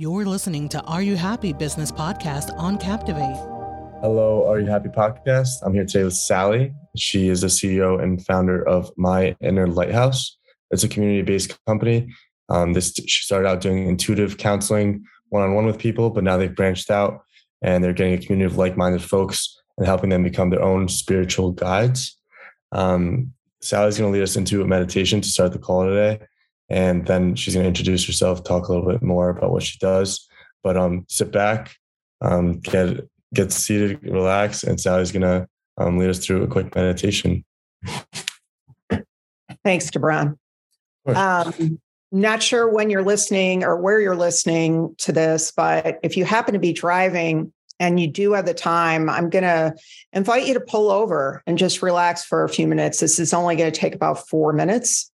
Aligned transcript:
You're 0.00 0.24
listening 0.24 0.66
to 0.70 0.80
Are 0.84 1.02
You 1.02 1.14
Happy 1.14 1.52
Business 1.52 1.92
Podcast 1.92 2.56
on 2.56 2.78
Captivate. 2.78 3.36
Hello, 4.00 4.50
Are 4.50 4.58
You 4.58 4.64
Happy 4.64 4.88
Podcast. 4.88 5.58
I'm 5.62 5.74
here 5.74 5.84
today 5.84 6.04
with 6.04 6.14
Sally. 6.14 6.72
She 6.96 7.28
is 7.28 7.42
the 7.42 7.48
CEO 7.48 8.02
and 8.02 8.24
founder 8.24 8.66
of 8.66 8.90
My 8.96 9.36
Inner 9.42 9.66
Lighthouse. 9.66 10.38
It's 10.70 10.84
a 10.84 10.88
community 10.88 11.20
based 11.20 11.54
company. 11.66 12.08
Um, 12.48 12.72
this 12.72 12.94
she 12.94 13.24
started 13.24 13.46
out 13.46 13.60
doing 13.60 13.88
intuitive 13.88 14.38
counseling 14.38 15.04
one 15.28 15.42
on 15.42 15.54
one 15.54 15.66
with 15.66 15.76
people, 15.76 16.08
but 16.08 16.24
now 16.24 16.38
they've 16.38 16.56
branched 16.56 16.90
out 16.90 17.20
and 17.60 17.84
they're 17.84 17.92
getting 17.92 18.14
a 18.14 18.18
community 18.18 18.50
of 18.50 18.56
like 18.56 18.78
minded 18.78 19.02
folks 19.02 19.54
and 19.76 19.86
helping 19.86 20.08
them 20.08 20.22
become 20.22 20.48
their 20.48 20.62
own 20.62 20.88
spiritual 20.88 21.52
guides. 21.52 22.16
Um, 22.72 23.34
Sally's 23.60 23.98
going 23.98 24.10
to 24.10 24.18
lead 24.18 24.24
us 24.24 24.36
into 24.36 24.62
a 24.62 24.66
meditation 24.66 25.20
to 25.20 25.28
start 25.28 25.52
the 25.52 25.58
call 25.58 25.84
today 25.84 26.24
and 26.70 27.06
then 27.06 27.34
she's 27.34 27.54
going 27.54 27.64
to 27.64 27.68
introduce 27.68 28.06
herself, 28.06 28.44
talk 28.44 28.68
a 28.68 28.72
little 28.72 28.88
bit 28.88 29.02
more 29.02 29.28
about 29.28 29.50
what 29.50 29.64
she 29.64 29.78
does. 29.78 30.28
But 30.62 30.76
um, 30.76 31.04
sit 31.08 31.32
back, 31.32 31.74
um, 32.20 32.60
get 32.60 33.08
get 33.34 33.52
seated, 33.52 34.02
relax, 34.02 34.62
and 34.62 34.80
Sally's 34.80 35.12
going 35.12 35.22
to 35.22 35.46
um, 35.78 35.98
lead 35.98 36.10
us 36.10 36.24
through 36.24 36.42
a 36.42 36.48
quick 36.48 36.74
meditation. 36.74 37.44
Thanks, 39.64 39.90
Gibran. 39.90 40.36
Um, 41.06 41.80
not 42.12 42.42
sure 42.42 42.68
when 42.68 42.90
you're 42.90 43.04
listening 43.04 43.64
or 43.64 43.76
where 43.76 44.00
you're 44.00 44.16
listening 44.16 44.94
to 44.98 45.12
this, 45.12 45.52
but 45.56 45.98
if 46.02 46.16
you 46.16 46.24
happen 46.24 46.54
to 46.54 46.60
be 46.60 46.72
driving 46.72 47.52
and 47.78 47.98
you 47.98 48.08
do 48.08 48.32
have 48.32 48.46
the 48.46 48.54
time, 48.54 49.08
I'm 49.08 49.30
going 49.30 49.44
to 49.44 49.74
invite 50.12 50.46
you 50.46 50.54
to 50.54 50.60
pull 50.60 50.90
over 50.90 51.42
and 51.46 51.56
just 51.56 51.82
relax 51.82 52.24
for 52.24 52.44
a 52.44 52.48
few 52.48 52.66
minutes. 52.66 53.00
This 53.00 53.18
is 53.18 53.32
only 53.32 53.56
going 53.56 53.70
to 53.72 53.78
take 53.80 53.94
about 53.94 54.28
four 54.28 54.52
minutes. 54.52 55.09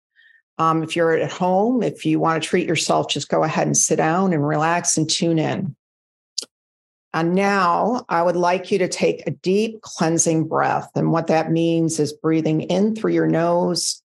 Um, 0.57 0.83
if 0.83 0.95
you're 0.95 1.11
at 1.11 1.31
home, 1.31 1.83
if 1.83 2.05
you 2.05 2.19
want 2.19 2.41
to 2.41 2.47
treat 2.47 2.67
yourself, 2.67 3.09
just 3.09 3.29
go 3.29 3.43
ahead 3.43 3.67
and 3.67 3.75
sit 3.75 3.97
down 3.97 4.31
and 4.31 4.47
relax 4.47 4.97
and 4.97 5.09
tune 5.09 5.37
in. 5.37 5.75
And 7.13 7.33
now 7.33 8.05
I 8.09 8.21
would 8.21 8.35
like 8.35 8.71
you 8.71 8.77
to 8.79 8.87
take 8.89 9.25
a 9.25 9.31
deep 9.31 9.81
cleansing 9.81 10.47
breath. 10.47 10.89
And 10.95 11.11
what 11.11 11.27
that 11.27 11.51
means 11.51 11.99
is 11.99 12.11
breathing 12.11 12.61
in 12.61 12.95
through 12.95 13.13
your 13.13 13.27
nose, 13.27 14.01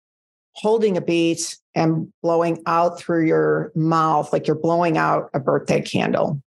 holding 0.52 0.96
a 0.96 1.02
beat, 1.02 1.56
and 1.74 2.12
blowing 2.22 2.62
out 2.66 2.98
through 2.98 3.26
your 3.26 3.72
mouth 3.74 4.32
like 4.32 4.46
you're 4.46 4.56
blowing 4.56 4.96
out 4.96 5.28
a 5.34 5.40
birthday 5.40 5.82
candle. 5.82 6.40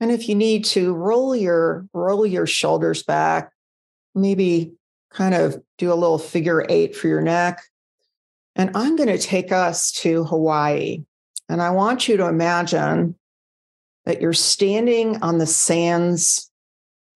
And 0.00 0.10
if 0.10 0.28
you 0.28 0.34
need 0.34 0.64
to 0.66 0.94
roll 0.94 1.34
your 1.34 1.86
roll 1.92 2.26
your 2.26 2.46
shoulders 2.46 3.02
back, 3.02 3.52
maybe 4.14 4.72
kind 5.10 5.34
of 5.34 5.62
do 5.78 5.92
a 5.92 5.94
little 5.94 6.18
figure 6.18 6.66
eight 6.68 6.94
for 6.94 7.08
your 7.08 7.22
neck. 7.22 7.62
And 8.54 8.70
I'm 8.74 8.96
going 8.96 9.08
to 9.08 9.18
take 9.18 9.52
us 9.52 9.92
to 9.92 10.24
Hawaii. 10.24 11.04
And 11.48 11.62
I 11.62 11.70
want 11.70 12.08
you 12.08 12.16
to 12.16 12.26
imagine 12.26 13.14
that 14.04 14.20
you're 14.20 14.32
standing 14.32 15.22
on 15.22 15.38
the 15.38 15.46
sands 15.46 16.50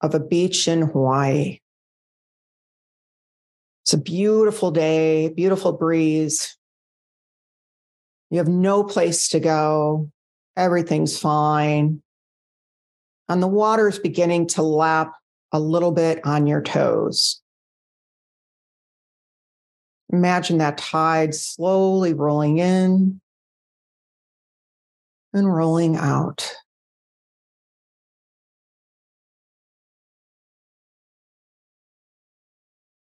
of 0.00 0.14
a 0.14 0.20
beach 0.20 0.66
in 0.66 0.82
Hawaii. 0.82 1.60
It's 3.84 3.92
a 3.92 3.98
beautiful 3.98 4.70
day, 4.70 5.28
beautiful 5.28 5.72
breeze. 5.72 6.56
You 8.30 8.38
have 8.38 8.48
no 8.48 8.84
place 8.84 9.28
to 9.30 9.40
go. 9.40 10.10
Everything's 10.56 11.18
fine 11.18 12.02
and 13.30 13.40
the 13.40 13.46
water 13.46 13.88
is 13.88 14.00
beginning 14.00 14.48
to 14.48 14.60
lap 14.60 15.14
a 15.52 15.60
little 15.60 15.92
bit 15.92 16.20
on 16.26 16.48
your 16.48 16.60
toes. 16.60 17.40
Imagine 20.12 20.58
that 20.58 20.78
tide 20.78 21.32
slowly 21.32 22.12
rolling 22.12 22.58
in 22.58 23.20
and 25.32 25.54
rolling 25.54 25.96
out. 25.96 26.52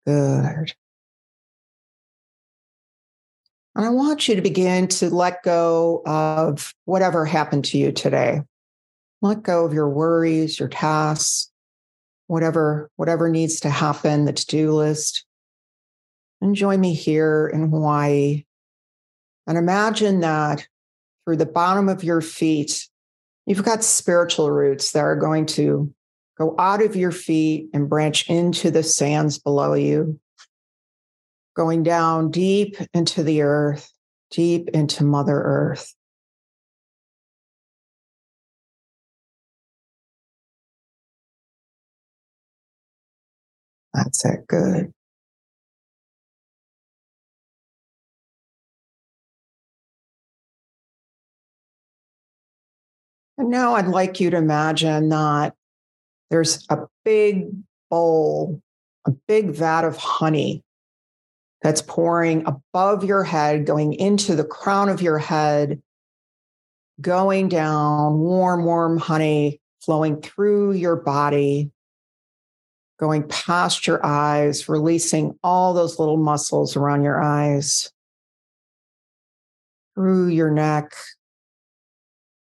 Good. 0.08 0.74
And 3.75 3.85
I 3.85 3.90
want 3.90 4.28
you 4.28 4.35
to 4.35 4.41
begin 4.41 4.88
to 4.88 5.12
let 5.12 5.44
go 5.44 6.02
of 6.08 6.74
whatever 6.85 7.25
happened 7.25 7.66
to 7.66 7.78
you 7.78 7.91
today 7.91 8.41
let 9.25 9.44
go 9.44 9.66
of 9.66 9.74
your 9.74 9.90
worries, 9.90 10.59
your 10.59 10.69
tasks, 10.69 11.52
whatever 12.28 12.90
whatever 12.96 13.30
needs 13.30 13.59
to 13.62 13.69
happen, 13.69 14.25
the 14.25 14.34
to-do 14.34 14.72
list. 14.72 15.25
And 16.41 16.56
join 16.56 16.80
me 16.80 16.94
here 16.94 17.50
in 17.53 17.69
Hawaii. 17.69 18.46
And 19.47 19.58
imagine 19.58 20.19
that 20.22 20.68
through 21.24 21.38
the 21.38 21.46
bottom 21.46 21.90
of 21.90 22.03
your 22.03 22.22
feet, 22.22 22.88
you've 23.46 23.64
got 23.64 23.84
spiritual 23.84 24.52
roots 24.52 24.91
that 24.91 25.00
are 25.00 25.16
going 25.16 25.46
to 25.47 25.94
go 26.38 26.56
out 26.59 26.81
of 26.81 26.96
your 26.96 27.12
feet 27.12 27.69
and 27.74 27.90
branch 27.90 28.30
into 28.30 28.69
the 28.69 28.84
sands 28.84 29.40
below 29.40 29.74
you, 29.74 30.19
going 31.56 31.84
down 31.84 32.31
deep 32.31 32.75
into 32.94 33.24
the 33.24 33.41
earth, 33.41 33.91
deep 34.31 34.69
into 34.69 35.03
Mother 35.03 35.41
Earth. 35.41 35.96
That's 43.96 44.26
it. 44.26 44.46
Good. 44.48 44.92
And 53.38 53.50
now 53.50 53.76
I'd 53.76 53.88
like 53.88 54.20
you 54.20 54.30
to 54.30 54.38
imagine 54.38 55.10
that 55.10 55.54
there's 56.30 56.66
a 56.70 56.80
big 57.06 57.48
bowl, 57.90 58.62
a 59.08 59.12
big 59.28 59.52
vat 59.52 59.86
of 59.86 59.96
honey 59.98 60.64
that's 61.62 61.82
pouring 61.82 62.46
above 62.46 63.04
your 63.04 63.24
head, 63.24 63.66
going 63.66 63.94
into 63.94 64.36
the 64.36 64.44
crown 64.44 64.90
of 64.90 65.02
your 65.02 65.18
head, 65.18 65.82
going 67.00 67.48
down, 67.50 68.20
warm, 68.20 68.66
warm 68.66 68.98
honey 68.98 69.62
flowing 69.82 70.22
through 70.22 70.74
your 70.74 70.96
body, 70.96 71.72
going 73.00 73.28
past 73.28 73.88
your 73.88 74.06
eyes, 74.06 74.70
releasing 74.70 75.38
all 75.44 75.74
those 75.74 76.00
little 76.00 76.18
muscles 76.18 76.76
around 76.76 77.04
your 77.04 77.22
eyes, 77.22 77.92
through 79.96 80.28
your 80.28 80.52
neck, 80.52 80.92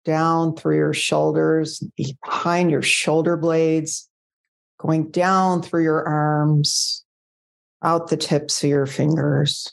down 0.05 0.55
through 0.55 0.77
your 0.77 0.95
shoulders, 0.95 1.83
behind 1.97 2.71
your 2.71 2.83
shoulder 2.83 3.37
blades, 3.37 4.09
going 4.79 5.11
down 5.11 5.63
through 5.63 5.83
your 5.83 6.07
arms, 6.07 7.05
out 7.83 8.09
the 8.09 8.17
tips 8.17 8.63
of 8.63 8.71
your 8.71 8.87
fingers, 8.87 9.73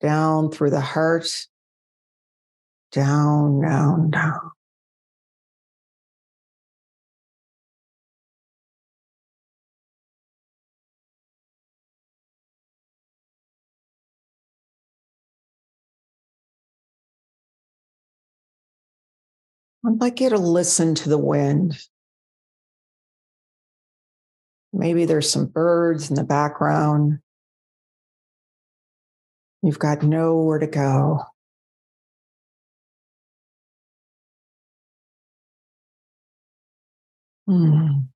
down 0.00 0.50
through 0.50 0.70
the 0.70 0.80
heart, 0.80 1.46
down, 2.92 3.60
down, 3.60 4.10
down. 4.10 4.50
I'd 19.88 20.00
like 20.02 20.20
you 20.20 20.28
to 20.28 20.36
listen 20.36 20.94
to 20.96 21.08
the 21.08 21.16
wind. 21.16 21.78
Maybe 24.70 25.06
there's 25.06 25.30
some 25.30 25.46
birds 25.46 26.10
in 26.10 26.16
the 26.16 26.24
background. 26.24 27.20
You've 29.62 29.78
got 29.78 30.02
nowhere 30.02 30.58
to 30.58 30.66
go. 30.66 31.22
Hmm. 37.46 38.08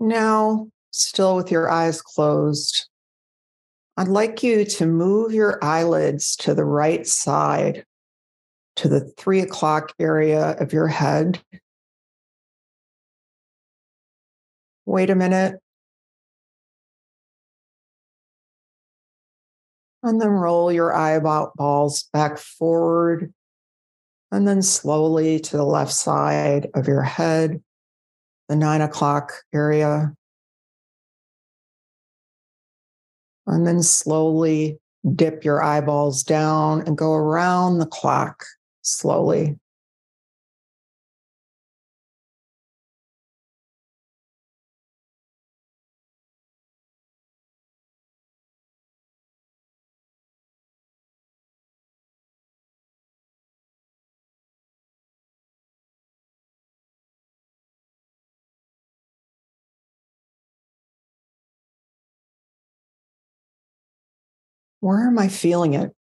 Now, 0.00 0.68
still 0.90 1.36
with 1.36 1.50
your 1.50 1.68
eyes 1.70 2.00
closed, 2.00 2.88
I'd 3.96 4.08
like 4.08 4.42
you 4.42 4.64
to 4.64 4.86
move 4.86 5.32
your 5.32 5.62
eyelids 5.62 6.36
to 6.36 6.54
the 6.54 6.64
right 6.64 7.06
side. 7.06 7.84
to 8.76 8.88
the 8.88 9.00
three 9.00 9.40
o'clock 9.40 9.92
area 9.98 10.56
of 10.58 10.72
your 10.72 10.88
head. 10.88 11.40
Wait 14.86 15.10
a 15.10 15.14
minute. 15.14 15.60
And 20.02 20.20
then 20.20 20.28
roll 20.28 20.70
your 20.70 20.92
eyeballs 20.94 22.08
back 22.12 22.36
forward. 22.36 23.32
And 24.30 24.46
then 24.46 24.60
slowly 24.60 25.38
to 25.38 25.56
the 25.56 25.64
left 25.64 25.92
side 25.92 26.68
of 26.74 26.88
your 26.88 27.02
head, 27.02 27.62
the 28.48 28.56
nine 28.56 28.80
o'clock 28.80 29.32
area. 29.54 30.14
And 33.46 33.66
then 33.66 33.82
slowly 33.82 34.78
dip 35.14 35.44
your 35.44 35.62
eyeballs 35.62 36.22
down 36.22 36.82
and 36.86 36.96
go 36.96 37.12
around 37.12 37.78
the 37.78 37.86
clock 37.86 38.44
slowly. 38.82 39.58
Where 64.84 65.06
am 65.06 65.18
I 65.18 65.28
feeling 65.28 65.72
it? 65.72 65.94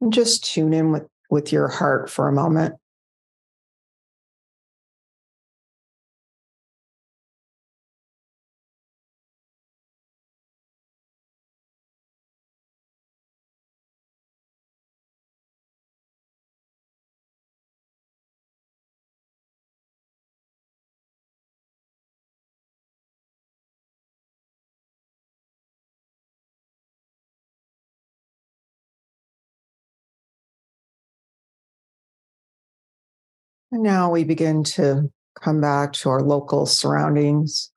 And 0.00 0.10
just 0.10 0.42
tune 0.42 0.72
in 0.72 0.90
with, 0.90 1.06
with 1.28 1.52
your 1.52 1.68
heart 1.68 2.08
for 2.08 2.28
a 2.28 2.32
moment. 2.32 2.76
Now 33.72 34.10
we 34.10 34.24
begin 34.24 34.64
to 34.64 35.10
come 35.40 35.60
back 35.60 35.94
to 35.94 36.10
our 36.10 36.20
local 36.20 36.66
surroundings, 36.66 37.70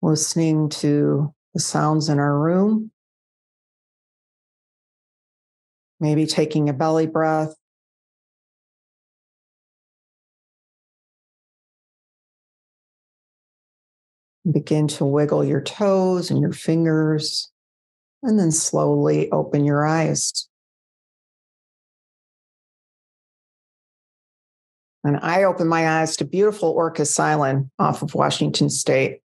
listening 0.00 0.70
to 0.70 1.34
the 1.52 1.60
sounds 1.60 2.08
in 2.08 2.18
our 2.18 2.38
room, 2.38 2.90
maybe 6.00 6.26
taking 6.26 6.68
a 6.68 6.72
belly 6.72 7.06
breath. 7.06 7.54
Begin 14.50 14.88
to 14.88 15.04
wiggle 15.04 15.44
your 15.44 15.60
toes 15.60 16.30
and 16.30 16.40
your 16.40 16.52
fingers, 16.52 17.52
and 18.22 18.38
then 18.38 18.50
slowly 18.50 19.30
open 19.30 19.66
your 19.66 19.86
eyes. 19.86 20.48
And 25.02 25.18
I 25.22 25.44
opened 25.44 25.70
my 25.70 26.00
eyes 26.00 26.16
to 26.16 26.24
beautiful 26.24 26.74
Orcas 26.74 27.18
Island 27.18 27.70
off 27.78 28.02
of 28.02 28.14
Washington 28.14 28.68
State. 28.68 29.20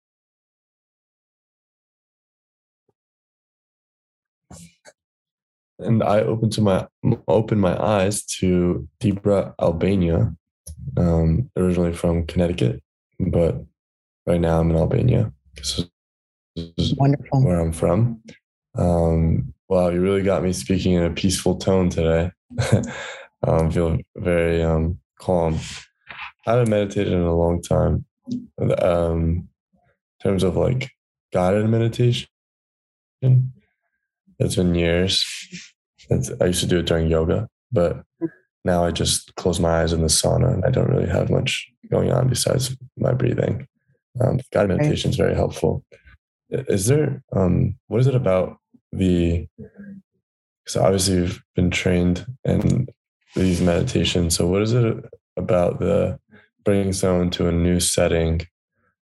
And 5.79 6.03
I 6.03 6.21
opened 6.21 6.53
to 6.53 6.61
my 6.61 6.87
opened 7.27 7.61
my 7.61 7.77
eyes 7.83 8.25
to 8.25 8.87
Debra, 9.01 9.55
Albania, 9.61 10.33
um, 10.97 11.51
originally 11.57 11.93
from 11.93 12.27
Connecticut, 12.27 12.81
but 13.19 13.65
right 14.27 14.41
now 14.41 14.61
I'm 14.61 14.71
in 14.71 14.77
Albania. 14.77 15.33
This 15.57 15.85
is 16.57 16.95
Wonderful. 16.95 17.45
where 17.45 17.59
I'm 17.59 17.73
from. 17.73 18.23
Um, 18.77 19.53
wow, 19.69 19.89
you 19.89 20.01
really 20.01 20.23
got 20.23 20.45
me 20.45 20.53
speaking 20.53 20.93
in 20.93 21.03
a 21.03 21.11
peaceful 21.11 21.57
tone 21.57 21.89
today. 21.89 22.31
um, 23.47 23.71
feel 23.71 23.99
very 24.17 24.63
um, 24.63 25.01
calm. 25.23 25.59
I 26.47 26.53
haven't 26.53 26.71
meditated 26.71 27.13
in 27.13 27.21
a 27.21 27.37
long 27.37 27.63
time. 27.63 28.05
Um, 28.79 29.49
in 30.19 30.23
terms 30.23 30.43
of 30.43 30.57
like 30.57 30.91
guided 31.33 31.69
meditation, 31.69 32.29
it's 34.39 34.57
been 34.57 34.75
years. 34.75 35.25
It's, 36.11 36.31
I 36.41 36.47
used 36.47 36.61
to 36.61 36.67
do 36.67 36.81
it 36.81 36.87
during 36.87 37.09
yoga, 37.09 37.49
but 37.71 38.03
now 38.65 38.85
I 38.85 38.91
just 38.91 39.35
close 39.37 39.61
my 39.61 39.83
eyes 39.83 39.93
in 39.93 40.03
the 40.03 40.09
sauna 40.09 40.53
and 40.53 40.65
I 40.65 40.71
don't 40.71 40.91
really 40.91 41.09
have 41.09 41.31
much 41.31 41.69
going 41.91 42.13
on 42.13 42.29
besides 42.29 42.77
my 42.97 43.13
breathing. 43.13 43.67
Um, 44.21 44.41
guided 44.53 44.77
meditation 44.77 45.11
is 45.11 45.17
very 45.17 45.35
helpful. 45.35 45.85
Is 46.51 46.87
there, 46.87 47.23
um, 47.33 47.79
what 47.87 48.01
is 48.01 48.07
it 48.07 48.15
about 48.15 48.59
the, 48.93 49.49
so 50.67 50.83
obviously 50.83 51.15
you've 51.15 51.43
been 51.55 51.71
trained 51.71 52.27
in 52.45 52.89
these 53.35 53.61
meditations. 53.61 54.37
So, 54.37 54.47
what 54.47 54.63
is 54.63 54.73
it 54.73 55.05
about 55.37 55.79
the 55.79 56.19
bringing 56.65 56.93
someone 56.93 57.31
to 57.31 57.49
a 57.49 57.53
new 57.53 57.81
setting 57.81 58.43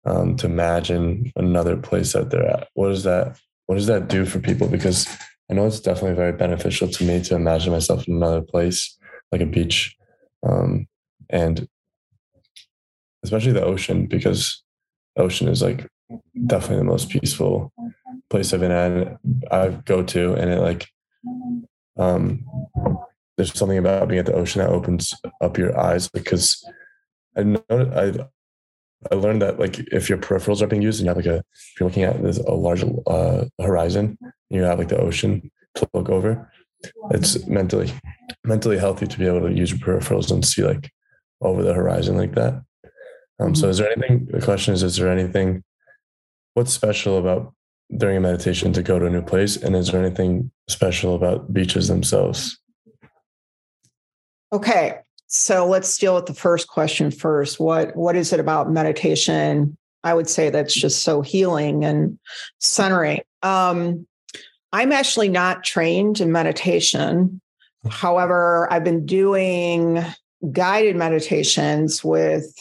um, 0.06 0.36
to 0.38 0.48
imagine 0.48 1.32
another 1.36 1.78
place 1.78 2.14
that 2.14 2.30
they're 2.30 2.50
at? 2.50 2.68
What 2.74 2.90
does 2.90 3.04
that 3.04 3.38
What 3.66 3.76
does 3.76 3.88
that 3.88 4.08
do 4.08 4.26
for 4.26 4.40
people? 4.40 4.68
Because 4.68 5.08
I 5.50 5.54
know 5.54 5.66
it's 5.66 5.80
definitely 5.80 6.16
very 6.16 6.34
beneficial 6.34 6.88
to 6.88 7.04
me 7.04 7.22
to 7.24 7.36
imagine 7.36 7.72
myself 7.72 8.08
in 8.08 8.16
another 8.16 8.42
place, 8.42 8.98
like 9.32 9.42
a 9.42 9.46
beach, 9.46 9.96
um, 10.48 10.88
and 11.30 11.68
especially 13.24 13.52
the 13.52 13.64
ocean, 13.64 14.06
because 14.08 14.64
ocean 15.18 15.48
is 15.48 15.62
like 15.62 15.88
definitely 16.48 16.78
the 16.78 16.84
most 16.84 17.10
peaceful 17.10 17.72
place 18.30 18.54
I've 18.54 18.62
been 18.62 18.72
at. 18.72 19.18
I 19.52 19.70
go 19.86 20.04
to, 20.04 20.34
and 20.34 20.50
it 20.50 20.60
like 20.60 20.88
um 21.98 22.46
there's 23.38 23.58
something 23.58 23.78
about 23.78 24.08
being 24.08 24.20
at 24.20 24.26
the 24.26 24.34
ocean 24.34 24.62
that 24.62 24.70
opens 24.70 25.14
up 25.42 25.58
your 25.58 25.78
eyes 25.78 26.10
because 26.10 26.64
I 27.36 27.44
know 27.44 27.64
I 27.70 28.14
I 29.12 29.16
learned 29.16 29.42
that 29.42 29.60
like 29.60 29.80
if 29.92 30.10
your 30.10 30.18
peripherals 30.18 30.62
are 30.62 30.68
being 30.68 30.82
used 30.82 31.00
and 31.00 31.06
you 31.06 31.10
have 31.10 31.18
like 31.18 31.26
a 31.26 31.38
if 31.38 31.80
you're 31.80 31.90
looking 31.90 32.04
at 32.04 32.22
this 32.22 32.38
a 32.38 32.54
large 32.54 32.84
uh, 33.08 33.46
horizon 33.60 34.18
and 34.22 34.32
you 34.50 34.64
have 34.64 34.80
like 34.80 34.90
the 34.90 35.00
ocean 35.00 35.52
to 35.76 35.90
look 35.94 36.10
over, 36.10 36.52
it's 37.12 37.46
mentally 37.48 37.92
mentally 38.44 38.78
healthy 38.78 39.08
to 39.08 39.20
be 39.20 39.26
able 39.26 39.42
to 39.42 39.54
use 39.54 39.72
your 39.72 39.80
peripherals 39.80 40.32
and 40.32 40.46
see 40.46 40.64
like 40.64 40.92
over 41.42 41.64
the 41.64 41.74
horizon 41.74 42.18
like 42.18 42.36
that. 42.36 42.54
Um, 43.40 43.48
mm-hmm. 43.48 43.54
So 43.56 43.70
is 43.70 43.78
there 43.78 43.92
anything? 43.92 44.28
The 44.32 44.42
question 44.42 44.74
is: 44.74 44.84
Is 44.84 44.98
there 44.98 45.12
anything? 45.12 45.64
What's 46.54 46.74
special 46.74 47.18
about 47.18 47.54
during 47.98 48.18
a 48.18 48.22
meditation 48.22 48.74
to 48.74 48.84
go 48.84 49.00
to 49.00 49.08
a 49.08 49.10
new 49.10 49.24
place, 49.24 49.58
and 49.58 49.76
is 49.76 49.92
there 49.92 50.04
anything 50.04 50.52
special 50.70 51.16
about 51.16 51.52
beaches 51.54 51.88
themselves? 51.88 52.60
Okay. 54.54 55.00
So 55.26 55.66
let's 55.68 55.98
deal 55.98 56.14
with 56.14 56.28
the 56.28 56.36
first 56.36 56.68
question 56.68 57.10
first. 57.10 57.60
What 57.60 57.96
what 57.96 58.16
is 58.16 58.32
it 58.32 58.40
about 58.40 58.72
meditation? 58.72 59.76
I 60.04 60.14
would 60.14 60.30
say 60.30 60.52
that's 60.52 60.76
just 60.76 61.02
so 61.02 61.22
healing 61.22 61.84
and 61.84 62.20
centering. 62.60 63.22
Um, 63.42 64.06
I'm 64.72 64.92
actually 64.92 65.30
not 65.30 65.64
trained 65.64 66.22
in 66.22 66.32
meditation. 66.32 67.42
However, 67.90 68.72
I've 68.72 68.84
been 68.84 69.08
doing 69.08 70.06
guided 70.52 70.96
meditations 70.98 72.04
with 72.04 72.54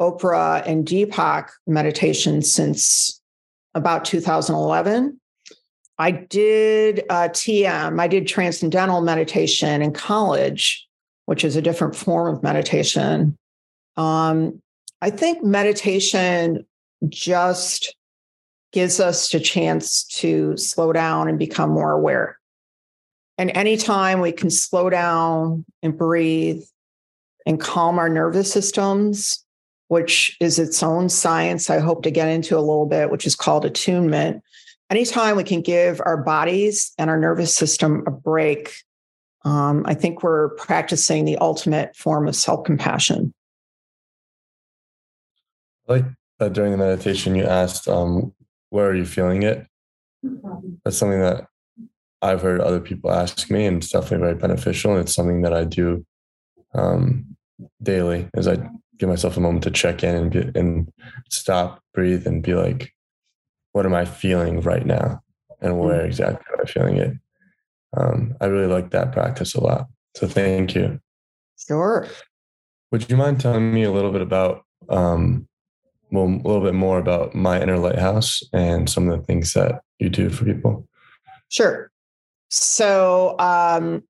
Oprah 0.00 0.62
and 0.66 0.86
Deepak 0.86 1.48
meditation 1.66 2.42
since 2.42 3.22
about 3.74 4.04
2011. 4.04 5.18
I 5.98 6.10
did 6.10 7.04
uh, 7.08 7.28
TM, 7.30 7.98
I 7.98 8.06
did 8.06 8.28
transcendental 8.28 9.00
meditation 9.00 9.80
in 9.80 9.94
college 9.94 10.85
which 11.26 11.44
is 11.44 11.54
a 11.56 11.62
different 11.62 11.94
form 11.94 12.34
of 12.34 12.42
meditation. 12.42 13.36
Um, 13.96 14.60
I 15.02 15.10
think 15.10 15.44
meditation 15.44 16.66
just 17.08 17.94
gives 18.72 18.98
us 19.00 19.32
a 19.34 19.40
chance 19.40 20.04
to 20.04 20.56
slow 20.56 20.92
down 20.92 21.28
and 21.28 21.38
become 21.38 21.70
more 21.70 21.92
aware. 21.92 22.38
And 23.38 23.50
anytime 23.54 24.20
we 24.20 24.32
can 24.32 24.50
slow 24.50 24.88
down 24.88 25.64
and 25.82 25.96
breathe 25.96 26.62
and 27.44 27.60
calm 27.60 27.98
our 27.98 28.08
nervous 28.08 28.50
systems, 28.52 29.44
which 29.88 30.36
is 30.40 30.58
its 30.58 30.82
own 30.82 31.08
science, 31.08 31.70
I 31.70 31.78
hope 31.78 32.02
to 32.04 32.10
get 32.10 32.28
into 32.28 32.56
a 32.56 32.60
little 32.60 32.86
bit, 32.86 33.10
which 33.10 33.26
is 33.26 33.36
called 33.36 33.64
attunement. 33.64 34.42
anytime 34.90 35.36
we 35.36 35.44
can 35.44 35.62
give 35.62 36.00
our 36.04 36.16
bodies 36.16 36.92
and 36.96 37.10
our 37.10 37.18
nervous 37.18 37.54
system 37.54 38.04
a 38.06 38.10
break, 38.10 38.72
um, 39.46 39.84
I 39.86 39.94
think 39.94 40.24
we're 40.24 40.48
practicing 40.56 41.24
the 41.24 41.38
ultimate 41.38 41.94
form 41.94 42.26
of 42.26 42.34
self 42.34 42.64
compassion. 42.64 43.32
Like 45.88 46.04
during 46.52 46.72
the 46.72 46.78
meditation, 46.78 47.36
you 47.36 47.44
asked, 47.44 47.86
um, 47.86 48.34
"Where 48.70 48.88
are 48.88 48.94
you 48.94 49.06
feeling 49.06 49.44
it?" 49.44 49.64
That's 50.84 50.98
something 50.98 51.20
that 51.20 51.46
I've 52.20 52.42
heard 52.42 52.60
other 52.60 52.80
people 52.80 53.12
ask 53.12 53.48
me, 53.48 53.66
and 53.66 53.76
it's 53.76 53.90
definitely 53.90 54.26
very 54.26 54.34
beneficial. 54.34 54.96
It's 54.96 55.14
something 55.14 55.42
that 55.42 55.54
I 55.54 55.62
do 55.62 56.04
um, 56.74 57.36
daily, 57.80 58.28
as 58.34 58.48
I 58.48 58.56
give 58.98 59.08
myself 59.08 59.36
a 59.36 59.40
moment 59.40 59.62
to 59.62 59.70
check 59.70 60.02
in 60.02 60.16
and 60.16 60.30
be, 60.30 60.58
and 60.58 60.92
stop, 61.30 61.80
breathe, 61.94 62.26
and 62.26 62.42
be 62.42 62.54
like, 62.54 62.92
"What 63.70 63.86
am 63.86 63.94
I 63.94 64.06
feeling 64.06 64.60
right 64.60 64.84
now?" 64.84 65.22
and 65.60 65.78
where 65.78 66.04
exactly 66.04 66.44
am 66.52 66.60
I 66.60 66.68
feeling 66.68 66.96
it? 66.96 67.12
Um, 67.96 68.34
I 68.40 68.46
really 68.46 68.72
like 68.72 68.90
that 68.90 69.12
practice 69.12 69.54
a 69.54 69.60
lot. 69.60 69.88
So 70.16 70.26
thank 70.26 70.74
you. 70.74 71.00
Sure. 71.58 72.06
Would 72.92 73.10
you 73.10 73.16
mind 73.16 73.40
telling 73.40 73.72
me 73.72 73.82
a 73.82 73.92
little 73.92 74.12
bit 74.12 74.22
about 74.22 74.62
um, 74.88 75.48
well, 76.10 76.26
a 76.26 76.46
little 76.46 76.62
bit 76.62 76.74
more 76.74 76.98
about 76.98 77.34
my 77.34 77.60
inner 77.60 77.78
lighthouse 77.78 78.42
and 78.52 78.88
some 78.88 79.08
of 79.08 79.18
the 79.18 79.24
things 79.26 79.52
that 79.54 79.82
you 79.98 80.08
do 80.08 80.30
for 80.30 80.44
people? 80.44 80.86
Sure. 81.48 81.90
So 82.50 83.36
um, 83.38 84.02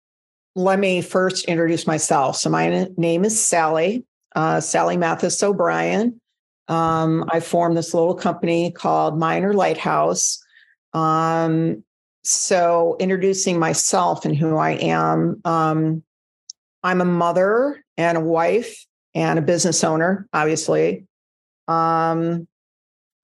let 0.55 0.79
me 0.79 1.01
first 1.01 1.47
introduce 1.47 1.87
myself. 1.87 2.37
So 2.37 2.51
my 2.51 2.89
name 2.97 3.25
is 3.25 3.41
Sally, 3.41 4.05
uh, 4.35 4.61
Sally 4.61 4.97
Mathis 4.97 5.43
O'Brien. 5.43 6.21
Um, 6.69 7.25
I 7.29 7.41
formed 7.41 7.77
this 7.77 7.95
little 7.95 8.15
company 8.15 8.73
called 8.73 9.19
My 9.19 9.39
Inner 9.39 9.55
Lighthouse. 9.55 10.43
Um, 10.93 11.85
so 12.27 12.97
introducing 12.99 13.59
myself 13.59 14.25
and 14.25 14.37
who 14.37 14.57
I 14.57 14.73
am, 14.73 15.41
um, 15.45 16.03
I'm 16.83 17.01
a 17.01 17.05
mother 17.05 17.85
and 17.97 18.19
a 18.19 18.21
wife 18.21 18.85
and 19.15 19.39
a 19.39 19.43
business 19.43 19.85
owner, 19.85 20.29
obviously. 20.33 21.07
Um, 21.69 22.47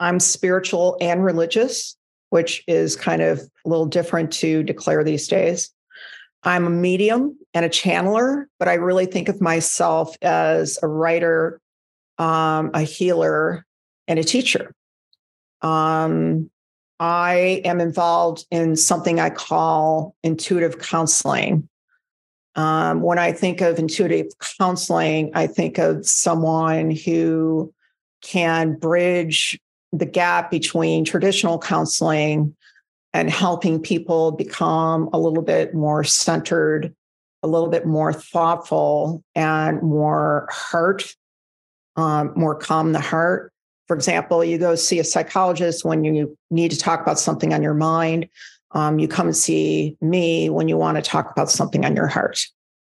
I'm 0.01 0.21
spiritual 0.21 0.97
and 1.01 1.25
religious, 1.25 1.97
which 2.31 2.65
is 2.67 2.97
kind 2.97 3.23
of 3.23 3.41
a 3.65 3.69
little 3.69 3.87
different 3.87 4.33
to 4.35 4.63
declare 4.63 5.05
these 5.05 5.29
days. 5.29 5.71
I'm 6.45 6.67
a 6.67 6.71
medium 6.71 7.39
and 7.55 7.65
a 7.65 7.69
channeler, 7.69 8.47
but 8.59 8.69
I 8.69 8.75
really 8.75 9.07
think 9.07 9.29
of 9.29 9.41
myself 9.41 10.17
as 10.23 10.79
a 10.83 10.89
writer, 10.89 11.61
um, 12.19 12.71
a 12.75 12.83
healer, 12.83 13.65
and 14.09 14.19
a 14.19 14.25
teacher. 14.25 14.73
Um, 15.61 16.51
I 17.03 17.63
am 17.65 17.81
involved 17.81 18.47
in 18.53 18.77
something 18.77 19.19
I 19.19 19.29
call 19.29 20.15
intuitive 20.23 20.79
counseling. 20.79 21.69
Um, 22.55 23.03
when 23.03 23.19
I 23.19 23.33
think 23.33 23.61
of 23.61 23.81
intuitive 23.81 24.29
counseling, 24.57 25.33
I 25.35 25.49
think 25.49 25.79
of 25.79 26.07
someone 26.07 26.93
who 26.93 27.75
can 28.23 28.75
bridge 28.75 29.59
the 29.93 30.07
gap 30.07 30.49
between 30.49 31.05
traditional 31.05 31.59
counseling 31.59 32.55
and 33.13 33.29
helping 33.29 33.81
people 33.81 34.31
become 34.31 35.11
a 35.13 35.19
little 35.19 35.43
bit 35.43 35.75
more 35.75 36.05
centered, 36.05 36.95
a 37.43 37.49
little 37.49 37.69
bit 37.69 37.85
more 37.85 38.13
thoughtful, 38.13 39.25
and 39.35 39.83
more 39.83 40.47
heart, 40.53 41.17
um, 41.97 42.33
more 42.37 42.55
calm 42.55 42.93
the 42.93 43.01
heart. 43.01 43.53
For 43.89 43.97
example, 43.97 44.45
you 44.45 44.59
go 44.59 44.75
see 44.75 44.99
a 44.99 45.05
psychologist 45.05 45.85
when 45.85 46.05
you 46.05 46.37
need 46.51 46.71
to 46.71 46.79
talk 46.79 47.01
about 47.01 47.19
something 47.19 47.53
on 47.53 47.63
your 47.63 47.75
mind. 47.75 48.29
Um, 48.73 48.99
you 48.99 49.09
come 49.09 49.27
and 49.27 49.37
see 49.37 49.97
me 50.01 50.49
when 50.49 50.69
you 50.69 50.77
want 50.77 50.97
to 50.97 51.03
talk 51.03 51.31
about 51.31 51.51
something 51.51 51.85
on 51.85 51.95
your 51.95 52.07
heart. 52.07 52.47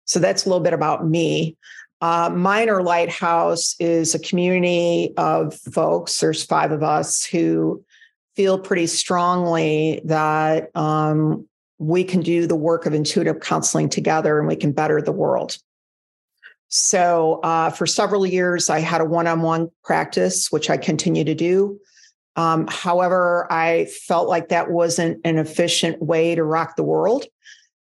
So 0.05 0.19
that's 0.19 0.45
a 0.45 0.49
little 0.49 0.63
bit 0.63 0.73
about 0.73 1.07
me. 1.07 1.57
Uh, 2.01 2.29
My 2.33 2.63
Inner 2.63 2.81
Lighthouse 2.81 3.75
is 3.79 4.13
a 4.13 4.19
community 4.19 5.13
of 5.17 5.53
folks. 5.73 6.19
There's 6.19 6.43
five 6.43 6.71
of 6.71 6.83
us 6.83 7.23
who 7.23 7.83
feel 8.35 8.59
pretty 8.59 8.87
strongly 8.87 10.01
that 10.05 10.75
um, 10.75 11.47
we 11.77 12.03
can 12.03 12.21
do 12.21 12.47
the 12.47 12.55
work 12.55 12.85
of 12.85 12.93
intuitive 12.93 13.39
counseling 13.39 13.89
together 13.89 14.39
and 14.39 14.47
we 14.47 14.55
can 14.55 14.71
better 14.71 15.01
the 15.01 15.11
world. 15.11 15.57
So, 16.73 17.41
uh, 17.43 17.69
for 17.69 17.85
several 17.85 18.25
years, 18.25 18.69
I 18.69 18.79
had 18.79 19.01
a 19.01 19.05
one 19.05 19.27
on 19.27 19.41
one 19.41 19.69
practice, 19.83 20.51
which 20.53 20.69
I 20.69 20.77
continue 20.77 21.25
to 21.25 21.35
do. 21.35 21.77
Um, 22.37 22.65
however, 22.69 23.45
I 23.51 23.85
felt 24.07 24.29
like 24.29 24.47
that 24.49 24.71
wasn't 24.71 25.19
an 25.25 25.37
efficient 25.37 26.01
way 26.01 26.33
to 26.33 26.45
rock 26.45 26.77
the 26.77 26.83
world. 26.83 27.25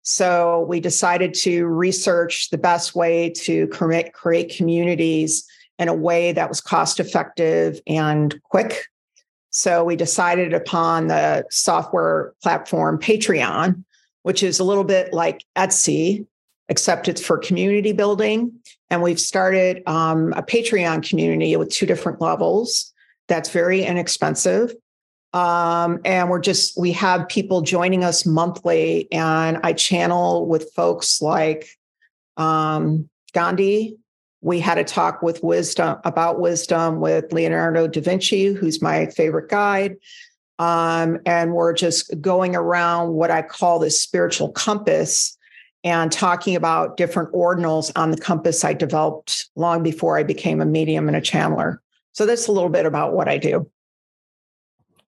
So 0.02 0.64
we 0.70 0.80
decided 0.80 1.34
to 1.34 1.66
research 1.66 2.48
the 2.48 2.56
best 2.56 2.94
way 2.94 3.28
to 3.36 3.66
create, 3.66 4.14
create 4.14 4.56
communities 4.56 5.46
in 5.78 5.88
a 5.88 5.94
way 5.94 6.32
that 6.32 6.48
was 6.48 6.62
cost 6.62 6.98
effective 6.98 7.82
and 7.86 8.40
quick. 8.44 8.86
So 9.50 9.84
we 9.84 9.96
decided 9.96 10.54
upon 10.54 11.08
the 11.08 11.44
software 11.50 12.32
platform 12.42 12.98
Patreon, 12.98 13.84
which 14.22 14.42
is 14.42 14.58
a 14.58 14.64
little 14.64 14.84
bit 14.84 15.12
like 15.12 15.44
Etsy, 15.56 16.26
except 16.70 17.06
it's 17.06 17.20
for 17.24 17.36
community 17.36 17.92
building. 17.92 18.52
And 18.90 19.02
we've 19.02 19.20
started 19.20 19.82
um, 19.86 20.32
a 20.34 20.42
Patreon 20.42 21.08
community 21.08 21.56
with 21.56 21.70
two 21.70 21.86
different 21.86 22.20
levels. 22.20 22.92
That's 23.28 23.50
very 23.50 23.84
inexpensive. 23.84 24.74
Um, 25.34 26.00
and 26.04 26.30
we're 26.30 26.40
just, 26.40 26.78
we 26.78 26.92
have 26.92 27.28
people 27.28 27.60
joining 27.60 28.02
us 28.02 28.24
monthly. 28.24 29.12
And 29.12 29.58
I 29.62 29.74
channel 29.74 30.46
with 30.46 30.72
folks 30.72 31.20
like 31.20 31.68
um, 32.38 33.08
Gandhi. 33.34 33.98
We 34.40 34.60
had 34.60 34.78
a 34.78 34.84
talk 34.84 35.20
with 35.20 35.42
wisdom 35.42 35.98
about 36.04 36.40
wisdom 36.40 37.00
with 37.00 37.32
Leonardo 37.32 37.88
da 37.88 38.00
Vinci, 38.00 38.52
who's 38.52 38.80
my 38.80 39.06
favorite 39.06 39.50
guide. 39.50 39.96
Um, 40.58 41.18
and 41.26 41.52
we're 41.52 41.72
just 41.72 42.20
going 42.20 42.56
around 42.56 43.12
what 43.12 43.30
I 43.30 43.42
call 43.42 43.78
the 43.78 43.90
spiritual 43.90 44.50
compass 44.50 45.36
and 45.84 46.10
talking 46.10 46.56
about 46.56 46.96
different 46.96 47.32
ordinals 47.32 47.92
on 47.96 48.10
the 48.10 48.16
compass 48.18 48.64
I 48.64 48.72
developed 48.72 49.48
long 49.56 49.82
before 49.82 50.18
I 50.18 50.22
became 50.22 50.60
a 50.60 50.66
medium 50.66 51.08
and 51.08 51.16
a 51.16 51.20
channeler. 51.20 51.78
So 52.12 52.26
that's 52.26 52.48
a 52.48 52.52
little 52.52 52.68
bit 52.68 52.84
about 52.84 53.12
what 53.12 53.28
I 53.28 53.38
do. 53.38 53.70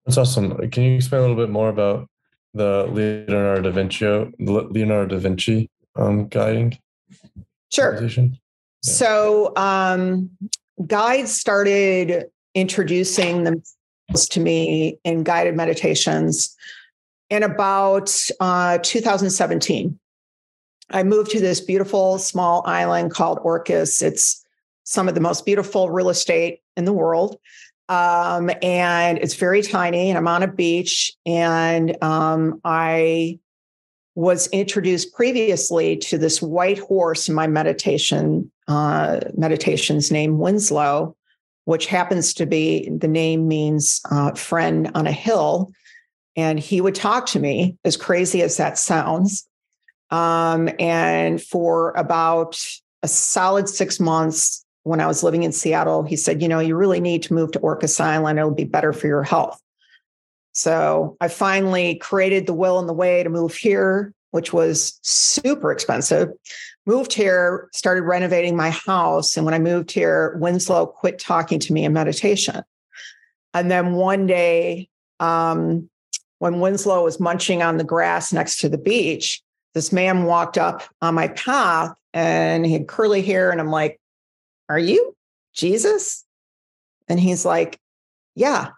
That's 0.06 0.16
awesome. 0.16 0.56
Can 0.70 0.82
you 0.84 0.94
explain 0.96 1.20
a 1.20 1.22
little 1.22 1.36
bit 1.36 1.50
more 1.50 1.68
about 1.68 2.08
the 2.54 2.88
Leonardo 2.90 3.62
da 3.62 3.70
Vinci, 3.70 4.06
Leonardo 4.38 5.16
da 5.16 5.20
Vinci 5.20 5.68
um, 5.96 6.28
guiding? 6.28 6.78
Sure. 7.72 8.02
Yeah. 8.02 8.26
So 8.82 9.52
um, 9.56 10.30
guides 10.86 11.32
started 11.32 12.26
introducing 12.54 13.44
themselves 13.44 14.28
to 14.30 14.40
me 14.40 14.98
in 15.04 15.22
guided 15.22 15.54
meditations 15.56 16.56
in 17.28 17.42
about 17.42 18.12
uh, 18.40 18.78
2017. 18.82 19.99
I 20.90 21.02
moved 21.02 21.30
to 21.32 21.40
this 21.40 21.60
beautiful 21.60 22.18
small 22.18 22.62
island 22.66 23.12
called 23.12 23.38
Orcas. 23.40 24.02
It's 24.02 24.44
some 24.84 25.08
of 25.08 25.14
the 25.14 25.20
most 25.20 25.46
beautiful 25.46 25.90
real 25.90 26.10
estate 26.10 26.60
in 26.76 26.84
the 26.84 26.92
world. 26.92 27.38
Um, 27.88 28.50
and 28.62 29.18
it's 29.18 29.34
very 29.34 29.62
tiny, 29.62 30.10
and 30.10 30.18
I'm 30.18 30.28
on 30.28 30.42
a 30.42 30.48
beach. 30.48 31.12
And 31.26 31.96
um, 32.02 32.60
I 32.64 33.38
was 34.14 34.48
introduced 34.48 35.14
previously 35.14 35.96
to 35.96 36.18
this 36.18 36.42
white 36.42 36.78
horse 36.78 37.28
in 37.28 37.34
my 37.34 37.46
meditation 37.46 38.50
uh, 38.68 39.20
meditations 39.36 40.12
named 40.12 40.38
Winslow, 40.38 41.16
which 41.64 41.86
happens 41.86 42.34
to 42.34 42.46
be 42.46 42.88
the 42.88 43.08
name 43.08 43.48
means 43.48 44.00
uh, 44.10 44.32
friend 44.34 44.90
on 44.94 45.06
a 45.06 45.12
hill. 45.12 45.72
And 46.36 46.60
he 46.60 46.80
would 46.80 46.94
talk 46.94 47.26
to 47.26 47.40
me, 47.40 47.76
as 47.84 47.96
crazy 47.96 48.42
as 48.42 48.56
that 48.56 48.78
sounds. 48.78 49.48
Um, 50.10 50.68
and 50.78 51.40
for 51.42 51.92
about 51.92 52.62
a 53.02 53.08
solid 53.08 53.68
six 53.68 54.00
months, 54.00 54.64
when 54.82 55.00
I 55.00 55.06
was 55.06 55.22
living 55.22 55.42
in 55.42 55.52
Seattle, 55.52 56.02
he 56.02 56.16
said, 56.16 56.42
you 56.42 56.48
know, 56.48 56.58
you 56.58 56.74
really 56.74 57.00
need 57.00 57.22
to 57.24 57.34
move 57.34 57.52
to 57.52 57.60
Orcas 57.60 58.00
Island. 58.00 58.38
It'll 58.38 58.50
be 58.50 58.64
better 58.64 58.92
for 58.92 59.06
your 59.06 59.22
health. 59.22 59.60
So 60.52 61.16
I 61.20 61.28
finally 61.28 61.96
created 61.96 62.46
the 62.46 62.54
will 62.54 62.78
and 62.78 62.88
the 62.88 62.94
way 62.94 63.22
to 63.22 63.28
move 63.28 63.54
here, 63.54 64.12
which 64.30 64.52
was 64.52 64.98
super 65.02 65.70
expensive. 65.70 66.30
Moved 66.86 67.12
here, 67.12 67.68
started 67.72 68.02
renovating 68.02 68.56
my 68.56 68.70
house. 68.70 69.36
And 69.36 69.44
when 69.44 69.54
I 69.54 69.58
moved 69.58 69.90
here, 69.90 70.36
Winslow 70.38 70.86
quit 70.86 71.18
talking 71.18 71.60
to 71.60 71.72
me 71.72 71.84
in 71.84 71.92
meditation. 71.92 72.62
And 73.54 73.70
then 73.70 73.92
one 73.92 74.26
day, 74.26 74.88
um, 75.20 75.88
when 76.38 76.60
Winslow 76.60 77.04
was 77.04 77.20
munching 77.20 77.62
on 77.62 77.76
the 77.76 77.84
grass 77.84 78.32
next 78.32 78.60
to 78.60 78.68
the 78.68 78.78
beach, 78.78 79.42
this 79.74 79.92
man 79.92 80.24
walked 80.24 80.58
up 80.58 80.82
on 81.00 81.14
my 81.14 81.28
path 81.28 81.94
and 82.12 82.66
he 82.66 82.72
had 82.72 82.88
curly 82.88 83.22
hair. 83.22 83.50
And 83.50 83.60
I'm 83.60 83.70
like, 83.70 84.00
are 84.68 84.78
you 84.78 85.14
Jesus? 85.52 86.24
And 87.08 87.18
he's 87.18 87.44
like, 87.44 87.78
Yeah, 88.34 88.68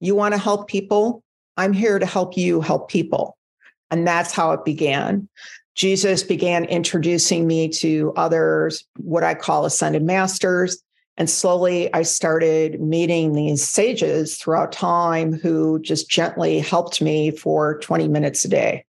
you 0.00 0.14
want 0.14 0.34
to 0.34 0.38
help 0.38 0.68
people 0.68 1.22
I'm 1.56 1.72
here 1.72 1.98
to 1.98 2.06
help 2.06 2.36
you 2.36 2.60
help 2.60 2.88
people. 2.88 3.36
And 3.90 4.06
that's 4.06 4.32
how 4.32 4.52
it 4.52 4.64
began. 4.64 5.28
Jesus 5.74 6.22
began 6.22 6.64
introducing 6.64 7.46
me 7.46 7.68
to 7.68 8.12
others, 8.16 8.84
what 8.98 9.24
I 9.24 9.34
call 9.34 9.64
ascended 9.64 10.02
masters. 10.02 10.82
And 11.18 11.30
slowly 11.30 11.92
I 11.94 12.02
started 12.02 12.80
meeting 12.80 13.32
these 13.32 13.66
sages 13.66 14.36
throughout 14.36 14.72
time 14.72 15.32
who 15.32 15.80
just 15.80 16.10
gently 16.10 16.58
helped 16.58 17.00
me 17.00 17.30
for 17.30 17.78
20 17.80 18.08
minutes 18.08 18.44
a 18.44 18.48
day. 18.48 18.85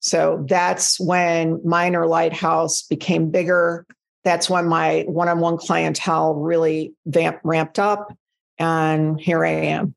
So 0.00 0.44
that's 0.48 1.00
when 1.00 1.60
my 1.64 1.88
inner 1.88 2.06
lighthouse 2.06 2.82
became 2.82 3.30
bigger. 3.30 3.86
That's 4.24 4.50
when 4.50 4.66
my 4.68 5.04
one 5.08 5.28
on 5.28 5.40
one 5.40 5.56
clientele 5.56 6.34
really 6.34 6.94
vamp, 7.06 7.40
ramped 7.44 7.78
up. 7.78 8.12
And 8.58 9.20
here 9.20 9.44
I 9.44 9.50
am. 9.50 9.94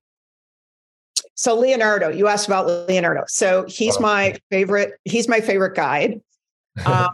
So 1.35 1.57
Leonardo, 1.57 2.09
you 2.09 2.27
asked 2.27 2.47
about 2.47 2.89
Leonardo. 2.89 3.23
So 3.27 3.65
he's 3.67 3.97
oh. 3.97 4.01
my 4.01 4.35
favorite. 4.51 4.99
He's 5.05 5.27
my 5.27 5.41
favorite 5.41 5.75
guide. 5.75 6.21
Um, 6.85 7.09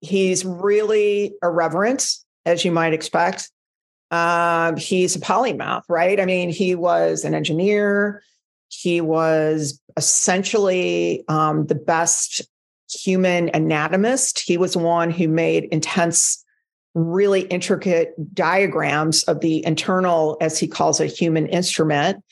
he's 0.00 0.44
really 0.44 1.34
irreverent, 1.42 2.08
as 2.46 2.64
you 2.64 2.70
might 2.70 2.92
expect. 2.92 3.50
Um, 4.12 4.76
he's 4.76 5.16
a 5.16 5.20
polymath, 5.20 5.82
right? 5.88 6.20
I 6.20 6.24
mean, 6.24 6.50
he 6.50 6.76
was 6.76 7.24
an 7.24 7.34
engineer. 7.34 8.22
He 8.68 9.00
was 9.00 9.80
essentially 9.96 11.24
um, 11.28 11.66
the 11.66 11.74
best 11.74 12.42
human 12.90 13.50
anatomist. 13.54 14.40
He 14.40 14.56
was 14.56 14.76
one 14.76 15.10
who 15.10 15.28
made 15.28 15.64
intense, 15.64 16.44
really 16.94 17.42
intricate 17.42 18.14
diagrams 18.34 19.24
of 19.24 19.40
the 19.40 19.64
internal, 19.66 20.36
as 20.40 20.58
he 20.58 20.66
calls 20.66 21.00
it, 21.00 21.08
human 21.08 21.46
instrument. 21.46 22.22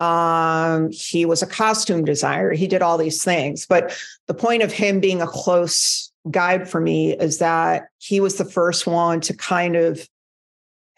Um, 0.00 0.90
he 0.92 1.24
was 1.24 1.42
a 1.42 1.46
costume 1.46 2.04
designer. 2.04 2.52
He 2.52 2.68
did 2.68 2.82
all 2.82 2.98
these 2.98 3.24
things. 3.24 3.66
But 3.66 3.96
the 4.28 4.34
point 4.34 4.62
of 4.62 4.72
him 4.72 5.00
being 5.00 5.20
a 5.20 5.26
close 5.26 6.12
guide 6.30 6.68
for 6.68 6.80
me 6.80 7.16
is 7.16 7.38
that 7.38 7.88
he 7.98 8.20
was 8.20 8.36
the 8.36 8.44
first 8.44 8.86
one 8.86 9.20
to 9.22 9.34
kind 9.34 9.76
of 9.76 10.08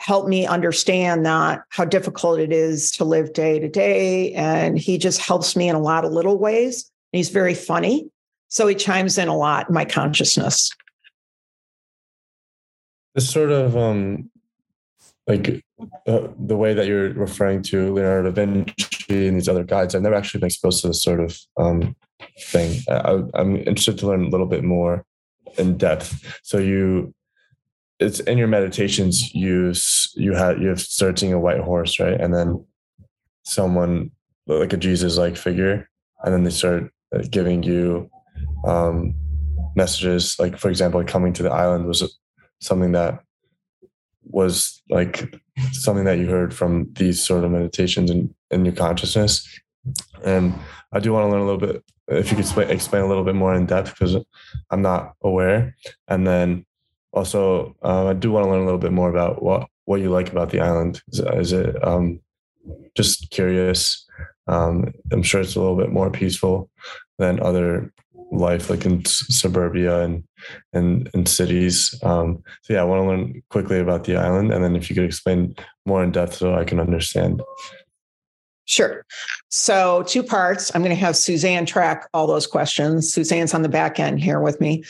help 0.00 0.26
me 0.26 0.46
understand 0.46 1.26
that 1.26 1.62
how 1.68 1.84
difficult 1.84 2.40
it 2.40 2.52
is 2.52 2.90
to 2.90 3.04
live 3.04 3.34
day 3.34 3.58
to 3.58 3.68
day. 3.68 4.32
And 4.32 4.78
he 4.78 4.96
just 4.96 5.20
helps 5.20 5.54
me 5.54 5.68
in 5.68 5.76
a 5.76 5.80
lot 5.80 6.06
of 6.06 6.12
little 6.12 6.38
ways. 6.38 6.90
And 7.12 7.18
he's 7.18 7.28
very 7.28 7.54
funny. 7.54 8.10
So 8.48 8.66
he 8.66 8.74
chimes 8.74 9.18
in 9.18 9.28
a 9.28 9.36
lot 9.36 9.68
in 9.68 9.74
my 9.74 9.84
consciousness. 9.84 10.70
This 13.14 13.28
sort 13.28 13.50
of 13.50 13.76
um 13.76 14.30
like 15.26 15.62
uh, 16.06 16.28
the 16.38 16.56
way 16.56 16.72
that 16.72 16.86
you're 16.86 17.12
referring 17.12 17.62
to 17.62 17.92
Leonardo 17.92 18.30
da 18.30 18.34
Vinci 18.34 19.28
and 19.28 19.36
these 19.36 19.48
other 19.48 19.64
guides, 19.64 19.94
I've 19.94 20.02
never 20.02 20.14
actually 20.14 20.40
been 20.40 20.48
exposed 20.48 20.80
to 20.82 20.88
this 20.88 21.02
sort 21.02 21.20
of 21.20 21.38
um, 21.56 21.94
thing. 22.40 22.80
I, 22.90 23.22
I'm 23.34 23.56
interested 23.56 23.98
to 23.98 24.06
learn 24.06 24.24
a 24.24 24.28
little 24.28 24.46
bit 24.46 24.64
more 24.64 25.04
in 25.58 25.76
depth. 25.76 26.40
So 26.42 26.58
you 26.58 27.14
it's 28.00 28.20
in 28.20 28.38
your 28.38 28.48
meditations 28.48 29.34
you 29.34 29.72
you 30.14 30.32
have 30.34 30.58
you're 30.58 30.76
searching 30.76 31.32
a 31.32 31.38
white 31.38 31.60
horse 31.60 32.00
right? 32.00 32.20
And 32.20 32.34
then 32.34 32.64
someone 33.44 34.10
like 34.46 34.72
a 34.72 34.76
jesus 34.76 35.16
like 35.16 35.36
figure 35.36 35.88
and 36.22 36.34
then 36.34 36.44
they 36.44 36.50
start 36.50 36.92
giving 37.30 37.62
you 37.62 38.10
um, 38.66 39.14
messages 39.76 40.36
like 40.38 40.58
for 40.58 40.70
example 40.70 41.02
coming 41.04 41.32
to 41.32 41.42
the 41.42 41.50
island 41.50 41.86
was 41.86 42.18
something 42.60 42.92
that 42.92 43.20
was 44.24 44.82
like 44.90 45.34
something 45.72 46.04
that 46.04 46.18
you 46.18 46.28
heard 46.28 46.54
from 46.54 46.88
these 46.92 47.24
sort 47.24 47.44
of 47.44 47.50
meditations 47.50 48.10
in, 48.10 48.32
in 48.50 48.64
your 48.64 48.74
consciousness. 48.74 49.46
And 50.24 50.54
i 50.92 51.00
do 51.00 51.12
want 51.12 51.24
to 51.24 51.30
learn 51.30 51.42
a 51.42 51.44
little 51.44 51.60
bit 51.60 51.82
if 52.08 52.30
you 52.30 52.36
could 52.36 52.70
explain 52.70 53.02
a 53.02 53.06
little 53.06 53.24
bit 53.24 53.36
more 53.36 53.54
in 53.54 53.66
depth 53.66 53.90
because 53.90 54.16
i'm 54.70 54.82
not 54.82 55.14
aware. 55.22 55.74
And 56.08 56.26
then 56.26 56.66
also, 57.12 57.76
uh, 57.82 58.06
I 58.08 58.12
do 58.14 58.30
want 58.30 58.44
to 58.44 58.50
learn 58.50 58.62
a 58.62 58.64
little 58.64 58.78
bit 58.78 58.92
more 58.92 59.10
about 59.10 59.42
what 59.42 59.68
what 59.84 60.00
you 60.00 60.10
like 60.10 60.30
about 60.30 60.50
the 60.50 60.60
island. 60.60 61.02
Is, 61.08 61.20
is 61.20 61.52
it 61.52 61.84
um, 61.86 62.20
just 62.96 63.30
curious? 63.30 64.06
Um, 64.46 64.92
I'm 65.12 65.22
sure 65.22 65.40
it's 65.40 65.56
a 65.56 65.60
little 65.60 65.76
bit 65.76 65.90
more 65.90 66.10
peaceful 66.10 66.70
than 67.18 67.40
other 67.40 67.92
life, 68.32 68.70
like 68.70 68.84
in 68.84 69.04
suburbia 69.04 70.02
and 70.02 70.24
and 70.72 71.10
in 71.14 71.26
cities. 71.26 71.98
Um, 72.02 72.42
so 72.62 72.74
yeah, 72.74 72.82
I 72.82 72.84
want 72.84 73.02
to 73.02 73.08
learn 73.08 73.42
quickly 73.50 73.80
about 73.80 74.04
the 74.04 74.16
island, 74.16 74.52
and 74.52 74.62
then 74.62 74.76
if 74.76 74.88
you 74.88 74.94
could 74.94 75.04
explain 75.04 75.54
more 75.86 76.02
in 76.04 76.12
depth 76.12 76.34
so 76.34 76.54
I 76.54 76.64
can 76.64 76.80
understand. 76.80 77.42
Sure. 78.66 79.04
So, 79.48 80.04
two 80.04 80.22
parts. 80.22 80.70
I'm 80.72 80.82
going 80.82 80.94
to 80.94 81.04
have 81.04 81.16
Suzanne 81.16 81.66
track 81.66 82.08
all 82.14 82.28
those 82.28 82.46
questions. 82.46 83.12
Suzanne's 83.12 83.52
on 83.52 83.62
the 83.62 83.68
back 83.68 83.98
end 83.98 84.20
here 84.20 84.38
with 84.38 84.60
me. 84.60 84.84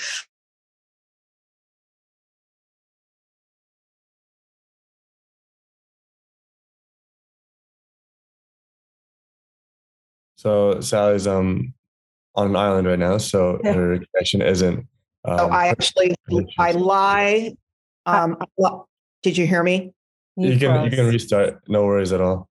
So 10.41 10.81
Sally's 10.81 11.27
um 11.27 11.75
on 12.35 12.47
an 12.47 12.57
island 12.57 12.87
right 12.87 12.99
now, 12.99 13.19
so 13.19 13.61
yeah. 13.65 13.75
her 13.75 13.99
connection 13.99 14.41
isn't. 14.41 14.79
Um, 15.27 15.39
oh, 15.39 15.49
I 15.49 15.67
actually 15.67 16.15
I 16.59 16.73
lie. 16.73 17.53
Um, 18.07 18.39
did 19.23 19.37
you 19.37 19.47
hear 19.47 19.63
me? 19.63 19.93
You 20.37 20.59
can 20.59 20.85
you 20.85 20.91
can 20.91 21.09
restart. 21.09 21.61
No 21.69 21.85
worries 21.85 22.13
at 22.13 22.23
all. 22.23 22.49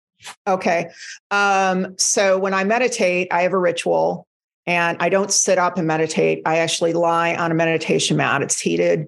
Okay. 0.46 0.90
Um, 1.30 1.94
so 1.96 2.38
when 2.38 2.52
I 2.52 2.62
meditate, 2.64 3.28
I 3.30 3.40
have 3.40 3.54
a 3.54 3.58
ritual 3.58 4.26
and 4.66 4.98
I 5.00 5.08
don't 5.08 5.32
sit 5.32 5.56
up 5.56 5.78
and 5.78 5.86
meditate. 5.86 6.42
I 6.44 6.58
actually 6.58 6.92
lie 6.92 7.36
on 7.36 7.50
a 7.50 7.54
meditation 7.54 8.18
mat. 8.18 8.42
It's 8.42 8.60
heated. 8.60 9.06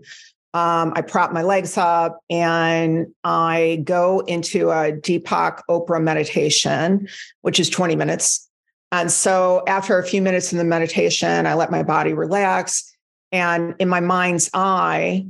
Um, 0.54 0.94
I 0.96 1.02
prop 1.02 1.32
my 1.32 1.42
legs 1.42 1.76
up 1.76 2.20
and 2.30 3.08
I 3.24 3.82
go 3.84 4.20
into 4.20 4.70
a 4.70 4.92
Deepak 4.92 5.60
Chopra 5.68 6.02
meditation, 6.02 7.08
which 7.42 7.60
is 7.60 7.68
20 7.68 7.94
minutes. 7.96 8.49
And 8.92 9.10
so 9.10 9.62
after 9.66 9.98
a 9.98 10.06
few 10.06 10.20
minutes 10.20 10.52
in 10.52 10.58
the 10.58 10.64
meditation, 10.64 11.46
I 11.46 11.54
let 11.54 11.70
my 11.70 11.82
body 11.82 12.12
relax. 12.12 12.92
And 13.32 13.74
in 13.78 13.88
my 13.88 14.00
mind's 14.00 14.50
eye, 14.52 15.26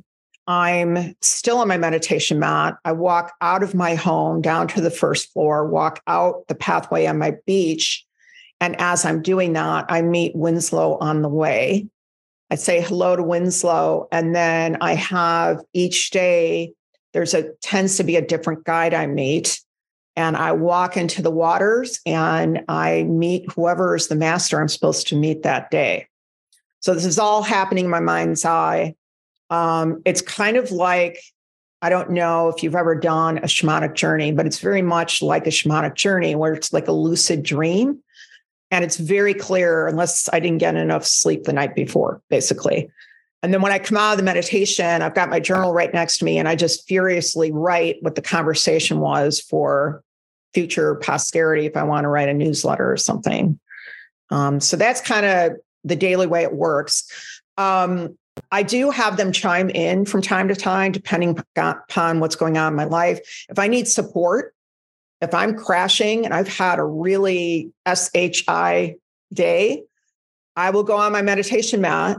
I'm 0.47 1.15
still 1.21 1.59
on 1.59 1.69
my 1.69 1.77
meditation 1.77 2.39
mat. 2.39 2.77
I 2.85 2.93
walk 2.93 3.33
out 3.41 3.63
of 3.63 3.75
my 3.75 3.95
home 3.95 4.41
down 4.41 4.67
to 4.69 4.81
the 4.81 4.91
first 4.91 5.33
floor, 5.33 5.69
walk 5.69 6.03
out 6.07 6.49
the 6.49 6.55
pathway 6.55 7.07
on 7.07 7.19
my 7.19 7.37
beach. 7.47 8.05
And 8.61 8.75
as 8.81 9.05
I'm 9.05 9.23
doing 9.23 9.53
that, 9.53 9.87
I 9.89 10.03
meet 10.03 10.35
Winslow 10.35 10.99
on 10.99 11.23
the 11.23 11.29
way. 11.29 11.87
I 12.51 12.57
say 12.57 12.81
hello 12.81 13.15
to 13.15 13.23
Winslow. 13.23 14.09
And 14.11 14.35
then 14.35 14.79
I 14.81 14.95
have 14.95 15.63
each 15.73 16.11
day, 16.11 16.73
there's 17.13 17.35
a 17.35 17.53
tends 17.63 17.97
to 17.99 18.05
be 18.05 18.17
a 18.17 18.27
different 18.27 18.65
guide 18.65 18.95
I 18.95 19.07
meet 19.07 19.61
and 20.17 20.37
I 20.37 20.53
walk 20.53 20.97
into 20.97 21.23
the 21.23 21.31
waters 21.31 22.01
and 22.05 22.65
I 22.69 23.05
meet 23.05 23.51
whoever 23.53 23.95
is 23.97 24.09
the 24.09 24.17
master 24.17 24.61
I'm 24.61 24.69
supposed 24.69 25.09
to 25.09 25.17
meet 25.17 25.43
that 25.43 25.71
day. 25.71 26.09
So 26.81 26.95
this 26.95 27.05
is 27.05 27.19
all 27.19 27.43
happening 27.43 27.85
in 27.85 27.91
my 27.91 28.01
mind's 28.01 28.45
eye. 28.45 28.95
Um, 29.51 30.03
it's 30.05 30.23
kind 30.23 30.57
of 30.57 30.71
like 30.71 31.19
I 31.83 31.89
don't 31.89 32.11
know 32.11 32.49
if 32.49 32.63
you've 32.63 32.75
ever 32.75 32.95
done 32.95 33.39
a 33.39 33.43
shamanic 33.43 33.95
journey, 33.95 34.33
but 34.33 34.47
it's 34.47 34.59
very 34.59 34.83
much 34.83 35.23
like 35.23 35.47
a 35.47 35.51
shamanic 35.51 35.95
journey 35.95 36.35
where 36.35 36.53
it's 36.53 36.73
like 36.73 36.89
a 36.89 36.93
lucid 36.93 37.43
dream. 37.43 38.03
And 38.71 38.85
it's 38.85 38.99
very 38.99 39.35
clear, 39.35 39.87
unless 39.87 40.29
I 40.33 40.41
didn't 40.41 40.59
get 40.59 40.77
enough 40.77 41.05
sleep 41.05 41.45
the 41.45 41.53
night 41.53 41.75
before, 41.75 42.23
basically. 42.29 42.91
And 43.43 43.55
then 43.55 43.63
when 43.63 43.73
I 43.73 43.79
come 43.79 43.97
out 43.97 44.13
of 44.13 44.19
the 44.19 44.25
meditation, 44.25 45.03
I've 45.03 45.15
got 45.15 45.31
my 45.31 45.41
journal 45.41 45.73
right 45.73 45.93
next 45.93 46.19
to 46.19 46.25
me 46.25 46.39
and 46.39 46.47
I 46.47 46.57
just 46.57 46.87
furiously 46.87 47.51
write 47.51 47.97
what 48.03 48.15
the 48.15 48.23
conversation 48.23 49.01
was 49.01 49.41
for 49.41 50.03
future 50.53 50.97
posterity 50.97 51.67
if 51.67 51.77
I 51.77 51.85
want 51.85 52.05
to 52.05 52.09
write 52.09 52.29
a 52.29 52.35
newsletter 52.35 52.91
or 52.91 52.97
something. 52.97 53.59
Um, 54.31 54.61
so 54.61 54.77
that's 54.77 55.01
kind 55.01 55.25
of 55.25 55.53
the 55.85 55.97
daily 55.97 56.27
way 56.27 56.43
it 56.43 56.53
works. 56.53 57.11
Um, 57.57 58.17
I 58.53 58.63
do 58.63 58.91
have 58.91 59.17
them 59.17 59.33
chime 59.33 59.71
in 59.71 60.05
from 60.05 60.23
time 60.23 60.49
to 60.49 60.57
time, 60.57 60.93
depending 60.93 61.39
upon 61.57 62.21
what's 62.21 62.37
going 62.37 62.59
on 62.59 62.73
in 62.73 62.77
my 62.77 62.85
life. 62.85 63.21
If 63.49 63.59
I 63.59 63.69
need 63.69 63.89
support, 63.89 64.55
if 65.21 65.35
I'm 65.35 65.57
crashing 65.57 66.25
and 66.25 66.35
I've 66.35 66.49
had 66.49 66.79
a 66.79 66.85
really 66.85 67.73
SHI 67.87 68.97
day, 69.33 69.83
I 70.57 70.71
will 70.71 70.83
go 70.83 70.97
on 70.97 71.13
my 71.13 71.23
meditation 71.23 71.81
mat 71.81 72.19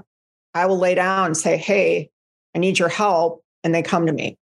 I 0.53 0.65
will 0.65 0.77
lay 0.77 0.95
down 0.95 1.27
and 1.27 1.37
say, 1.37 1.57
Hey, 1.57 2.09
I 2.55 2.59
need 2.59 2.79
your 2.79 2.89
help. 2.89 3.43
And 3.63 3.73
they 3.73 3.81
come 3.81 4.05
to 4.07 4.13
me. 4.13 4.37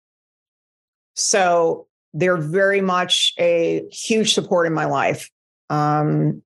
So 1.14 1.86
they're 2.12 2.36
very 2.36 2.80
much 2.80 3.34
a 3.38 3.86
huge 3.90 4.34
support 4.34 4.66
in 4.66 4.72
my 4.72 4.84
life. 4.84 5.30
Um, 5.70 6.42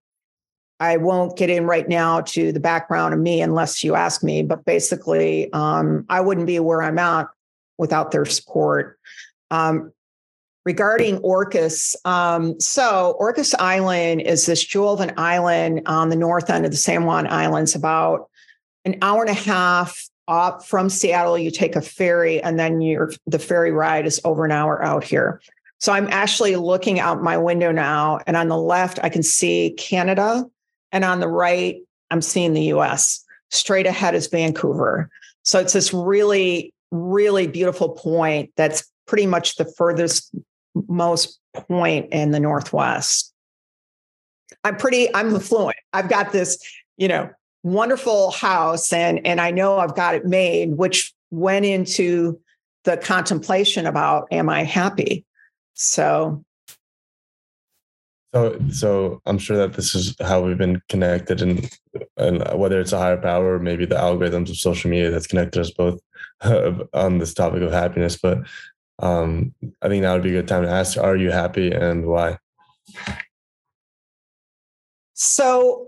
I 0.81 0.97
won't 0.97 1.37
get 1.37 1.51
in 1.51 1.67
right 1.67 1.89
now 1.89 2.21
to 2.21 2.53
the 2.53 2.61
background 2.61 3.13
of 3.13 3.21
me 3.21 3.43
unless 3.43 3.83
you 3.83 3.95
ask 3.95 4.23
me, 4.23 4.43
but 4.43 4.65
basically, 4.65 5.53
um, 5.53 6.07
I 6.09 6.21
wouldn't 6.21 6.47
be 6.47 6.61
where 6.61 6.83
I'm 6.83 6.99
at 6.99 7.27
without 7.79 8.13
their 8.13 8.25
support. 8.25 8.99
Um, 9.51 9.93
regarding 10.65 11.19
Orcas, 11.19 11.97
um, 12.05 12.61
so 12.61 13.17
Orcas 13.21 13.55
Island 13.59 14.23
is 14.23 14.47
this 14.47 14.65
jewel 14.65 14.93
of 14.93 15.01
an 15.01 15.15
island 15.17 15.83
on 15.87 16.11
the 16.11 16.17
north 16.17 16.49
end 16.49 16.65
of 16.65 16.71
the 16.71 16.77
San 16.77 17.05
Juan 17.05 17.27
Islands, 17.27 17.75
about 17.75 18.31
an 18.89 18.99
hour 19.03 19.23
and 19.23 19.31
a 19.31 19.35
half 19.35 20.09
up 20.27 20.65
from 20.65 20.89
Seattle. 20.89 21.39
You 21.39 21.51
take 21.51 21.77
a 21.77 21.81
ferry, 21.81 22.43
and 22.43 22.59
then 22.59 22.81
your 22.81 23.13
the 23.27 23.39
ferry 23.39 23.73
ride 23.73 24.07
is 24.07 24.21
over 24.25 24.45
an 24.45 24.53
hour 24.53 24.83
out 24.83 25.05
here. 25.05 25.41
So 25.81 25.93
I'm 25.93 26.09
actually 26.09 26.57
looking 26.57 26.99
out 26.99 27.23
my 27.23 27.37
window 27.37 27.71
now, 27.71 28.21
and 28.27 28.37
on 28.37 28.49
the 28.49 28.59
left 28.59 28.99
I 29.03 29.09
can 29.09 29.23
see 29.23 29.75
Canada, 29.79 30.45
and 30.93 31.05
on 31.05 31.21
the 31.21 31.29
right 31.29 31.77
I'm 32.11 32.23
seeing 32.23 32.53
the 32.53 32.65
U.S. 32.65 33.25
Straight 33.51 33.87
ahead 33.87 34.15
is 34.15 34.27
Vancouver. 34.27 35.11
So 35.43 35.59
it's 35.59 35.73
this 35.73 35.95
really, 35.95 36.73
really 36.91 37.47
beautiful 37.47 37.91
point 37.91 38.51
that's 38.57 38.91
pretty 39.07 39.27
much 39.27 39.57
the 39.57 39.65
furthest 39.65 40.35
most 40.89 41.39
point 41.55 42.13
in 42.13 42.31
the 42.31 42.41
Northwest. 42.41 43.33
I'm 44.65 44.77
pretty, 44.77 45.15
I'm 45.15 45.39
fluent. 45.41 45.77
I've 45.93 46.09
got 46.09 46.33
this, 46.33 46.59
you 46.97 47.09
know, 47.09 47.31
wonderful 47.73 48.31
house 48.31 48.93
and 48.93 49.25
and 49.27 49.41
I 49.41 49.51
know 49.51 49.79
I've 49.79 49.95
got 49.95 50.15
it 50.15 50.27
made, 50.27 50.77
which 50.77 51.13
went 51.31 51.65
into 51.65 52.41
the 52.85 52.97
contemplation 52.97 53.87
about 53.87 54.29
am 54.31 54.49
I 54.49 54.65
happy? 54.65 55.25
So 55.75 56.45
so 58.35 58.59
so 58.71 59.23
I'm 59.27 59.39
sure 59.39 59.57
that 59.57 59.75
this 59.75 59.95
is 59.95 60.15
how 60.21 60.43
we've 60.43 60.59
been 60.59 60.83
connected 60.89 61.43
and 61.43 61.71
and 62.17 62.43
whether 62.59 62.81
it's 62.81 62.93
a 62.93 62.99
higher 62.99 63.17
power 63.17 63.55
or 63.55 63.59
maybe 63.59 63.87
the 63.87 63.95
algorithms 63.95 64.51
of 64.51 64.57
social 64.57 64.91
media 64.91 65.11
that's 65.11 65.27
connected 65.27 65.61
us 65.61 65.71
both 65.71 66.01
on 66.95 67.19
this 67.19 67.35
topic 67.35 67.63
of 67.63 67.73
happiness. 67.73 68.17
But 68.17 68.39
um, 69.01 69.55
I 69.83 69.89
think 69.89 70.03
that 70.03 70.13
would 70.13 70.23
be 70.23 70.31
a 70.31 70.41
good 70.41 70.49
time 70.49 70.65
to 70.65 70.71
ask, 70.71 70.99
are 70.99 71.17
you 71.17 71.31
happy 71.31 71.73
and 71.73 72.07
why? 72.07 72.39
So 75.15 75.87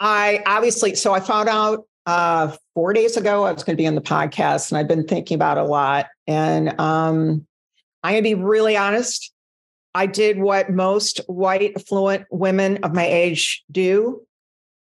I 0.00 0.42
obviously, 0.46 0.94
so 0.94 1.12
I 1.12 1.20
found 1.20 1.48
out 1.48 1.86
uh, 2.06 2.54
four 2.74 2.92
days 2.92 3.16
ago 3.16 3.44
I 3.44 3.52
was 3.52 3.64
going 3.64 3.76
to 3.76 3.80
be 3.80 3.86
on 3.86 3.94
the 3.94 4.00
podcast 4.00 4.70
and 4.70 4.78
I've 4.78 4.88
been 4.88 5.06
thinking 5.06 5.34
about 5.34 5.58
it 5.58 5.62
a 5.62 5.66
lot. 5.66 6.06
And 6.26 6.78
um, 6.80 7.46
I'm 8.02 8.12
going 8.12 8.24
to 8.24 8.28
be 8.28 8.34
really 8.34 8.76
honest. 8.76 9.32
I 9.94 10.06
did 10.06 10.38
what 10.38 10.70
most 10.70 11.20
white, 11.26 11.72
affluent 11.76 12.26
women 12.30 12.78
of 12.82 12.94
my 12.94 13.06
age 13.06 13.62
do. 13.70 14.22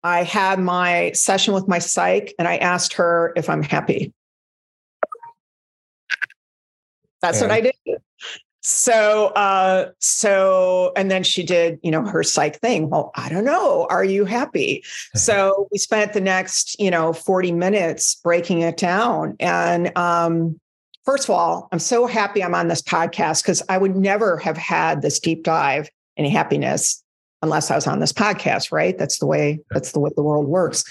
I 0.02 0.22
had 0.22 0.58
my 0.58 1.12
session 1.12 1.54
with 1.54 1.68
my 1.68 1.78
psych 1.78 2.34
and 2.38 2.48
I 2.48 2.56
asked 2.56 2.94
her 2.94 3.32
if 3.36 3.48
I'm 3.48 3.62
happy. 3.62 4.12
That's 7.22 7.40
what 7.40 7.50
I 7.50 7.60
did. 7.62 7.74
So, 8.66 9.26
uh, 9.36 9.90
so, 9.98 10.92
and 10.96 11.10
then 11.10 11.22
she 11.22 11.42
did, 11.42 11.78
you 11.82 11.90
know, 11.90 12.02
her 12.02 12.22
psych 12.22 12.60
thing. 12.60 12.88
Well, 12.88 13.10
I 13.14 13.28
don't 13.28 13.44
know. 13.44 13.86
Are 13.90 14.04
you 14.04 14.24
happy? 14.24 14.82
so 15.14 15.68
we 15.70 15.76
spent 15.76 16.14
the 16.14 16.20
next, 16.22 16.80
you 16.80 16.90
know, 16.90 17.12
40 17.12 17.52
minutes 17.52 18.14
breaking 18.16 18.62
it 18.62 18.78
down. 18.78 19.36
And, 19.38 19.96
um, 19.98 20.58
first 21.04 21.24
of 21.24 21.30
all, 21.30 21.68
I'm 21.72 21.78
so 21.78 22.06
happy 22.06 22.42
I'm 22.42 22.54
on 22.54 22.68
this 22.68 22.80
podcast 22.80 23.42
because 23.42 23.62
I 23.68 23.76
would 23.76 23.96
never 23.96 24.38
have 24.38 24.56
had 24.56 25.02
this 25.02 25.20
deep 25.20 25.44
dive 25.44 25.90
in 26.16 26.24
happiness 26.24 27.02
unless 27.42 27.70
I 27.70 27.74
was 27.74 27.86
on 27.86 28.00
this 28.00 28.14
podcast, 28.14 28.72
right? 28.72 28.96
That's 28.96 29.18
the 29.18 29.26
way, 29.26 29.60
that's 29.72 29.92
the 29.92 30.00
way 30.00 30.10
the 30.16 30.22
world 30.22 30.46
works. 30.46 30.84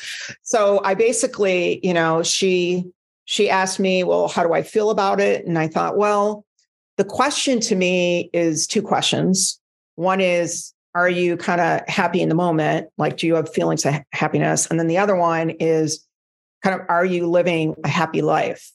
So 0.43 0.79
I 0.83 0.93
basically, 0.93 1.79
you 1.83 1.95
know, 1.95 2.21
she 2.21 2.85
she 3.25 3.49
asked 3.49 3.79
me, 3.79 4.03
Well, 4.03 4.27
how 4.27 4.43
do 4.43 4.53
I 4.53 4.61
feel 4.61 4.89
about 4.89 5.19
it? 5.19 5.45
And 5.47 5.57
I 5.57 5.67
thought, 5.67 5.97
Well, 5.97 6.45
the 6.97 7.03
question 7.03 7.59
to 7.61 7.75
me 7.75 8.29
is 8.33 8.67
two 8.67 8.81
questions. 8.81 9.59
One 9.95 10.21
is, 10.21 10.73
Are 10.95 11.09
you 11.09 11.37
kind 11.37 11.61
of 11.61 11.87
happy 11.87 12.21
in 12.21 12.29
the 12.29 12.35
moment? 12.35 12.89
Like, 12.97 13.17
do 13.17 13.27
you 13.27 13.35
have 13.35 13.53
feelings 13.53 13.85
of 13.85 13.95
happiness? 14.11 14.67
And 14.67 14.79
then 14.79 14.87
the 14.87 14.97
other 14.97 15.15
one 15.15 15.51
is, 15.51 16.05
kind 16.61 16.79
of, 16.79 16.85
Are 16.89 17.05
you 17.05 17.29
living 17.29 17.75
a 17.83 17.87
happy 17.87 18.21
life? 18.21 18.71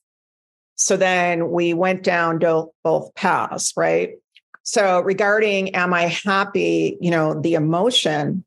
So 0.77 0.97
then 0.97 1.51
we 1.51 1.75
went 1.75 2.05
down 2.05 2.39
both 2.85 3.15
paths, 3.15 3.73
right? 3.77 4.13
So 4.63 5.01
regarding, 5.01 5.75
Am 5.75 5.95
I 5.95 6.03
happy? 6.25 6.99
You 7.01 7.11
know, 7.11 7.41
the 7.41 7.55
emotion, 7.55 8.45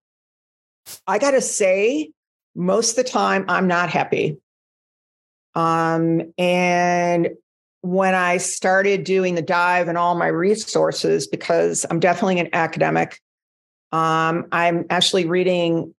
I 1.08 1.18
got 1.18 1.32
to 1.32 1.42
say, 1.42 2.12
most 2.56 2.92
of 2.92 3.06
the 3.06 3.10
time, 3.10 3.46
I'm 3.48 3.68
not 3.68 3.90
happy. 3.90 4.38
Um, 5.56 6.34
and 6.38 7.30
when 7.82 8.14
I 8.14 8.38
started 8.38 9.04
doing 9.04 9.36
the 9.36 9.42
dive 9.42 9.88
and 9.88 9.98
all 9.98 10.16
my 10.16 10.28
resources, 10.28 11.28
because 11.28 11.86
I'm 11.90 12.00
definitely 12.00 12.40
an 12.40 12.50
academic, 12.54 13.20
um, 13.92 14.48
I'm 14.52 14.86
actually 14.90 15.26
reading 15.26 15.94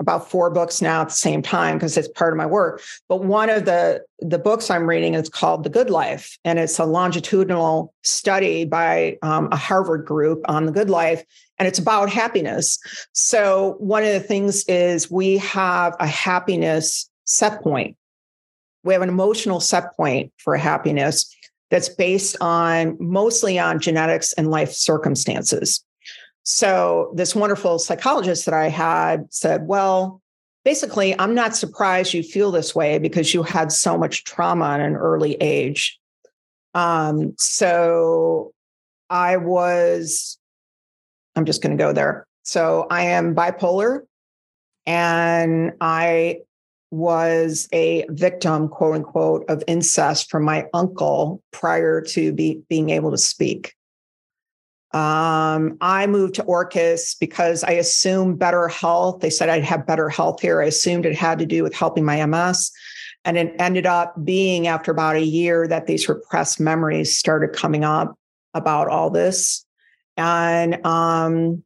about 0.00 0.28
four 0.28 0.50
books 0.50 0.82
now 0.82 1.02
at 1.02 1.08
the 1.08 1.14
same 1.14 1.40
time 1.40 1.78
because 1.78 1.96
it's 1.96 2.08
part 2.08 2.32
of 2.32 2.36
my 2.36 2.46
work. 2.46 2.82
But 3.08 3.22
one 3.24 3.48
of 3.48 3.64
the 3.64 4.02
the 4.18 4.38
books 4.38 4.68
I'm 4.68 4.88
reading 4.88 5.14
is 5.14 5.28
called 5.28 5.62
The 5.62 5.70
Good 5.70 5.88
Life, 5.88 6.36
and 6.44 6.58
it's 6.58 6.78
a 6.78 6.84
longitudinal 6.84 7.94
study 8.02 8.64
by 8.64 9.18
um, 9.22 9.48
a 9.52 9.56
Harvard 9.56 10.04
group 10.04 10.42
on 10.48 10.66
the 10.66 10.72
good 10.72 10.90
life, 10.90 11.24
and 11.58 11.68
it's 11.68 11.78
about 11.78 12.10
happiness. 12.10 12.78
So 13.12 13.76
one 13.78 14.02
of 14.02 14.12
the 14.12 14.20
things 14.20 14.64
is 14.64 15.10
we 15.10 15.38
have 15.38 15.94
a 16.00 16.06
happiness 16.06 17.08
set 17.24 17.62
point 17.62 17.96
we 18.84 18.92
have 18.92 19.02
an 19.02 19.08
emotional 19.08 19.60
set 19.60 19.96
point 19.96 20.32
for 20.38 20.56
happiness 20.56 21.34
that's 21.70 21.88
based 21.88 22.36
on 22.40 22.96
mostly 23.00 23.58
on 23.58 23.80
genetics 23.80 24.32
and 24.34 24.50
life 24.50 24.72
circumstances. 24.72 25.84
So, 26.44 27.12
this 27.14 27.34
wonderful 27.34 27.78
psychologist 27.78 28.44
that 28.46 28.54
I 28.54 28.68
had 28.68 29.32
said, 29.32 29.66
Well, 29.66 30.20
basically, 30.64 31.18
I'm 31.18 31.34
not 31.34 31.54
surprised 31.56 32.12
you 32.12 32.22
feel 32.22 32.50
this 32.50 32.74
way 32.74 32.98
because 32.98 33.32
you 33.32 33.42
had 33.42 33.70
so 33.70 33.96
much 33.96 34.24
trauma 34.24 34.66
at 34.70 34.80
an 34.80 34.96
early 34.96 35.34
age. 35.34 35.98
Um, 36.74 37.34
so, 37.38 38.52
I 39.08 39.36
was, 39.36 40.38
I'm 41.36 41.44
just 41.44 41.62
going 41.62 41.76
to 41.76 41.82
go 41.82 41.92
there. 41.92 42.26
So, 42.42 42.88
I 42.90 43.04
am 43.04 43.36
bipolar 43.36 44.00
and 44.84 45.72
I 45.80 46.40
was 46.92 47.68
a 47.72 48.04
victim, 48.10 48.68
quote 48.68 48.94
unquote, 48.94 49.48
of 49.48 49.64
incest 49.66 50.30
from 50.30 50.44
my 50.44 50.66
uncle 50.74 51.42
prior 51.50 52.02
to 52.02 52.32
be, 52.32 52.62
being 52.68 52.90
able 52.90 53.10
to 53.10 53.18
speak. 53.18 53.74
Um, 54.92 55.78
I 55.80 56.06
moved 56.06 56.34
to 56.34 56.44
Orcas 56.44 57.18
because 57.18 57.64
I 57.64 57.72
assumed 57.72 58.38
better 58.38 58.68
health. 58.68 59.20
They 59.20 59.30
said 59.30 59.48
I'd 59.48 59.64
have 59.64 59.86
better 59.86 60.10
health 60.10 60.42
here. 60.42 60.60
I 60.60 60.66
assumed 60.66 61.06
it 61.06 61.16
had 61.16 61.38
to 61.38 61.46
do 61.46 61.62
with 61.62 61.74
helping 61.74 62.04
my 62.04 62.24
MS. 62.26 62.70
And 63.24 63.38
it 63.38 63.54
ended 63.58 63.86
up 63.86 64.14
being 64.22 64.66
after 64.66 64.90
about 64.90 65.16
a 65.16 65.24
year 65.24 65.66
that 65.66 65.86
these 65.86 66.08
repressed 66.08 66.60
memories 66.60 67.16
started 67.16 67.54
coming 67.54 67.84
up 67.84 68.18
about 68.52 68.88
all 68.88 69.08
this. 69.08 69.64
And 70.18 70.84
um, 70.84 71.64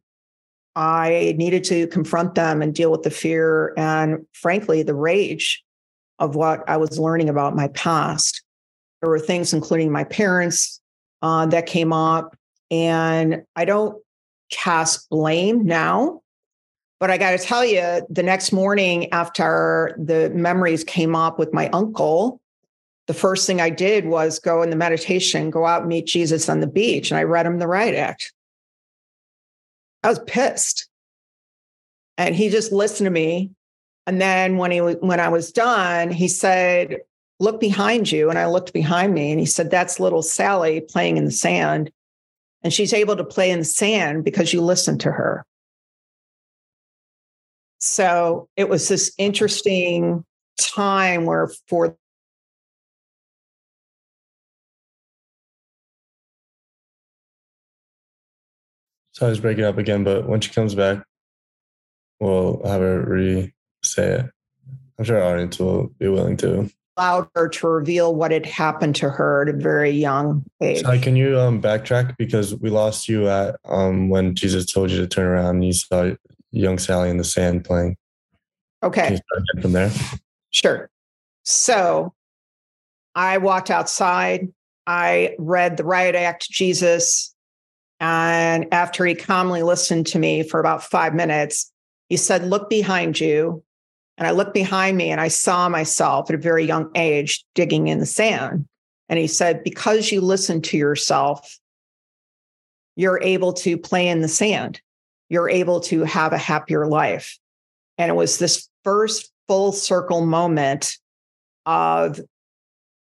I 0.77 1.33
needed 1.37 1.63
to 1.65 1.87
confront 1.87 2.35
them 2.35 2.61
and 2.61 2.73
deal 2.73 2.91
with 2.91 3.01
the 3.01 3.09
fear 3.09 3.73
and, 3.77 4.27
frankly, 4.33 4.83
the 4.83 4.93
rage 4.93 5.63
of 6.19 6.35
what 6.35 6.63
I 6.69 6.77
was 6.77 6.99
learning 6.99 7.29
about 7.29 7.55
my 7.55 7.69
past. 7.69 8.43
There 9.01 9.09
were 9.09 9.19
things, 9.19 9.53
including 9.53 9.91
my 9.91 10.03
parents, 10.03 10.79
uh, 11.23 11.47
that 11.47 11.65
came 11.65 11.91
up. 11.91 12.37
And 12.69 13.43
I 13.55 13.65
don't 13.65 13.99
cast 14.51 15.09
blame 15.09 15.65
now, 15.65 16.21
but 16.99 17.09
I 17.09 17.17
got 17.17 17.31
to 17.31 17.39
tell 17.39 17.65
you, 17.65 18.05
the 18.07 18.23
next 18.23 18.51
morning 18.51 19.11
after 19.11 19.97
the 19.97 20.29
memories 20.29 20.83
came 20.83 21.15
up 21.15 21.39
with 21.39 21.53
my 21.53 21.69
uncle, 21.69 22.39
the 23.07 23.15
first 23.15 23.47
thing 23.47 23.59
I 23.61 23.71
did 23.71 24.05
was 24.05 24.37
go 24.37 24.61
in 24.61 24.69
the 24.69 24.75
meditation, 24.75 25.49
go 25.49 25.65
out 25.65 25.81
and 25.81 25.89
meet 25.89 26.05
Jesus 26.05 26.49
on 26.49 26.59
the 26.59 26.67
beach. 26.67 27.09
And 27.09 27.17
I 27.17 27.23
read 27.23 27.47
him 27.47 27.57
the 27.57 27.67
Riot 27.67 27.95
Act. 27.95 28.31
I 30.07 30.11
was 30.11 30.19
pissed. 30.19 30.87
And 32.17 32.33
he 32.33 32.47
just 32.47 32.71
listened 32.71 33.07
to 33.07 33.11
me. 33.11 33.51
And 34.05 34.21
then 34.21 34.55
when 34.55 34.71
he 34.71 34.79
when 34.79 35.19
I 35.19 35.27
was 35.27 35.51
done, 35.51 36.11
he 36.11 36.29
said, 36.29 37.01
"Look 37.41 37.59
behind 37.59 38.09
you." 38.09 38.29
And 38.29 38.39
I 38.39 38.47
looked 38.47 38.71
behind 38.71 39.13
me 39.13 39.31
and 39.31 39.39
he 39.39 39.45
said, 39.45 39.69
"That's 39.69 39.99
little 39.99 40.21
Sally 40.21 40.79
playing 40.79 41.17
in 41.17 41.25
the 41.25 41.31
sand." 41.31 41.91
And 42.63 42.73
she's 42.73 42.93
able 42.93 43.17
to 43.17 43.25
play 43.25 43.51
in 43.51 43.59
the 43.59 43.65
sand 43.65 44.23
because 44.23 44.53
you 44.53 44.61
listened 44.61 45.01
to 45.01 45.11
her. 45.11 45.45
So 47.79 48.47
it 48.55 48.69
was 48.69 48.87
this 48.87 49.11
interesting 49.17 50.23
time 50.57 51.25
where 51.25 51.49
for 51.67 51.97
So 59.17 59.25
I 59.25 59.29
was 59.29 59.39
breaking 59.39 59.63
up 59.63 59.79
again, 59.79 60.03
but 60.03 60.29
when 60.29 60.41
she 60.41 60.51
comes 60.51 60.75
back, 60.75 61.03
we'll 62.19 62.61
have 62.63 62.81
her 62.81 63.01
re 63.01 63.51
say 63.83 64.11
it. 64.11 64.25
I'm 64.99 65.05
sure 65.05 65.19
our 65.19 65.33
audience 65.33 65.57
will 65.57 65.87
be 65.97 66.07
willing 66.07 66.37
to 66.37 66.69
allowed 66.95 67.27
her 67.33 67.49
to 67.49 67.67
reveal 67.67 68.13
what 68.13 68.29
had 68.29 68.45
happened 68.45 68.95
to 68.97 69.09
her 69.09 69.41
at 69.41 69.49
a 69.49 69.57
very 69.57 69.89
young 69.89 70.45
age. 70.61 70.81
Sorry, 70.81 70.99
can 70.99 71.15
you 71.15 71.39
um, 71.39 71.59
backtrack 71.59 72.15
because 72.17 72.53
we 72.57 72.69
lost 72.69 73.09
you 73.09 73.27
at 73.27 73.55
um, 73.65 74.09
when 74.09 74.35
Jesus 74.35 74.71
told 74.71 74.91
you 74.91 74.97
to 74.99 75.07
turn 75.07 75.25
around 75.25 75.55
and 75.55 75.65
you 75.65 75.73
saw 75.73 76.11
young 76.51 76.77
Sally 76.77 77.09
in 77.09 77.17
the 77.17 77.23
sand 77.23 77.65
playing. 77.65 77.97
Okay. 78.83 79.19
from 79.63 79.71
there. 79.71 79.89
Sure. 80.51 80.91
So 81.43 82.13
I 83.15 83.39
walked 83.39 83.71
outside. 83.71 84.49
I 84.85 85.35
read 85.39 85.77
the 85.77 85.85
Riot 85.85 86.13
Act 86.13 86.47
Jesus. 86.51 87.33
And 87.99 88.71
after 88.73 89.05
he 89.05 89.15
calmly 89.15 89.63
listened 89.63 90.07
to 90.07 90.19
me 90.19 90.43
for 90.43 90.59
about 90.59 90.83
five 90.83 91.15
minutes, 91.15 91.71
he 92.09 92.17
said, 92.17 92.43
Look 92.43 92.69
behind 92.69 93.19
you. 93.19 93.63
And 94.17 94.27
I 94.27 94.31
looked 94.31 94.53
behind 94.53 94.97
me 94.97 95.11
and 95.11 95.21
I 95.21 95.27
saw 95.27 95.69
myself 95.69 96.29
at 96.29 96.35
a 96.35 96.39
very 96.39 96.65
young 96.65 96.89
age 96.95 97.45
digging 97.53 97.87
in 97.87 97.99
the 97.99 98.05
sand. 98.05 98.67
And 99.09 99.19
he 99.19 99.27
said, 99.27 99.63
Because 99.63 100.11
you 100.11 100.21
listen 100.21 100.61
to 100.63 100.77
yourself, 100.77 101.59
you're 102.95 103.21
able 103.21 103.53
to 103.53 103.77
play 103.77 104.07
in 104.07 104.21
the 104.21 104.27
sand. 104.27 104.81
You're 105.29 105.49
able 105.49 105.81
to 105.81 106.03
have 106.03 106.33
a 106.33 106.37
happier 106.37 106.87
life. 106.87 107.37
And 107.97 108.09
it 108.09 108.15
was 108.15 108.37
this 108.37 108.67
first 108.83 109.31
full 109.47 109.71
circle 109.71 110.25
moment 110.25 110.97
of 111.65 112.19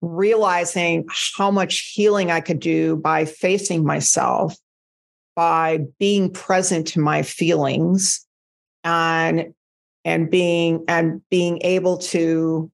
realizing 0.01 1.07
how 1.37 1.51
much 1.51 1.93
healing 1.95 2.31
I 2.31 2.41
could 2.41 2.61
do 2.61 2.97
by 2.97 3.25
facing 3.25 3.85
myself, 3.85 4.57
by 5.35 5.81
being 5.99 6.31
present 6.31 6.87
to 6.89 7.01
my 7.01 7.23
feelings 7.23 8.27
and 8.85 9.55
and 10.05 10.31
being 10.31 10.85
and 10.89 11.23
being 11.31 11.61
able 11.63 11.97
to 11.97 12.71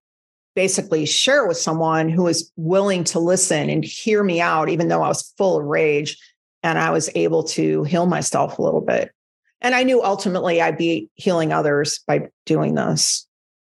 basically 0.55 1.07
share 1.07 1.47
with 1.47 1.57
someone 1.57 2.09
who 2.09 2.25
was 2.25 2.51
willing 2.57 3.05
to 3.05 3.18
listen 3.18 3.71
and 3.71 3.85
hear 3.85 4.25
me 4.25 4.40
out 4.40 4.68
even 4.68 4.88
though 4.88 5.03
I 5.03 5.09
was 5.09 5.33
full 5.37 5.59
of 5.59 5.64
rage 5.64 6.18
and 6.62 6.79
I 6.79 6.90
was 6.90 7.11
able 7.14 7.44
to 7.44 7.85
heal 7.85 8.07
myself 8.07 8.59
a 8.59 8.62
little 8.62 8.81
bit. 8.81 9.12
And 9.61 9.75
I 9.75 9.83
knew 9.83 10.03
ultimately 10.03 10.61
I'd 10.61 10.79
be 10.79 11.11
healing 11.14 11.53
others 11.53 12.01
by 12.07 12.29
doing 12.47 12.75
this. 12.75 13.27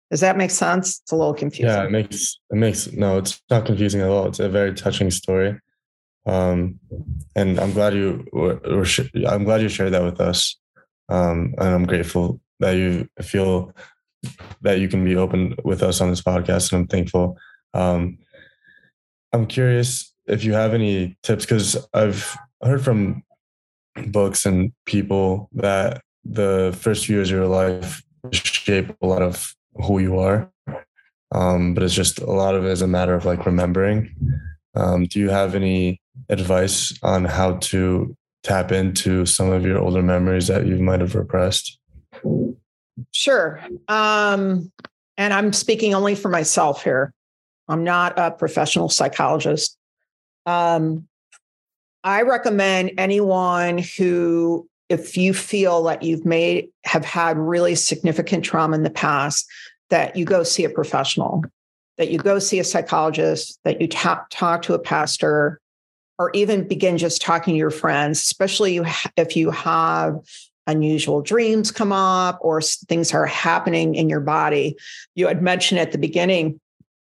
Does 0.10 0.20
that 0.20 0.38
make 0.38 0.52
sense? 0.52 1.00
It's 1.02 1.12
a 1.12 1.16
little 1.16 1.34
confusing. 1.34 1.68
Yeah, 1.68 1.86
it 1.86 1.92
makes 1.92 2.40
it 2.50 2.58
makes 2.58 2.92
no, 2.92 3.18
it's 3.18 3.42
not 3.50 3.66
confusing 3.66 4.02
at 4.02 4.10
all. 4.10 4.28
It's 4.28 4.40
a 4.40 4.50
very 4.50 4.74
touching 4.74 5.10
story, 5.10 5.58
um, 6.26 6.80
and 7.36 7.60
I'm 7.60 7.74
glad 7.74 7.94
you 7.94 8.26
were, 8.32 8.60
I'm 9.28 9.44
glad 9.44 9.62
you 9.62 9.70
shared 9.70 9.94
that 9.94 10.04
with 10.04 10.22
us, 10.22 10.58
um, 11.10 11.54
and 11.58 11.70
I'm 11.70 11.86
grateful 11.86 12.40
that 12.60 12.74
you 12.74 13.08
feel 13.22 13.74
that 14.62 14.80
you 14.80 14.88
can 14.88 15.04
be 15.04 15.16
open 15.16 15.56
with 15.64 15.82
us 15.82 16.02
on 16.02 16.10
this 16.10 16.22
podcast, 16.22 16.72
and 16.72 16.82
I'm 16.82 16.88
thankful. 16.88 17.38
Um, 17.74 18.20
I'm 19.34 19.48
curious 19.48 20.14
if 20.28 20.44
you 20.44 20.54
have 20.54 20.74
any 20.74 21.18
tips 21.24 21.46
because 21.46 21.88
I've 21.94 22.38
heard 22.62 22.84
from 22.84 23.24
books 24.08 24.46
and 24.46 24.72
people 24.86 25.50
that 25.54 26.02
the 26.24 26.78
first 26.80 27.06
few 27.06 27.16
years 27.16 27.30
of 27.30 27.38
your 27.38 27.48
life 27.48 28.04
shape 28.32 28.96
a 29.02 29.08
lot 29.08 29.22
of 29.22 29.56
who 29.76 30.00
you 30.00 30.20
are. 30.20 30.52
Um, 31.34 31.74
but 31.74 31.84
it's 31.84 31.94
just 31.94 32.20
a 32.20 32.32
lot 32.32 32.56
of 32.56 32.66
it 32.66 32.72
is 32.72 32.82
a 32.82 32.88
matter 32.88 33.16
of 33.16 33.26
like 33.26 33.46
remembering. 33.46 34.14
Um, 34.76 35.06
do 35.06 35.20
you 35.20 35.30
have 35.30 35.56
any 35.56 36.02
advice 36.30 36.98
on 37.04 37.26
how 37.26 37.54
to 37.58 38.16
tap 38.44 38.72
into 38.72 39.26
some 39.26 39.52
of 39.52 39.66
your 39.66 39.80
older 39.80 40.02
memories 40.02 40.48
that 40.48 40.66
you 40.66 40.78
might 40.78 41.00
have 41.00 41.16
repressed? 41.16 41.78
Sure. 43.12 43.62
Um, 43.88 44.72
and 45.18 45.34
I'm 45.34 45.54
speaking 45.54 45.94
only 45.94 46.16
for 46.16 46.30
myself 46.30 46.84
here. 46.84 47.14
I'm 47.68 47.84
not 47.84 48.18
a 48.18 48.32
professional 48.32 48.90
psychologist. 48.90 49.78
Um, 50.46 51.08
I 52.04 52.24
recommend 52.24 52.92
anyone 52.98 53.78
who 53.78 54.68
if 54.90 55.16
you 55.16 55.34
feel 55.34 55.84
that 55.84 56.04
you've 56.04 56.26
made 56.26 56.68
have 56.84 57.06
had 57.06 57.38
really 57.38 57.76
significant 57.76 58.44
trauma 58.44 58.76
in 58.76 58.84
the 58.84 58.90
past 58.90 59.48
that 59.90 60.18
you 60.18 60.26
go 60.26 60.44
see 60.44 60.66
a 60.66 60.70
professional 60.70 61.44
that 61.98 62.10
you 62.10 62.18
go 62.18 62.40
see 62.40 62.60
a 62.60 62.64
psychologist 62.64 63.60
that 63.64 63.80
you 63.80 63.88
talk, 63.88 64.28
talk 64.32 64.64
to 64.64 64.74
a 64.74 64.80
pastor 64.80 65.62
or 66.22 66.32
even 66.34 66.68
begin 66.68 66.98
just 66.98 67.22
talking 67.22 67.54
to 67.54 67.58
your 67.58 67.72
friends 67.72 68.20
especially 68.20 68.80
if 69.18 69.36
you 69.36 69.52
have 69.52 70.20
unusual 70.68 71.22
dreams 71.22 71.72
come 71.72 71.92
up 71.92 72.38
or 72.42 72.62
things 72.62 73.14
are 73.14 73.26
happening 73.26 73.96
in 73.96 74.10
your 74.10 74.20
body 74.20 74.78
you 75.16 75.28
had 75.28 75.42
mentioned 75.42 75.80
at 75.80 75.92
the 75.92 75.98
beginning 75.98 76.60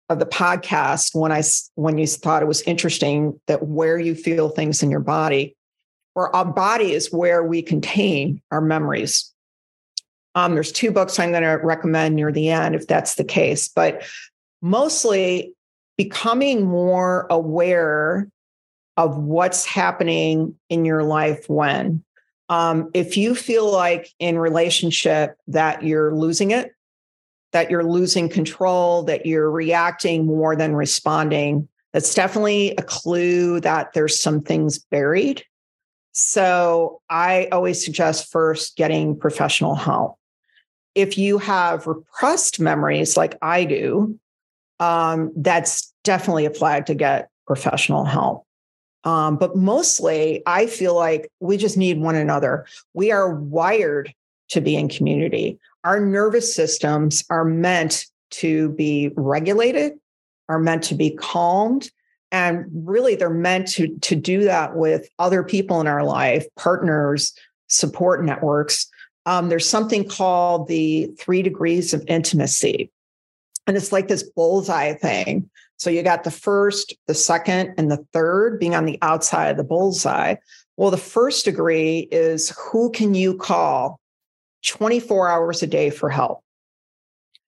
of 0.10 0.20
the 0.20 0.26
podcast 0.26 1.16
when 1.16 1.32
i 1.32 1.42
when 1.76 1.98
you 1.98 2.08
thought 2.08 2.42
it 2.42 2.48
was 2.48 2.62
interesting 2.64 3.40
that 3.48 3.68
where 3.68 4.00
you 4.00 4.16
feel 4.16 4.50
things 4.50 4.82
in 4.82 4.90
your 4.90 5.00
body 5.00 5.56
where 6.14 6.34
our 6.36 6.46
body 6.46 6.94
is 6.94 7.12
where 7.12 7.44
we 7.44 7.62
contain 7.62 8.42
our 8.52 8.62
memories. 8.62 9.32
Um, 10.36 10.54
there's 10.54 10.72
two 10.72 10.92
books 10.92 11.20
I'm 11.20 11.32
going 11.32 11.44
to 11.44 11.60
recommend 11.64 12.16
near 12.16 12.32
the 12.32 12.50
end 12.50 12.76
if 12.76 12.88
that's 12.88 13.16
the 13.16 13.24
case, 13.24 13.68
but 13.68 14.04
mostly 14.62 15.54
becoming 15.98 16.66
more 16.66 17.28
aware 17.30 18.30
of 19.02 19.18
what's 19.18 19.66
happening 19.66 20.56
in 20.70 20.86
your 20.86 21.04
life 21.04 21.50
when. 21.50 22.04
Um, 22.50 22.90
if 22.94 23.18
you 23.18 23.34
feel 23.36 23.72
like 23.72 24.10
in 24.20 24.38
relationship 24.38 25.38
that 25.48 25.84
you're 25.84 26.14
losing 26.14 26.52
it, 26.52 26.74
that 27.54 27.70
you're 27.70 27.84
losing 27.84 28.30
control, 28.30 29.04
that 29.04 29.26
you're 29.26 29.50
reacting 29.50 30.26
more 30.26 30.56
than 30.56 30.76
responding, 30.76 31.68
that's 31.94 32.14
definitely 32.14 32.72
a 32.78 32.84
clue 32.84 33.60
that 33.62 33.94
there's 33.94 34.20
some 34.20 34.42
things 34.42 34.80
buried 34.80 35.44
so 36.14 37.02
I 37.10 37.48
always 37.52 37.84
suggest 37.84 38.32
first 38.32 38.76
getting 38.76 39.18
professional 39.18 39.76
help. 39.76 40.18
If 40.94 41.18
you 41.18 41.38
have 41.38 41.88
repressed 41.88 42.60
memories 42.60 43.16
like 43.16 43.38
I 43.42 43.64
do, 43.64 44.20
um, 44.80 45.32
that's 45.36 45.94
definitely 46.04 46.46
a 46.46 46.54
flag 46.54 46.88
to 46.88 46.96
get 46.96 47.30
professional 47.48 48.04
help. 48.04 48.46
Um, 49.04 49.38
but 49.38 49.56
mostly, 49.56 50.44
I 50.46 50.68
feel 50.68 50.96
like 50.96 51.32
we 51.40 51.58
just 51.58 51.78
need 51.78 52.00
one 52.00 52.16
another. 52.16 52.66
We 52.94 53.12
are 53.12 53.34
wired 53.34 54.14
to 54.50 54.62
be 54.62 54.76
in 54.76 54.90
community. 54.90 55.60
Our 55.84 56.00
nervous 56.00 56.54
systems 56.54 57.24
are 57.30 57.46
meant 57.46 58.06
to 58.32 58.70
be 58.70 59.12
regulated, 59.16 59.94
are 60.50 60.60
meant 60.60 60.84
to 60.84 60.96
be 60.96 61.12
calmed, 61.12 61.90
and 62.32 62.66
really 62.74 63.16
they're 63.16 63.30
meant 63.30 63.68
to 63.68 63.96
to 64.00 64.16
do 64.16 64.44
that 64.44 64.76
with 64.76 65.10
other 65.20 65.44
people 65.44 65.82
in 65.82 65.88
our 65.88 66.04
life 66.04 66.46
partners 66.56 67.34
support 67.68 68.24
networks 68.24 68.88
um, 69.28 69.50
there's 69.50 69.70
something 69.70 70.08
called 70.08 70.68
the 70.68 71.12
three 71.20 71.42
degrees 71.42 71.94
of 71.94 72.04
intimacy 72.08 72.90
and 73.68 73.78
it's 73.78 73.92
like 73.92 74.08
this 74.08 74.24
bullseye 74.24 74.94
thing 74.94 75.50
so 75.82 75.90
you 75.90 76.04
got 76.04 76.24
the 76.24 76.32
first 76.32 76.96
the 77.08 77.16
second 77.16 77.74
and 77.78 77.90
the 77.90 78.06
third 78.14 78.60
being 78.60 78.76
on 78.76 78.86
the 78.86 79.00
outside 79.02 79.50
of 79.50 79.58
the 79.58 79.64
bullseye 79.64 80.36
well 80.78 80.92
the 80.92 80.98
first 80.98 81.46
degree 81.46 82.08
is 82.12 82.56
who 82.58 82.92
can 82.92 83.14
you 83.14 83.36
call 83.36 84.00
24 84.66 85.28
hours 85.28 85.64
a 85.64 85.68
day 85.68 85.90
for 85.90 86.10
help 86.10 86.44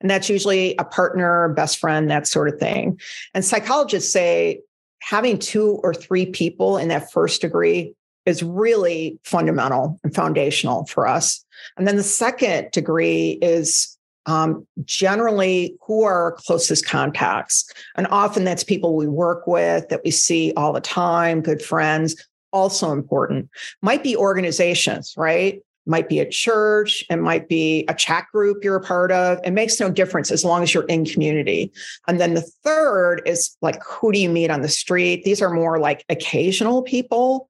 and 0.04 0.10
that's 0.10 0.30
usually 0.30 0.76
a 0.78 0.84
partner, 0.84 1.48
best 1.56 1.80
friend, 1.80 2.12
that 2.12 2.28
sort 2.28 2.50
of 2.50 2.60
thing. 2.60 3.00
And 3.34 3.43
psychologists 3.43 4.12
say 4.12 4.60
having 5.00 5.39
two 5.39 5.80
or 5.82 5.93
three 5.93 6.26
people 6.26 6.78
in 6.78 6.89
that 6.89 7.12
first 7.12 7.39
degree 7.41 7.96
is 8.26 8.43
really 8.43 9.17
fundamental 9.24 10.00
and 10.04 10.13
foundational 10.13 10.86
for 10.86 11.08
us. 11.08 11.43
And 11.78 11.88
then 11.88 11.96
the 11.96 12.04
second 12.04 12.72
degree 12.72 13.39
is 13.41 13.92
um, 14.25 14.65
generally 14.86 15.75
who 15.86 16.03
are 16.03 16.23
our 16.23 16.31
closest 16.33 16.86
contacts. 16.86 17.69
And 17.95 18.07
often 18.07 18.43
that's 18.43 18.63
people 18.63 18.95
we 18.95 19.07
work 19.07 19.47
with, 19.47 19.89
that 19.89 20.01
we 20.03 20.12
see 20.12 20.53
all 20.55 20.73
the 20.73 20.81
time, 20.81 21.41
good 21.41 21.62
friends, 21.62 22.15
also 22.51 22.91
important. 22.91 23.49
Might 23.81 24.03
be 24.03 24.15
organizations, 24.15 25.13
right? 25.17 25.62
might 25.86 26.07
be 26.07 26.19
a 26.19 26.29
church, 26.29 27.03
it 27.09 27.17
might 27.17 27.49
be 27.49 27.86
a 27.88 27.93
chat 27.93 28.25
group 28.31 28.63
you're 28.63 28.75
a 28.75 28.81
part 28.81 29.12
of. 29.12 29.39
It 29.43 29.51
makes 29.51 29.79
no 29.79 29.89
difference 29.89 30.31
as 30.31 30.45
long 30.45 30.63
as 30.63 30.73
you're 30.73 30.86
in 30.86 31.05
community. 31.05 31.71
And 32.07 32.19
then 32.19 32.33
the 32.33 32.49
third 32.63 33.21
is 33.25 33.55
like, 33.62 33.81
who 33.83 34.12
do 34.12 34.19
you 34.19 34.29
meet 34.29 34.49
on 34.49 34.62
the 34.62 34.69
street? 34.69 35.23
These 35.23 35.41
are 35.41 35.49
more 35.49 35.79
like 35.79 36.05
occasional 36.09 36.83
people. 36.83 37.49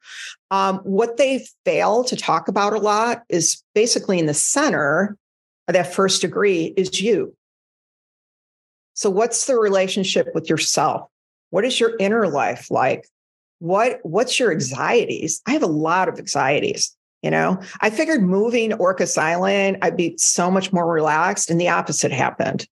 Um, 0.51 0.79
what 0.79 1.17
they 1.17 1.45
fail 1.65 2.03
to 2.05 2.15
talk 2.15 2.47
about 2.47 2.73
a 2.73 2.79
lot 2.79 3.23
is 3.29 3.63
basically 3.75 4.19
in 4.19 4.25
the 4.25 4.33
center 4.33 5.17
that 5.67 5.93
first 5.93 6.21
degree 6.21 6.73
is 6.76 7.02
you. 7.02 7.36
So, 8.95 9.10
what's 9.10 9.45
the 9.45 9.58
relationship 9.58 10.28
with 10.36 10.49
yourself? 10.49 11.10
What 11.49 11.65
is 11.65 11.80
your 11.80 11.95
inner 11.99 12.28
life 12.28 12.69
like? 12.69 13.08
What, 13.60 13.99
what's 14.04 14.39
your 14.39 14.52
anxieties? 14.52 15.41
I 15.47 15.52
have 15.52 15.63
a 15.63 15.67
lot 15.67 16.10
of 16.10 16.19
anxieties. 16.19 16.95
You 17.21 17.32
know, 17.32 17.62
I 17.80 17.89
figured 17.89 18.21
moving 18.21 18.71
Orcas 18.71 19.17
Island, 19.17 19.78
I'd 19.82 19.95
be 19.95 20.15
so 20.17 20.52
much 20.52 20.73
more 20.73 20.86
relaxed, 20.86 21.49
and 21.49 21.62
the 21.62 21.69
opposite 21.69 22.12
happened. 22.12 22.67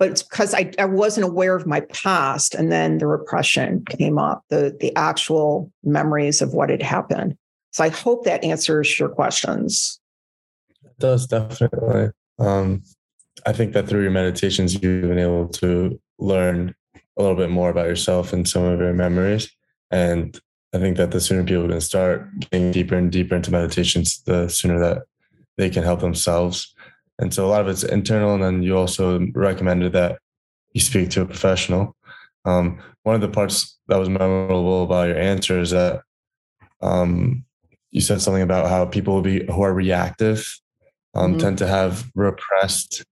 but 0.00 0.08
it's 0.08 0.22
because 0.22 0.54
I, 0.54 0.72
I 0.78 0.86
wasn't 0.86 1.26
aware 1.26 1.54
of 1.54 1.66
my 1.66 1.80
past. 1.80 2.54
And 2.54 2.72
then 2.72 2.98
the 2.98 3.06
repression 3.06 3.84
came 3.84 4.18
up, 4.18 4.42
the, 4.48 4.74
the 4.80 4.96
actual 4.96 5.70
memories 5.84 6.40
of 6.40 6.54
what 6.54 6.70
had 6.70 6.82
happened. 6.82 7.36
So 7.72 7.84
I 7.84 7.90
hope 7.90 8.24
that 8.24 8.42
answers 8.42 8.98
your 8.98 9.10
questions. 9.10 10.00
It 10.82 10.98
does 10.98 11.26
definitely. 11.26 12.10
Um, 12.40 12.82
I 13.46 13.52
think 13.52 13.72
that 13.74 13.88
through 13.88 14.02
your 14.02 14.10
meditations, 14.10 14.74
you've 14.74 15.08
been 15.08 15.18
able 15.18 15.48
to 15.48 16.00
learn 16.18 16.74
a 17.16 17.22
little 17.22 17.36
bit 17.36 17.50
more 17.50 17.70
about 17.70 17.86
yourself 17.86 18.32
and 18.32 18.48
some 18.48 18.64
of 18.64 18.80
your 18.80 18.92
memories. 18.92 19.50
And 19.90 20.38
I 20.74 20.78
think 20.78 20.96
that 20.96 21.10
the 21.10 21.20
sooner 21.20 21.44
people 21.44 21.68
can 21.68 21.80
start 21.80 22.28
getting 22.40 22.70
deeper 22.70 22.96
and 22.96 23.10
deeper 23.10 23.36
into 23.36 23.50
meditations, 23.50 24.22
the 24.22 24.48
sooner 24.48 24.78
that 24.80 25.02
they 25.56 25.70
can 25.70 25.82
help 25.82 26.00
themselves 26.00 26.74
and 27.20 27.32
so 27.32 27.46
a 27.46 27.48
lot 27.48 27.60
of 27.60 27.68
it's 27.68 27.84
internal. 27.84 28.34
And 28.34 28.42
then 28.42 28.62
you 28.62 28.76
also 28.76 29.20
recommended 29.34 29.92
that 29.92 30.18
you 30.72 30.80
speak 30.80 31.10
to 31.10 31.20
a 31.20 31.26
professional. 31.26 31.94
Um, 32.46 32.80
one 33.02 33.14
of 33.14 33.20
the 33.20 33.28
parts 33.28 33.78
that 33.88 33.98
was 33.98 34.08
memorable 34.08 34.84
about 34.84 35.08
your 35.08 35.18
answer 35.18 35.60
is 35.60 35.70
that 35.70 36.00
um, 36.80 37.44
you 37.90 38.00
said 38.00 38.22
something 38.22 38.42
about 38.42 38.70
how 38.70 38.86
people 38.86 39.14
will 39.14 39.22
be 39.22 39.44
who 39.44 39.62
are 39.62 39.74
reactive 39.74 40.58
um, 41.14 41.32
mm-hmm. 41.32 41.40
tend 41.40 41.58
to 41.58 41.66
have 41.66 42.10
repressed 42.14 43.04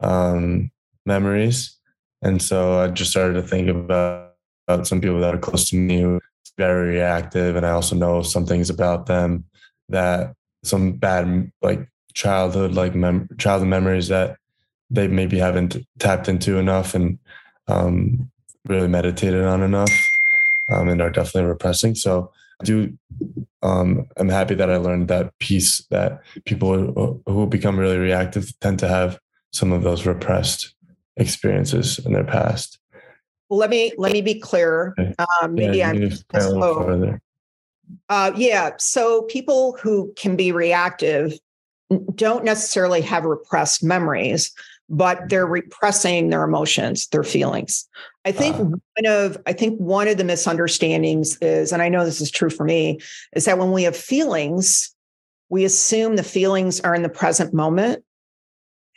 um, 0.00 0.70
memories. 1.06 1.78
And 2.22 2.40
so 2.40 2.80
I 2.80 2.88
just 2.88 3.10
started 3.10 3.34
to 3.34 3.42
think 3.42 3.68
about, 3.68 4.32
about 4.66 4.86
some 4.86 5.00
people 5.00 5.20
that 5.20 5.34
are 5.34 5.38
close 5.38 5.68
to 5.70 5.76
me 5.76 6.00
who 6.00 6.16
are 6.16 6.20
very 6.56 6.94
reactive. 6.94 7.56
And 7.56 7.66
I 7.66 7.70
also 7.70 7.94
know 7.96 8.22
some 8.22 8.46
things 8.46 8.70
about 8.70 9.06
them 9.06 9.44
that 9.88 10.34
some 10.62 10.92
bad 10.92 11.52
like 11.62 11.86
childhood 12.14 12.72
like 12.74 12.94
mem- 12.94 13.28
childhood 13.38 13.68
memories 13.68 14.08
that 14.08 14.36
they 14.88 15.08
maybe 15.08 15.38
haven't 15.38 15.76
tapped 15.98 16.28
into 16.28 16.58
enough 16.58 16.94
and 16.94 17.18
um, 17.68 18.30
really 18.66 18.88
meditated 18.88 19.44
on 19.44 19.62
enough 19.62 19.90
um, 20.70 20.88
and 20.88 21.02
are 21.02 21.10
definitely 21.10 21.48
repressing. 21.48 21.94
So 21.94 22.32
I 22.60 22.64
do 22.64 22.96
um, 23.62 24.06
I'm 24.18 24.28
happy 24.28 24.54
that 24.54 24.70
I 24.70 24.76
learned 24.76 25.08
that 25.08 25.36
piece 25.38 25.84
that 25.90 26.20
people 26.44 27.22
who 27.26 27.46
become 27.46 27.78
really 27.78 27.98
reactive 27.98 28.52
tend 28.60 28.78
to 28.80 28.88
have 28.88 29.18
some 29.52 29.72
of 29.72 29.82
those 29.82 30.04
repressed 30.04 30.74
experiences 31.16 31.98
in 32.04 32.12
their 32.12 32.24
past. 32.24 32.78
Well, 33.48 33.58
let 33.58 33.70
me 33.70 33.92
let 33.96 34.12
me 34.12 34.20
be 34.20 34.38
clear. 34.38 34.94
Okay. 34.98 35.14
Um, 35.42 35.54
maybe 35.54 35.78
yeah, 35.78 35.90
I'm 35.90 36.10
so, 36.40 37.18
uh, 38.08 38.32
yeah. 38.36 38.72
So 38.78 39.22
people 39.22 39.76
who 39.80 40.12
can 40.16 40.36
be 40.36 40.52
reactive 40.52 41.38
don't 42.14 42.44
necessarily 42.44 43.00
have 43.02 43.24
repressed 43.24 43.82
memories, 43.82 44.52
but 44.88 45.28
they're 45.28 45.46
repressing 45.46 46.30
their 46.30 46.44
emotions, 46.44 47.06
their 47.08 47.22
feelings. 47.22 47.88
I 48.24 48.32
think 48.32 48.56
uh, 48.56 48.64
one 48.64 49.06
of 49.06 49.38
I 49.46 49.52
think 49.52 49.78
one 49.78 50.08
of 50.08 50.16
the 50.16 50.24
misunderstandings 50.24 51.36
is, 51.38 51.72
and 51.72 51.82
I 51.82 51.88
know 51.88 52.04
this 52.04 52.20
is 52.20 52.30
true 52.30 52.50
for 52.50 52.64
me, 52.64 53.00
is 53.34 53.44
that 53.46 53.58
when 53.58 53.72
we 53.72 53.84
have 53.84 53.96
feelings, 53.96 54.94
we 55.48 55.64
assume 55.64 56.16
the 56.16 56.22
feelings 56.22 56.80
are 56.80 56.94
in 56.94 57.02
the 57.02 57.08
present 57.08 57.54
moment, 57.54 58.04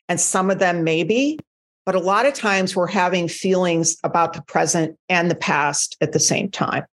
and 0.10 0.20
some 0.20 0.50
of 0.50 0.60
them 0.60 0.84
maybe, 0.84 1.40
but 1.86 1.96
a 1.96 2.00
lot 2.00 2.26
of 2.26 2.34
times 2.34 2.76
we're 2.76 2.88
having 2.88 3.28
feelings 3.28 3.98
about 4.04 4.34
the 4.34 4.42
present 4.42 4.98
and 5.10 5.32
the 5.32 5.36
past 5.36 5.98
at 6.02 6.12
the 6.12 6.20
same 6.20 6.50
time. 6.50 6.86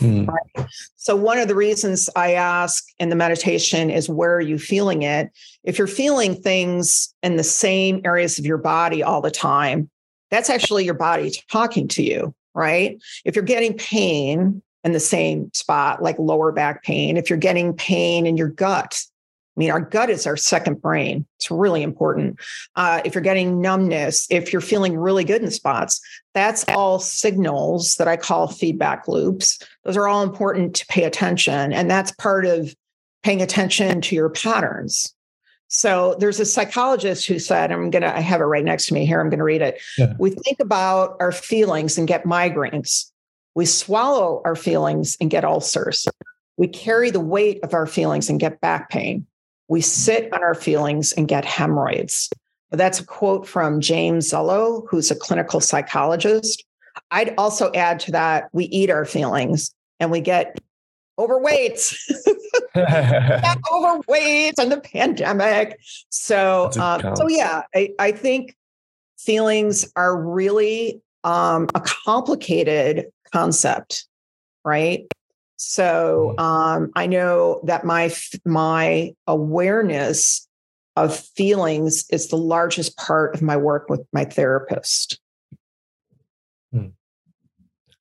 Mm. 0.00 0.26
Right? 0.28 0.66
So, 0.96 1.14
one 1.14 1.38
of 1.38 1.48
the 1.48 1.54
reasons 1.54 2.08
I 2.16 2.34
ask 2.34 2.84
in 2.98 3.10
the 3.10 3.16
meditation 3.16 3.90
is 3.90 4.08
where 4.08 4.34
are 4.34 4.40
you 4.40 4.58
feeling 4.58 5.02
it? 5.02 5.30
If 5.62 5.78
you're 5.78 5.86
feeling 5.86 6.34
things 6.34 7.14
in 7.22 7.36
the 7.36 7.44
same 7.44 8.00
areas 8.04 8.38
of 8.38 8.46
your 8.46 8.58
body 8.58 9.02
all 9.02 9.20
the 9.20 9.30
time, 9.30 9.90
that's 10.30 10.50
actually 10.50 10.84
your 10.84 10.94
body 10.94 11.32
talking 11.50 11.88
to 11.88 12.02
you, 12.02 12.34
right? 12.54 12.98
If 13.24 13.36
you're 13.36 13.44
getting 13.44 13.76
pain 13.76 14.62
in 14.82 14.92
the 14.92 15.00
same 15.00 15.50
spot, 15.52 16.02
like 16.02 16.18
lower 16.18 16.52
back 16.52 16.82
pain, 16.82 17.16
if 17.16 17.28
you're 17.28 17.38
getting 17.38 17.74
pain 17.74 18.26
in 18.26 18.36
your 18.36 18.48
gut, 18.48 19.02
I 19.56 19.60
mean, 19.60 19.70
our 19.70 19.80
gut 19.80 20.08
is 20.08 20.26
our 20.26 20.36
second 20.36 20.80
brain. 20.80 21.26
It's 21.38 21.50
really 21.50 21.82
important. 21.82 22.38
Uh, 22.76 23.02
if 23.04 23.14
you're 23.14 23.22
getting 23.22 23.60
numbness, 23.60 24.26
if 24.30 24.52
you're 24.52 24.62
feeling 24.62 24.96
really 24.96 25.24
good 25.24 25.42
in 25.42 25.50
spots, 25.50 26.00
that's 26.34 26.64
all 26.68 26.98
signals 26.98 27.96
that 27.96 28.08
I 28.08 28.16
call 28.16 28.48
feedback 28.48 29.08
loops. 29.08 29.58
Those 29.84 29.96
are 29.96 30.08
all 30.08 30.22
important 30.22 30.74
to 30.76 30.86
pay 30.86 31.04
attention. 31.04 31.72
And 31.72 31.90
that's 31.90 32.12
part 32.12 32.46
of 32.46 32.74
paying 33.22 33.42
attention 33.42 34.00
to 34.02 34.14
your 34.14 34.30
patterns. 34.30 35.14
So 35.68 36.16
there's 36.18 36.40
a 36.40 36.44
psychologist 36.44 37.26
who 37.26 37.38
said, 37.38 37.70
I'm 37.70 37.90
going 37.90 38.02
to, 38.02 38.16
I 38.16 38.20
have 38.20 38.40
it 38.40 38.44
right 38.44 38.64
next 38.64 38.86
to 38.86 38.94
me 38.94 39.06
here. 39.06 39.20
I'm 39.20 39.28
going 39.28 39.38
to 39.38 39.44
read 39.44 39.62
it. 39.62 39.80
Yeah. 39.98 40.14
We 40.18 40.30
think 40.30 40.58
about 40.60 41.16
our 41.20 41.32
feelings 41.32 41.96
and 41.96 42.08
get 42.08 42.24
migraines. 42.24 43.10
We 43.54 43.66
swallow 43.66 44.42
our 44.44 44.56
feelings 44.56 45.16
and 45.20 45.30
get 45.30 45.44
ulcers. 45.44 46.08
We 46.56 46.66
carry 46.66 47.10
the 47.10 47.20
weight 47.20 47.60
of 47.62 47.74
our 47.74 47.86
feelings 47.86 48.28
and 48.28 48.40
get 48.40 48.60
back 48.60 48.90
pain 48.90 49.26
we 49.70 49.80
sit 49.80 50.30
on 50.34 50.42
our 50.42 50.56
feelings 50.56 51.12
and 51.12 51.28
get 51.28 51.44
hemorrhoids. 51.44 52.28
That's 52.70 53.00
a 53.00 53.06
quote 53.06 53.46
from 53.46 53.80
James 53.80 54.30
Zello, 54.30 54.86
who's 54.88 55.10
a 55.10 55.16
clinical 55.16 55.60
psychologist. 55.60 56.64
I'd 57.10 57.34
also 57.36 57.70
add 57.72 58.00
to 58.00 58.12
that 58.12 58.48
we 58.52 58.64
eat 58.66 58.90
our 58.90 59.04
feelings 59.04 59.74
and 59.98 60.10
we 60.10 60.20
get 60.20 60.58
overweight. 61.18 61.94
overweight 63.72 64.58
and 64.58 64.72
the 64.72 64.80
pandemic. 64.82 65.78
So, 66.08 66.70
um, 66.80 67.16
so 67.16 67.28
yeah, 67.28 67.62
I, 67.74 67.90
I 67.98 68.12
think 68.12 68.56
feelings 69.18 69.90
are 69.96 70.20
really 70.20 71.02
um, 71.24 71.68
a 71.74 71.80
complicated 71.80 73.06
concept, 73.32 74.06
right? 74.64 75.06
So 75.56 76.34
mm. 76.38 76.42
um, 76.42 76.90
I 76.96 77.06
know 77.06 77.60
that 77.64 77.84
my 77.84 78.12
my 78.46 79.14
awareness 79.26 80.48
of 81.04 81.16
feelings 81.16 82.04
is 82.10 82.28
the 82.28 82.36
largest 82.36 82.96
part 82.96 83.34
of 83.34 83.42
my 83.42 83.56
work 83.56 83.88
with 83.88 84.00
my 84.12 84.24
therapist. 84.24 85.18
Hmm. 86.72 86.88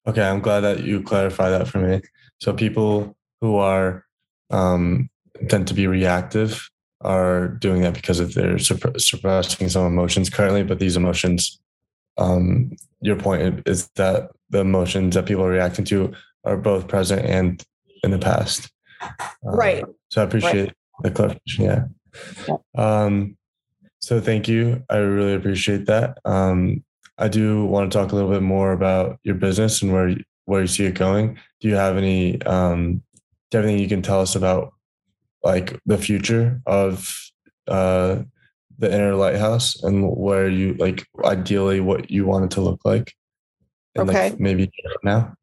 Okay, 0.08 0.22
I'm 0.22 0.42
glad 0.42 0.62
that 0.62 0.84
you 0.84 1.02
clarify 1.02 1.50
that 1.50 1.68
for 1.68 1.80
me. 1.80 2.02
So 2.42 2.54
people 2.54 3.16
who 3.42 3.56
are 3.58 4.06
um, 4.50 5.10
tend 5.48 5.68
to 5.68 5.74
be 5.74 5.88
reactive 5.88 6.70
are 7.02 7.48
doing 7.48 7.82
that 7.82 7.94
because 7.94 8.20
of 8.20 8.34
their 8.34 8.58
suppressing 8.60 9.70
some 9.70 9.86
emotions 9.86 10.30
currently, 10.30 10.64
but 10.64 10.80
these 10.80 10.98
emotions, 10.98 11.60
um, 12.18 12.72
your 13.02 13.16
point 13.16 13.64
is 13.66 13.88
that 13.96 14.32
the 14.50 14.60
emotions 14.60 15.16
that 15.16 15.26
people 15.26 15.44
are 15.44 15.50
reacting 15.50 15.86
to 15.86 16.12
are 16.44 16.58
both 16.58 16.88
present 16.88 17.26
and 17.26 17.64
in 18.04 18.12
the 18.12 18.20
past. 18.20 18.70
Right. 19.44 19.84
Uh, 19.84 19.88
so 20.10 20.22
I 20.22 20.26
appreciate 20.26 20.68
right. 20.68 20.74
the 21.04 21.12
clarification. 21.12 21.66
Yeah. 21.66 21.86
Um, 22.76 23.38
so 24.00 24.20
thank 24.20 24.48
you. 24.48 24.84
I 24.90 24.98
really 24.98 25.34
appreciate 25.34 25.86
that. 25.88 26.18
Um, 26.26 26.84
I 27.18 27.28
do 27.28 27.66
want 27.66 27.92
to 27.92 27.98
talk 27.98 28.12
a 28.12 28.16
little 28.16 28.32
bit 28.32 28.42
more 28.42 28.72
about 28.72 29.20
your 29.24 29.36
business 29.36 29.82
and 29.82 29.92
where 29.92 30.16
where 30.46 30.62
you 30.62 30.68
see 30.68 30.86
it 30.86 30.96
going. 30.96 31.38
Do 31.60 31.68
you 31.68 31.76
have 31.76 31.98
any 31.98 32.42
um, 32.44 33.04
do 33.52 33.58
you 33.58 33.60
have 33.60 33.66
anything 33.66 33.84
you 33.84 33.90
can 33.90 34.02
tell 34.02 34.22
us 34.22 34.36
about 34.36 34.74
like 35.44 35.80
the 35.86 35.98
future 35.98 36.62
of 36.66 37.14
uh, 37.68 38.24
the 38.78 38.94
inner 38.94 39.16
lighthouse 39.16 39.84
and 39.84 40.10
where 40.10 40.50
you 40.50 40.76
like 40.76 41.06
ideally 41.24 41.82
what 41.82 42.10
you 42.10 42.26
want 42.26 42.46
it 42.46 42.52
to 42.52 42.62
look 42.62 42.80
like? 42.86 43.14
And 43.96 44.10
okay. 44.10 44.32
Like 44.32 44.40
maybe 44.40 44.72
now. 45.04 45.34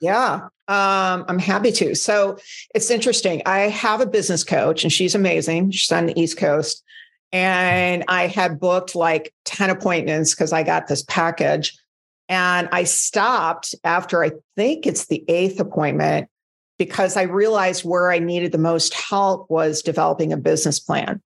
Yeah, 0.00 0.48
um, 0.72 1.26
I'm 1.28 1.38
happy 1.38 1.70
to. 1.72 1.94
So 1.94 2.38
it's 2.74 2.90
interesting. 2.90 3.42
I 3.44 3.60
have 3.68 4.00
a 4.00 4.06
business 4.06 4.42
coach, 4.42 4.84
and 4.84 4.92
she's 4.92 5.14
amazing. 5.14 5.70
She's 5.72 5.92
on 5.92 6.06
the 6.06 6.18
East 6.18 6.38
Coast. 6.38 6.82
And 7.30 8.04
I 8.08 8.26
had 8.26 8.58
booked 8.58 8.94
like 8.94 9.34
10 9.44 9.68
appointments 9.68 10.34
because 10.34 10.52
I 10.52 10.62
got 10.62 10.86
this 10.86 11.02
package. 11.02 11.76
And 12.28 12.70
I 12.72 12.84
stopped 12.84 13.74
after 13.84 14.24
I 14.24 14.32
think 14.56 14.86
it's 14.86 15.06
the 15.06 15.22
eighth 15.28 15.60
appointment 15.60 16.28
because 16.78 17.18
I 17.18 17.22
realized 17.22 17.84
where 17.84 18.10
I 18.10 18.18
needed 18.18 18.52
the 18.52 18.58
most 18.58 18.94
help 18.94 19.50
was 19.50 19.82
developing 19.82 20.32
a 20.32 20.38
business 20.38 20.80
plan. 20.80 21.20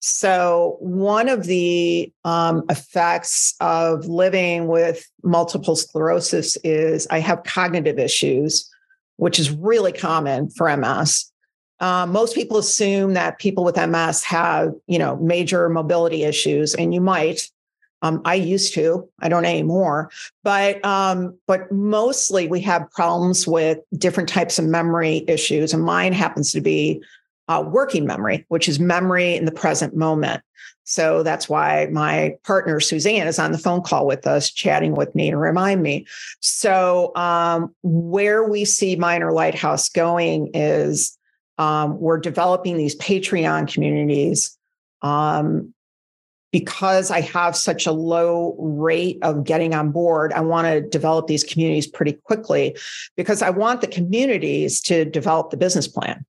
So, 0.00 0.76
one 0.80 1.28
of 1.28 1.44
the 1.44 2.12
um, 2.24 2.64
effects 2.68 3.54
of 3.60 4.06
living 4.06 4.66
with 4.68 5.08
multiple 5.22 5.74
sclerosis 5.74 6.56
is 6.62 7.06
I 7.10 7.18
have 7.20 7.44
cognitive 7.44 7.98
issues, 7.98 8.70
which 9.16 9.38
is 9.38 9.50
really 9.50 9.92
common 9.92 10.50
for 10.50 10.74
MS. 10.76 11.30
Um, 11.80 12.12
most 12.12 12.34
people 12.34 12.58
assume 12.58 13.14
that 13.14 13.38
people 13.38 13.64
with 13.64 13.76
MS 13.76 14.22
have, 14.24 14.72
you 14.86 14.98
know, 14.98 15.16
major 15.16 15.68
mobility 15.68 16.24
issues, 16.24 16.74
and 16.74 16.94
you 16.94 17.00
might. 17.00 17.50
Um, 18.02 18.20
I 18.26 18.34
used 18.34 18.74
to. 18.74 19.08
I 19.20 19.30
don't 19.30 19.46
anymore. 19.46 20.10
But 20.44 20.84
um, 20.84 21.38
but 21.46 21.72
mostly 21.72 22.46
we 22.46 22.60
have 22.60 22.90
problems 22.90 23.46
with 23.46 23.78
different 23.96 24.28
types 24.28 24.58
of 24.58 24.66
memory 24.66 25.24
issues, 25.26 25.72
and 25.72 25.82
mine 25.82 26.12
happens 26.12 26.52
to 26.52 26.60
be 26.60 27.02
uh, 27.48 27.64
working 27.66 28.06
memory, 28.06 28.44
which 28.48 28.68
is 28.68 28.78
memory 28.80 29.36
in 29.36 29.44
the 29.44 29.52
present 29.52 29.96
moment. 29.96 30.42
So 30.84 31.24
that's 31.24 31.48
why 31.48 31.88
my 31.90 32.36
partner 32.44 32.78
Suzanne 32.78 33.26
is 33.26 33.40
on 33.40 33.50
the 33.50 33.58
phone 33.58 33.82
call 33.82 34.06
with 34.06 34.26
us, 34.26 34.50
chatting 34.50 34.94
with 34.94 35.14
me 35.14 35.30
to 35.30 35.36
remind 35.36 35.82
me. 35.82 36.06
So 36.40 37.14
um, 37.16 37.74
where 37.82 38.44
we 38.44 38.64
see 38.64 38.94
My 38.94 39.16
Inner 39.16 39.32
Lighthouse 39.32 39.88
going 39.88 40.50
is 40.54 41.18
um, 41.58 41.98
we're 41.98 42.18
developing 42.18 42.76
these 42.76 42.96
Patreon 42.96 43.72
communities. 43.72 44.56
Um, 45.02 45.72
because 46.52 47.10
I 47.10 47.20
have 47.20 47.54
such 47.54 47.86
a 47.86 47.92
low 47.92 48.56
rate 48.58 49.18
of 49.20 49.44
getting 49.44 49.74
on 49.74 49.90
board, 49.90 50.32
I 50.32 50.40
want 50.40 50.66
to 50.68 50.80
develop 50.80 51.26
these 51.26 51.44
communities 51.44 51.86
pretty 51.86 52.12
quickly 52.12 52.76
because 53.16 53.42
I 53.42 53.50
want 53.50 53.82
the 53.82 53.86
communities 53.88 54.80
to 54.82 55.04
develop 55.04 55.50
the 55.50 55.58
business 55.58 55.86
plan. 55.86 56.24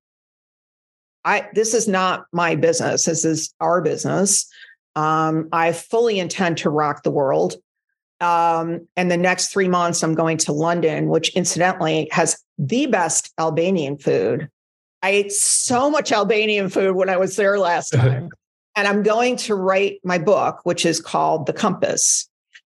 I 1.28 1.49
this 1.53 1.73
is 1.73 1.88
not 1.88 2.25
my 2.32 2.55
business. 2.55 3.03
This 3.03 3.25
is 3.25 3.53
our 3.59 3.82
business. 3.82 4.49
Um, 4.95 5.49
I 5.51 5.73
fully 5.73 6.19
intend 6.19 6.57
to 6.59 6.69
rock 6.69 7.03
the 7.03 7.11
world. 7.11 7.55
Um, 8.19 8.88
and 8.95 9.11
the 9.11 9.17
next 9.17 9.49
three 9.49 9.67
months, 9.67 10.01
I'm 10.01 10.15
going 10.15 10.38
to 10.38 10.51
London, 10.53 11.09
which 11.09 11.30
incidentally 11.36 12.07
has 12.11 12.41
the 12.57 12.88
best 12.88 13.32
Albanian 13.38 13.99
food. 13.99 14.49
I 15.03 15.09
ate 15.11 15.32
so 15.32 15.91
much 15.91 16.11
Albanian 16.11 16.69
food 16.69 16.95
when 16.95 17.09
I 17.09 17.17
was 17.17 17.36
there 17.36 17.59
last 17.59 17.89
time. 17.93 18.30
and 18.75 18.88
I'm 18.88 19.03
going 19.03 19.36
to 19.38 19.53
write 19.53 19.99
my 20.03 20.17
book, 20.17 20.61
which 20.63 20.86
is 20.86 20.99
called 20.99 21.45
The 21.45 21.53
Compass. 21.53 22.28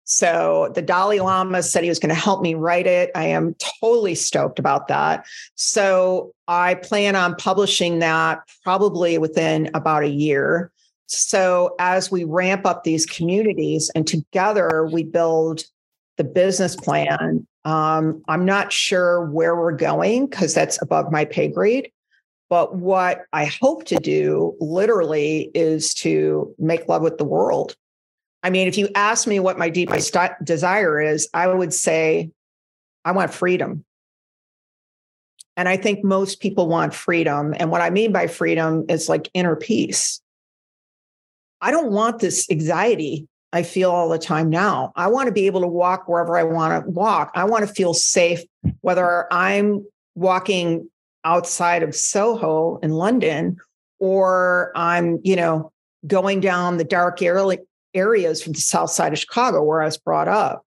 So 0.06 0.70
the 0.74 0.82
Dalai 0.82 1.18
Lama 1.18 1.64
said 1.64 1.82
he 1.82 1.88
was 1.88 1.98
going 1.98 2.14
to 2.14 2.20
help 2.20 2.40
me 2.40 2.54
write 2.54 2.86
it. 2.86 3.10
I 3.16 3.24
am 3.24 3.56
totally 3.80 4.14
stoked 4.14 4.60
about 4.60 4.86
that. 4.86 5.26
So 5.56 6.32
I 6.46 6.76
plan 6.76 7.16
on 7.16 7.34
publishing 7.34 7.98
that 7.98 8.38
probably 8.62 9.18
within 9.18 9.68
about 9.74 10.04
a 10.04 10.08
year. 10.08 10.70
So 11.06 11.74
as 11.80 12.08
we 12.10 12.22
ramp 12.22 12.66
up 12.66 12.84
these 12.84 13.04
communities 13.04 13.90
and 13.96 14.06
together 14.06 14.88
we 14.92 15.02
build 15.02 15.64
the 16.18 16.24
business 16.24 16.76
plan, 16.76 17.44
um, 17.64 18.22
I'm 18.28 18.44
not 18.44 18.72
sure 18.72 19.26
where 19.26 19.56
we're 19.56 19.72
going 19.72 20.26
because 20.26 20.54
that's 20.54 20.80
above 20.80 21.10
my 21.10 21.24
pay 21.24 21.48
grade. 21.48 21.90
But 22.48 22.76
what 22.76 23.22
I 23.32 23.46
hope 23.46 23.86
to 23.86 23.96
do 23.96 24.56
literally 24.60 25.50
is 25.52 25.94
to 25.94 26.54
make 26.60 26.88
love 26.88 27.02
with 27.02 27.18
the 27.18 27.24
world 27.24 27.74
I 28.46 28.50
mean, 28.50 28.68
if 28.68 28.78
you 28.78 28.88
ask 28.94 29.26
me 29.26 29.40
what 29.40 29.58
my 29.58 29.68
deepest 29.68 30.16
desire 30.44 31.00
is, 31.00 31.28
I 31.34 31.48
would 31.48 31.74
say 31.74 32.30
I 33.04 33.10
want 33.10 33.34
freedom. 33.34 33.84
And 35.56 35.68
I 35.68 35.76
think 35.76 36.04
most 36.04 36.38
people 36.38 36.68
want 36.68 36.94
freedom. 36.94 37.56
And 37.58 37.72
what 37.72 37.80
I 37.80 37.90
mean 37.90 38.12
by 38.12 38.28
freedom 38.28 38.84
is 38.88 39.08
like 39.08 39.28
inner 39.34 39.56
peace. 39.56 40.20
I 41.60 41.72
don't 41.72 41.90
want 41.90 42.20
this 42.20 42.48
anxiety 42.48 43.26
I 43.52 43.64
feel 43.64 43.90
all 43.90 44.08
the 44.08 44.16
time 44.16 44.48
now. 44.48 44.92
I 44.94 45.08
want 45.08 45.26
to 45.26 45.32
be 45.32 45.46
able 45.46 45.62
to 45.62 45.66
walk 45.66 46.06
wherever 46.06 46.38
I 46.38 46.44
want 46.44 46.84
to 46.84 46.88
walk. 46.88 47.32
I 47.34 47.42
want 47.42 47.66
to 47.66 47.74
feel 47.74 47.94
safe, 47.94 48.44
whether 48.82 49.26
I'm 49.32 49.84
walking 50.14 50.88
outside 51.24 51.82
of 51.82 51.96
Soho 51.96 52.78
in 52.80 52.92
London 52.92 53.56
or 53.98 54.70
I'm, 54.76 55.18
you 55.24 55.34
know, 55.34 55.72
going 56.06 56.38
down 56.38 56.76
the 56.76 56.84
dark 56.84 57.20
alley, 57.20 57.58
areas 57.96 58.42
from 58.42 58.52
the 58.52 58.60
south 58.60 58.90
side 58.90 59.12
of 59.12 59.18
Chicago 59.18 59.62
where 59.62 59.82
I 59.82 59.86
was 59.86 59.96
brought 59.96 60.28
up, 60.28 60.64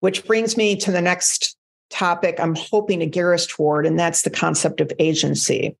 which 0.00 0.24
brings 0.26 0.56
me 0.56 0.76
to 0.76 0.92
the 0.92 1.02
next 1.02 1.56
topic 1.90 2.38
I'm 2.38 2.54
hoping 2.54 3.00
to 3.00 3.06
gear 3.06 3.34
us 3.34 3.46
toward, 3.46 3.84
and 3.84 3.98
that's 3.98 4.22
the 4.22 4.30
concept 4.30 4.80
of 4.80 4.92
agency. 4.98 5.76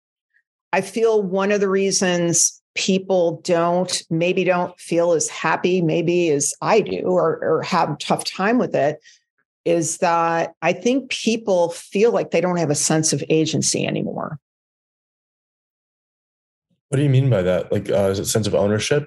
I 0.72 0.80
feel 0.80 1.22
one 1.22 1.52
of 1.52 1.60
the 1.60 1.68
reasons 1.68 2.60
people 2.74 3.40
don't, 3.42 4.02
maybe 4.10 4.44
don't 4.44 4.78
feel 4.78 5.12
as 5.12 5.28
happy, 5.28 5.80
maybe 5.82 6.30
as 6.30 6.54
I 6.60 6.80
do, 6.80 7.00
or, 7.02 7.38
or 7.42 7.62
have 7.62 7.98
tough 7.98 8.24
time 8.24 8.58
with 8.58 8.74
it, 8.74 9.00
is 9.64 9.98
that 9.98 10.54
I 10.62 10.72
think 10.72 11.10
people 11.10 11.70
feel 11.70 12.12
like 12.12 12.30
they 12.30 12.40
don't 12.40 12.56
have 12.56 12.70
a 12.70 12.74
sense 12.74 13.12
of 13.12 13.22
agency 13.28 13.86
anymore. 13.86 14.38
What 16.88 16.96
do 16.96 17.02
you 17.02 17.10
mean 17.10 17.30
by 17.30 17.42
that? 17.42 17.70
Like, 17.70 17.88
uh, 17.88 18.08
is 18.10 18.18
it 18.18 18.26
sense 18.26 18.46
of 18.46 18.54
ownership? 18.54 19.06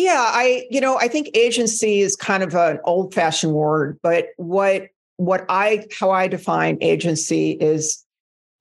Yeah, 0.00 0.24
I 0.26 0.66
you 0.70 0.80
know, 0.80 0.96
I 0.96 1.08
think 1.08 1.28
agency 1.34 2.00
is 2.00 2.16
kind 2.16 2.42
of 2.42 2.54
an 2.54 2.80
old-fashioned 2.84 3.52
word, 3.52 3.98
but 4.02 4.28
what 4.38 4.86
what 5.18 5.44
I 5.50 5.84
how 5.98 6.10
I 6.10 6.26
define 6.26 6.78
agency 6.80 7.50
is 7.50 8.02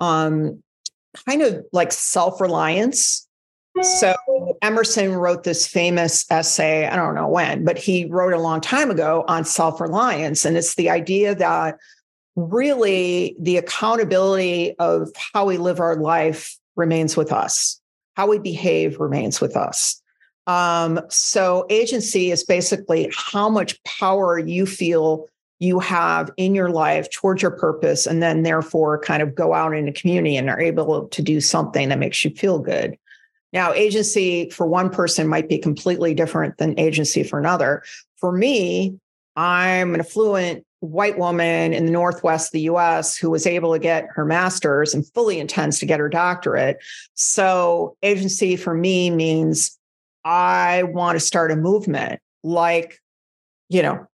um 0.02 0.62
kind 1.26 1.42
of 1.42 1.64
like 1.72 1.94
self-reliance. 1.94 3.26
So 3.82 4.14
Emerson 4.62 5.14
wrote 5.14 5.46
this 5.46 5.66
famous 5.66 6.30
essay, 6.30 6.86
I 6.86 6.98
don't 6.98 7.16
know 7.16 7.30
when, 7.30 7.64
but 7.64 7.78
he 7.78 8.04
wrote 8.04 8.34
a 8.34 8.40
long 8.40 8.60
time 8.60 8.92
ago 8.92 9.24
on 9.30 9.46
self-reliance 9.46 10.44
and 10.44 10.58
it's 10.58 10.76
the 10.76 10.90
idea 10.90 11.36
that 11.36 11.78
really 12.36 13.38
the 13.40 13.56
accountability 13.56 14.78
of 14.80 15.10
how 15.34 15.46
we 15.46 15.58
live 15.58 15.80
our 15.80 15.96
life 15.96 16.58
remains 16.76 17.16
with 17.16 17.32
us. 17.32 17.80
How 18.16 18.28
we 18.28 18.40
behave 18.40 19.00
remains 19.00 19.40
with 19.40 19.56
us. 19.56 20.02
Um, 20.50 21.00
so, 21.10 21.68
agency 21.70 22.32
is 22.32 22.44
basically 22.44 23.12
how 23.16 23.50
much 23.50 23.82
power 23.84 24.40
you 24.40 24.66
feel 24.66 25.28
you 25.60 25.80
have 25.80 26.32
in 26.38 26.56
your 26.56 26.72
life 26.72 27.08
towards 27.12 27.44
your 27.44 27.52
purpose, 27.52 28.08
and 28.08 28.24
then 28.24 28.42
therefore 28.42 28.98
kind 28.98 29.22
of 29.22 29.36
go 29.36 29.54
out 29.54 29.76
in 29.76 29.86
the 29.86 29.92
community 29.92 30.36
and 30.36 30.50
are 30.50 30.60
able 30.60 31.08
to 31.08 31.22
do 31.22 31.40
something 31.40 31.90
that 31.90 32.00
makes 32.00 32.26
you 32.26 32.32
feel 32.32 32.58
good. 32.58 32.98
Now, 33.54 33.74
agency 33.74 34.50
for 34.50 34.66
one 34.66 34.90
person 34.90 35.28
might 35.28 35.50
be 35.50 35.60
completely 35.60 36.16
different 36.16 36.58
than 36.58 36.80
agency 36.80 37.22
for 37.22 37.38
another. 37.38 37.84
For 38.18 38.32
me, 38.32 38.98
I'm 39.36 39.94
an 39.94 40.00
affluent 40.00 40.66
white 40.80 41.20
woman 41.20 41.74
in 41.74 41.86
the 41.86 41.92
Northwest 41.92 42.48
of 42.48 42.54
the 42.54 42.62
US 42.62 43.16
who 43.16 43.30
was 43.30 43.46
able 43.46 43.74
to 43.74 43.80
get 43.80 44.08
her 44.16 44.26
master's 44.26 44.96
and 44.96 45.06
fully 45.14 45.40
intends 45.40 45.78
to 45.78 45.86
get 45.86 46.00
her 46.00 46.10
doctorate. 46.10 46.80
So, 47.14 47.98
agency 48.02 48.56
for 48.56 48.74
me 48.74 49.12
means 49.12 49.79
I 50.24 50.84
want 50.84 51.16
to 51.16 51.20
start 51.20 51.52
a 51.52 51.56
movement 51.56 52.20
like, 52.44 53.00
you 53.70 53.82
know, 53.82 54.08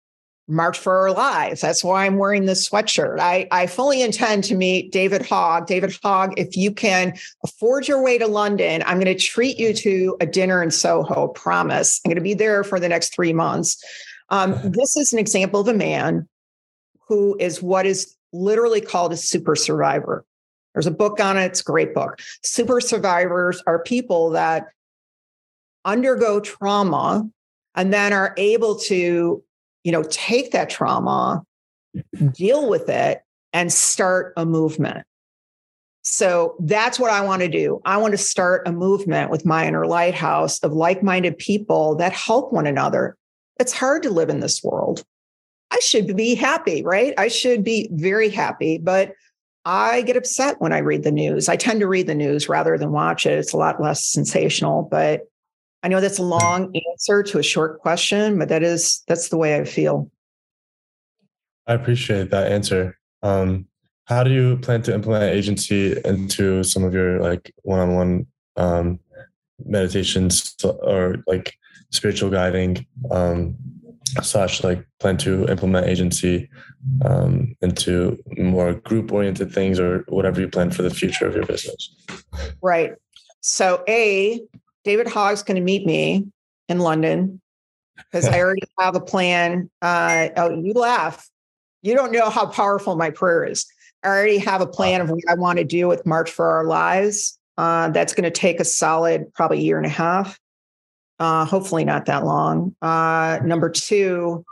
March 0.47 0.77
for 0.77 0.95
Our 0.97 1.11
Lives. 1.11 1.61
That's 1.61 1.83
why 1.83 2.05
I'm 2.05 2.17
wearing 2.17 2.45
this 2.45 2.69
sweatshirt. 2.69 3.19
I, 3.19 3.47
I 3.51 3.65
fully 3.65 4.01
intend 4.01 4.43
to 4.45 4.55
meet 4.55 4.91
David 4.91 5.23
Hogg. 5.23 5.65
David 5.65 5.97
Hogg, 6.03 6.33
if 6.37 6.55
you 6.55 6.71
can 6.71 7.13
afford 7.43 7.87
your 7.87 8.03
way 8.03 8.17
to 8.19 8.27
London, 8.27 8.83
I'm 8.85 8.99
going 8.99 9.05
to 9.05 9.15
treat 9.15 9.57
you 9.57 9.73
to 9.73 10.17
a 10.21 10.25
dinner 10.25 10.61
in 10.61 10.69
Soho, 10.69 11.29
promise. 11.29 11.99
I'm 12.05 12.09
going 12.09 12.17
to 12.17 12.21
be 12.21 12.35
there 12.35 12.63
for 12.63 12.79
the 12.79 12.89
next 12.89 13.13
three 13.13 13.33
months. 13.33 13.83
Um, 14.29 14.51
this 14.63 14.95
is 14.95 15.13
an 15.13 15.19
example 15.19 15.61
of 15.61 15.67
a 15.67 15.73
man 15.73 16.27
who 17.07 17.35
is 17.39 17.61
what 17.61 17.85
is 17.85 18.15
literally 18.31 18.81
called 18.81 19.13
a 19.13 19.17
super 19.17 19.55
survivor. 19.55 20.25
There's 20.73 20.87
a 20.87 20.91
book 20.91 21.19
on 21.19 21.37
it, 21.37 21.45
it's 21.45 21.61
a 21.61 21.63
great 21.63 21.93
book. 21.93 22.19
Super 22.43 22.81
survivors 22.81 23.63
are 23.65 23.81
people 23.81 24.31
that 24.31 24.67
undergo 25.85 26.39
trauma 26.39 27.27
and 27.75 27.93
then 27.93 28.11
are 28.11 28.33
able 28.37 28.75
to 28.75 29.43
you 29.83 29.91
know 29.91 30.03
take 30.09 30.51
that 30.51 30.69
trauma 30.69 31.43
deal 32.33 32.67
with 32.67 32.89
it 32.89 33.21
and 33.53 33.71
start 33.71 34.33
a 34.35 34.45
movement. 34.45 35.05
So 36.01 36.55
that's 36.59 36.99
what 36.99 37.09
i 37.09 37.21
want 37.21 37.41
to 37.41 37.47
do. 37.47 37.81
I 37.85 37.97
want 37.97 38.11
to 38.11 38.17
start 38.17 38.67
a 38.67 38.71
movement 38.71 39.31
with 39.31 39.45
my 39.45 39.65
inner 39.65 39.87
lighthouse 39.87 40.59
of 40.59 40.73
like-minded 40.73 41.37
people 41.37 41.95
that 41.95 42.13
help 42.13 42.53
one 42.53 42.67
another. 42.67 43.17
It's 43.59 43.73
hard 43.73 44.03
to 44.03 44.11
live 44.11 44.29
in 44.29 44.39
this 44.39 44.63
world. 44.63 45.03
I 45.71 45.79
should 45.79 46.15
be 46.15 46.35
happy 46.35 46.83
right? 46.83 47.13
I 47.17 47.27
should 47.27 47.63
be 47.63 47.89
very 47.91 48.29
happy 48.29 48.77
but 48.77 49.13
I 49.65 50.03
get 50.03 50.15
upset 50.15 50.61
when 50.61 50.73
I 50.73 50.77
read 50.77 51.03
the 51.03 51.11
news. 51.11 51.49
I 51.49 51.55
tend 51.55 51.79
to 51.79 51.87
read 51.87 52.05
the 52.05 52.13
news 52.13 52.47
rather 52.47 52.77
than 52.77 52.91
watch 52.91 53.25
it. 53.25 53.39
It's 53.39 53.51
a 53.51 53.57
lot 53.57 53.81
less 53.81 54.05
sensational, 54.05 54.83
but 54.83 55.21
I 55.85 55.87
know 55.87 56.01
that's 56.01 56.17
a 56.17 56.23
long 56.23 56.75
answer 56.89 57.21
to 57.21 57.37
a 57.37 57.43
short 57.43 57.79
question, 57.79 58.39
but 58.39 58.49
that 58.49 58.63
is 58.63 59.03
that's 59.07 59.29
the 59.29 59.37
way 59.37 59.55
I 59.55 59.65
feel. 59.65 60.09
I 61.67 61.75
appreciate 61.75 62.31
that 62.31 62.51
answer. 62.51 62.97
Um, 63.21 63.67
how 64.05 64.23
do 64.23 64.31
you 64.31 64.57
plan 64.57 64.81
to 64.81 64.95
implement 64.95 65.31
agency 65.31 65.95
into 66.03 66.63
some 66.63 66.83
of 66.83 66.95
your 66.95 67.21
like 67.21 67.53
one-on-one 67.61 68.25
um, 68.57 68.99
meditations 69.63 70.55
or 70.63 71.17
like 71.27 71.53
spiritual 71.91 72.31
guiding 72.31 72.83
um, 73.11 73.55
slash 74.23 74.63
like 74.63 74.83
plan 74.99 75.17
to 75.17 75.45
implement 75.49 75.85
agency 75.85 76.49
um, 77.03 77.55
into 77.61 78.17
more 78.37 78.73
group 78.73 79.11
oriented 79.11 79.53
things 79.53 79.79
or 79.79 80.03
whatever 80.07 80.41
you 80.41 80.47
plan 80.47 80.71
for 80.71 80.81
the 80.81 80.89
future 80.89 81.27
of 81.27 81.35
your 81.35 81.45
business 81.45 81.93
right 82.61 82.93
so 83.41 83.83
a 83.87 84.41
David 84.85 85.07
Hogg's 85.07 85.43
going 85.43 85.57
to 85.57 85.63
meet 85.63 85.85
me 85.85 86.27
in 86.69 86.79
London 86.79 87.41
because 87.97 88.27
I 88.27 88.39
already 88.43 88.61
have 88.79 88.95
a 88.95 89.01
plan. 89.01 89.69
Uh, 89.81 90.29
oh, 90.37 90.51
you 90.51 90.71
laugh. 90.73 91.27
You 91.81 91.95
don't 91.95 92.11
know 92.11 92.29
how 92.29 92.45
powerful 92.45 92.95
my 92.95 93.09
prayer 93.09 93.43
is. 93.43 93.65
I 94.03 94.07
already 94.07 94.37
have 94.37 94.61
a 94.61 94.67
plan 94.67 95.01
of 95.01 95.09
what 95.09 95.23
I 95.27 95.33
want 95.33 95.57
to 95.57 95.65
do 95.65 95.87
with 95.87 96.05
March 96.05 96.29
for 96.31 96.47
Our 96.47 96.65
Lives. 96.65 97.39
Uh, 97.57 97.89
that's 97.89 98.13
going 98.13 98.25
to 98.25 98.31
take 98.31 98.59
a 98.59 98.65
solid 98.65 99.33
probably 99.33 99.61
year 99.61 99.77
and 99.77 99.85
a 99.85 99.89
half. 99.89 100.37
Uh, 101.19 101.45
hopefully 101.45 101.85
not 101.85 102.05
that 102.05 102.25
long. 102.25 102.75
Uh, 102.81 103.39
number 103.43 103.69
two, 103.69 104.43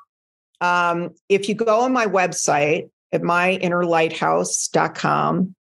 um, 0.61 1.09
if 1.27 1.49
you 1.49 1.55
go 1.55 1.81
on 1.81 1.91
my 1.91 2.05
website 2.07 2.89
at 3.11 3.21
myinnerlighthouse.com, 3.21 5.55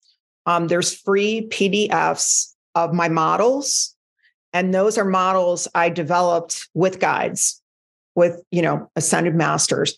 um, 0.47 0.69
there's 0.69 0.95
free 0.95 1.49
PDFs 1.51 2.55
of 2.75 2.93
my 2.93 3.09
models. 3.09 3.97
And 4.53 4.75
those 4.75 4.99
are 4.99 5.05
models 5.05 5.69
I 5.75 5.89
developed 5.89 6.69
with 6.75 6.99
guides, 6.99 7.63
with, 8.15 8.43
you 8.51 8.63
know, 8.63 8.91
ascended 8.97 9.35
masters. 9.35 9.97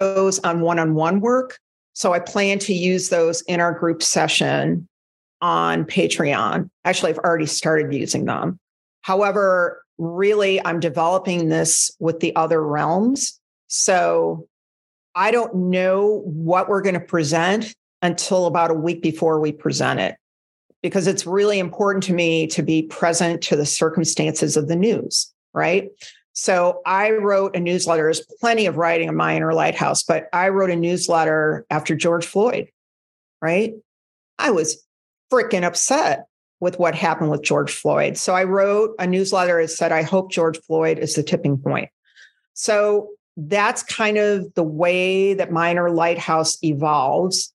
Those 0.00 0.38
on 0.40 0.60
one-on-one 0.60 1.20
work. 1.20 1.58
So 1.92 2.12
I 2.12 2.18
plan 2.18 2.58
to 2.60 2.72
use 2.72 3.10
those 3.10 3.42
in 3.42 3.60
our 3.60 3.78
group 3.78 4.02
session 4.02 4.88
on 5.42 5.84
Patreon. 5.84 6.70
Actually, 6.84 7.10
I've 7.10 7.18
already 7.18 7.46
started 7.46 7.92
using 7.92 8.24
them. 8.24 8.58
However, 9.02 9.82
really, 9.98 10.64
I'm 10.64 10.80
developing 10.80 11.48
this 11.48 11.94
with 12.00 12.20
the 12.20 12.34
other 12.34 12.64
realms. 12.64 13.38
So 13.66 14.46
I 15.14 15.30
don't 15.30 15.54
know 15.54 16.22
what 16.24 16.68
we're 16.68 16.80
going 16.80 16.94
to 16.94 17.00
present 17.00 17.74
until 18.00 18.46
about 18.46 18.70
a 18.70 18.74
week 18.74 19.02
before 19.02 19.38
we 19.38 19.52
present 19.52 20.00
it, 20.00 20.16
because 20.82 21.06
it's 21.06 21.26
really 21.26 21.58
important 21.58 22.02
to 22.04 22.12
me 22.12 22.46
to 22.48 22.62
be 22.62 22.82
present 22.82 23.42
to 23.42 23.56
the 23.56 23.66
circumstances 23.66 24.56
of 24.56 24.68
the 24.68 24.76
news, 24.76 25.32
right? 25.54 25.88
So 26.34 26.80
I 26.86 27.10
wrote 27.10 27.54
a 27.54 27.60
newsletter. 27.60 28.04
There's 28.04 28.26
plenty 28.40 28.66
of 28.66 28.76
writing 28.76 29.08
in 29.08 29.16
my 29.16 29.38
lighthouse, 29.38 30.02
but 30.02 30.28
I 30.32 30.48
wrote 30.48 30.70
a 30.70 30.76
newsletter 30.76 31.66
after 31.70 31.94
George 31.94 32.26
Floyd, 32.26 32.68
right? 33.40 33.74
I 34.38 34.50
was 34.50 34.82
freaking 35.30 35.62
upset 35.62 36.26
with 36.60 36.78
what 36.78 36.94
happened 36.94 37.30
with 37.30 37.42
George 37.42 37.72
Floyd. 37.72 38.16
So 38.16 38.34
I 38.34 38.44
wrote 38.44 38.94
a 38.98 39.06
newsletter 39.06 39.60
that 39.60 39.68
said, 39.68 39.92
I 39.92 40.02
hope 40.02 40.30
George 40.30 40.58
Floyd 40.60 40.98
is 40.98 41.14
the 41.14 41.22
tipping 41.22 41.58
point. 41.58 41.90
So 42.54 43.08
that's 43.36 43.82
kind 43.82 44.18
of 44.18 44.52
the 44.54 44.62
way 44.62 45.34
that 45.34 45.50
my 45.50 45.70
inner 45.70 45.90
lighthouse 45.90 46.62
evolves 46.62 47.52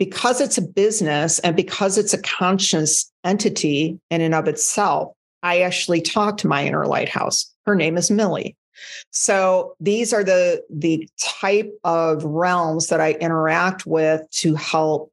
because 0.00 0.40
it's 0.40 0.56
a 0.56 0.62
business 0.62 1.38
and 1.40 1.54
because 1.54 1.98
it's 1.98 2.14
a 2.14 2.22
conscious 2.22 3.12
entity 3.22 4.00
in 4.08 4.22
and 4.22 4.34
of 4.34 4.48
itself. 4.48 5.12
I 5.42 5.60
actually 5.60 6.00
talk 6.00 6.38
to 6.38 6.48
my 6.48 6.66
inner 6.66 6.86
lighthouse. 6.86 7.54
Her 7.66 7.74
name 7.74 7.98
is 7.98 8.10
Millie. 8.10 8.56
So 9.10 9.74
these 9.78 10.14
are 10.14 10.24
the 10.24 10.64
the 10.70 11.06
type 11.20 11.70
of 11.84 12.24
realms 12.24 12.86
that 12.86 12.98
I 12.98 13.12
interact 13.12 13.84
with 13.86 14.22
to 14.38 14.54
help 14.54 15.12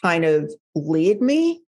kind 0.00 0.24
of 0.24 0.50
lead 0.74 1.20
me, 1.20 1.60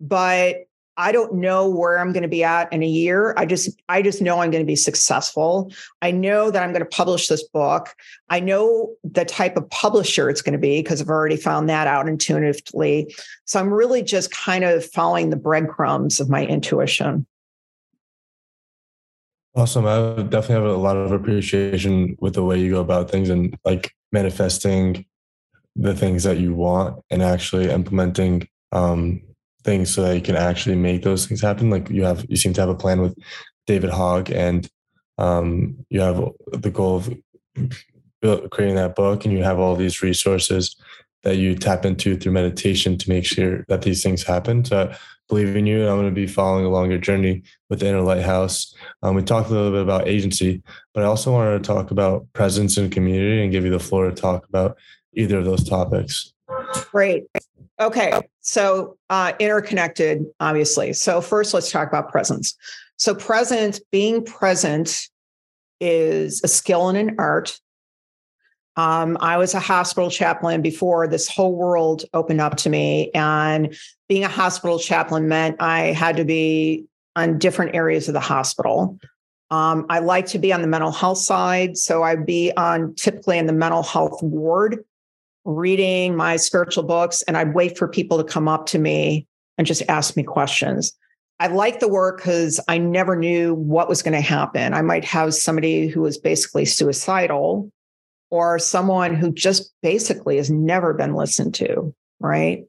but 0.00 0.64
I 0.98 1.12
don't 1.12 1.34
know 1.34 1.68
where 1.68 2.00
I'm 2.00 2.12
going 2.12 2.24
to 2.24 2.28
be 2.28 2.42
at 2.42 2.72
in 2.72 2.82
a 2.82 2.86
year. 2.86 3.32
I 3.36 3.46
just 3.46 3.70
I 3.88 4.02
just 4.02 4.20
know 4.20 4.40
I'm 4.40 4.50
going 4.50 4.64
to 4.64 4.66
be 4.66 4.76
successful. 4.76 5.72
I 6.02 6.10
know 6.10 6.50
that 6.50 6.60
I'm 6.60 6.72
going 6.72 6.82
to 6.82 6.86
publish 6.86 7.28
this 7.28 7.44
book. 7.44 7.94
I 8.28 8.40
know 8.40 8.94
the 9.04 9.24
type 9.24 9.56
of 9.56 9.70
publisher 9.70 10.28
it's 10.28 10.42
going 10.42 10.54
to 10.54 10.58
be 10.58 10.82
because 10.82 11.00
I've 11.00 11.08
already 11.08 11.36
found 11.36 11.68
that 11.70 11.86
out 11.86 12.08
intuitively. 12.08 13.14
So 13.44 13.60
I'm 13.60 13.72
really 13.72 14.02
just 14.02 14.32
kind 14.32 14.64
of 14.64 14.84
following 14.84 15.30
the 15.30 15.36
breadcrumbs 15.36 16.18
of 16.18 16.28
my 16.28 16.44
intuition. 16.44 17.26
Awesome. 19.54 19.86
I 19.86 20.22
definitely 20.22 20.54
have 20.56 20.64
a 20.64 20.76
lot 20.76 20.96
of 20.96 21.12
appreciation 21.12 22.16
with 22.20 22.34
the 22.34 22.44
way 22.44 22.58
you 22.58 22.72
go 22.72 22.80
about 22.80 23.08
things 23.08 23.28
and 23.30 23.56
like 23.64 23.92
manifesting 24.10 25.06
the 25.76 25.94
things 25.94 26.24
that 26.24 26.38
you 26.38 26.54
want 26.54 27.00
and 27.08 27.22
actually 27.22 27.70
implementing 27.70 28.48
um, 28.72 29.22
things 29.68 29.94
so 29.94 30.02
that 30.02 30.14
you 30.14 30.22
can 30.22 30.36
actually 30.36 30.76
make 30.76 31.02
those 31.02 31.26
things 31.26 31.42
happen. 31.42 31.68
Like 31.68 31.90
you 31.90 32.04
have, 32.04 32.24
you 32.28 32.36
seem 32.36 32.54
to 32.54 32.60
have 32.62 32.70
a 32.70 32.74
plan 32.74 33.02
with 33.02 33.14
David 33.66 33.90
Hogg, 33.90 34.30
and 34.30 34.68
um, 35.18 35.84
you 35.90 36.00
have 36.00 36.16
the 36.52 36.70
goal 36.70 36.96
of 36.96 38.50
creating 38.50 38.76
that 38.76 38.96
book, 38.96 39.24
and 39.24 39.34
you 39.34 39.42
have 39.44 39.58
all 39.58 39.76
these 39.76 40.02
resources 40.02 40.74
that 41.24 41.36
you 41.36 41.54
tap 41.54 41.84
into 41.84 42.16
through 42.16 42.32
meditation 42.32 42.96
to 42.96 43.10
make 43.10 43.26
sure 43.26 43.64
that 43.68 43.82
these 43.82 44.02
things 44.02 44.22
happen. 44.22 44.64
So 44.64 44.88
I 44.88 44.96
believe 45.28 45.54
in 45.54 45.66
you, 45.66 45.82
and 45.82 45.90
I'm 45.90 45.98
going 45.98 46.14
to 46.14 46.14
be 46.14 46.26
following 46.26 46.64
along 46.64 46.90
your 46.90 47.00
journey 47.00 47.42
with 47.68 47.82
Inner 47.82 48.00
Lighthouse. 48.00 48.74
Um, 49.02 49.16
we 49.16 49.22
talked 49.22 49.50
a 49.50 49.52
little 49.52 49.72
bit 49.72 49.82
about 49.82 50.08
agency, 50.08 50.62
but 50.94 51.02
I 51.02 51.06
also 51.06 51.32
wanted 51.32 51.62
to 51.62 51.66
talk 51.66 51.90
about 51.90 52.26
presence 52.32 52.78
and 52.78 52.90
community 52.90 53.42
and 53.42 53.52
give 53.52 53.64
you 53.64 53.70
the 53.70 53.80
floor 53.80 54.08
to 54.08 54.14
talk 54.14 54.48
about 54.48 54.78
either 55.12 55.38
of 55.38 55.44
those 55.44 55.68
topics. 55.68 56.32
Great. 56.90 57.26
Okay. 57.80 58.12
So, 58.40 58.96
uh, 59.08 59.32
interconnected, 59.38 60.24
obviously. 60.40 60.92
So, 60.92 61.20
first, 61.20 61.54
let's 61.54 61.70
talk 61.70 61.88
about 61.88 62.10
presence. 62.10 62.56
So, 62.96 63.14
present, 63.14 63.80
being 63.92 64.24
present 64.24 65.08
is 65.80 66.42
a 66.42 66.48
skill 66.48 66.88
and 66.88 66.98
an 66.98 67.16
art. 67.18 67.58
Um, 68.76 69.16
I 69.20 69.36
was 69.38 69.54
a 69.54 69.60
hospital 69.60 70.10
chaplain 70.10 70.62
before 70.62 71.08
this 71.08 71.28
whole 71.28 71.54
world 71.54 72.04
opened 72.14 72.40
up 72.40 72.56
to 72.58 72.70
me. 72.70 73.10
And 73.12 73.76
being 74.08 74.24
a 74.24 74.28
hospital 74.28 74.78
chaplain 74.78 75.28
meant 75.28 75.56
I 75.60 75.92
had 75.92 76.16
to 76.16 76.24
be 76.24 76.86
on 77.16 77.38
different 77.38 77.74
areas 77.74 78.08
of 78.08 78.14
the 78.14 78.20
hospital. 78.20 78.98
Um, 79.50 79.86
I 79.88 79.98
like 79.98 80.26
to 80.26 80.38
be 80.38 80.52
on 80.52 80.62
the 80.62 80.68
mental 80.68 80.92
health 80.92 81.18
side. 81.18 81.76
So 81.76 82.04
I'd 82.04 82.26
be 82.26 82.52
on 82.56 82.94
typically 82.94 83.38
in 83.38 83.46
the 83.46 83.52
mental 83.52 83.82
health 83.82 84.22
ward 84.22 84.84
reading 85.48 86.14
my 86.14 86.36
spiritual 86.36 86.84
books 86.84 87.22
and 87.22 87.36
I'd 87.36 87.54
wait 87.54 87.78
for 87.78 87.88
people 87.88 88.18
to 88.18 88.24
come 88.24 88.48
up 88.48 88.66
to 88.66 88.78
me 88.78 89.26
and 89.56 89.66
just 89.66 89.82
ask 89.88 90.14
me 90.14 90.22
questions. 90.22 90.92
I 91.40 91.46
like 91.46 91.80
the 91.80 91.88
work 91.88 92.18
because 92.18 92.60
I 92.68 92.76
never 92.76 93.16
knew 93.16 93.54
what 93.54 93.88
was 93.88 94.02
going 94.02 94.14
to 94.14 94.20
happen. 94.20 94.74
I 94.74 94.82
might 94.82 95.06
have 95.06 95.32
somebody 95.32 95.88
who 95.88 96.02
was 96.02 96.18
basically 96.18 96.66
suicidal 96.66 97.72
or 98.30 98.58
someone 98.58 99.14
who 99.14 99.32
just 99.32 99.72
basically 99.82 100.36
has 100.36 100.50
never 100.50 100.92
been 100.92 101.14
listened 101.14 101.54
to, 101.54 101.94
right? 102.20 102.64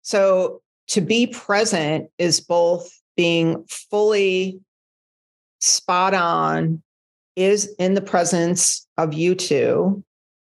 So 0.00 0.62
to 0.88 1.02
be 1.02 1.26
present 1.26 2.08
is 2.16 2.40
both 2.40 2.90
being 3.14 3.62
fully 3.68 4.58
spot 5.60 6.14
on, 6.14 6.82
is 7.36 7.74
in 7.78 7.92
the 7.92 8.00
presence 8.00 8.86
of 8.96 9.12
you 9.12 9.34
two, 9.34 10.02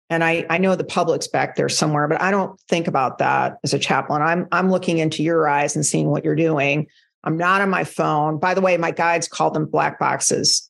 and 0.09 0.23
I, 0.23 0.45
I 0.49 0.57
know 0.57 0.75
the 0.75 0.83
public's 0.83 1.27
back 1.27 1.55
there 1.55 1.69
somewhere, 1.69 2.07
but 2.07 2.21
I 2.21 2.31
don't 2.31 2.59
think 2.61 2.87
about 2.87 3.17
that 3.17 3.57
as 3.63 3.73
a 3.73 3.79
chaplain. 3.79 4.21
I'm 4.21 4.47
I'm 4.51 4.71
looking 4.71 4.99
into 4.99 5.23
your 5.23 5.47
eyes 5.47 5.75
and 5.75 5.85
seeing 5.85 6.09
what 6.09 6.23
you're 6.23 6.35
doing. 6.35 6.87
I'm 7.23 7.37
not 7.37 7.61
on 7.61 7.69
my 7.69 7.83
phone. 7.83 8.39
By 8.39 8.53
the 8.53 8.61
way, 8.61 8.77
my 8.77 8.91
guides 8.91 9.27
call 9.27 9.51
them 9.51 9.65
black 9.65 9.99
boxes. 9.99 10.69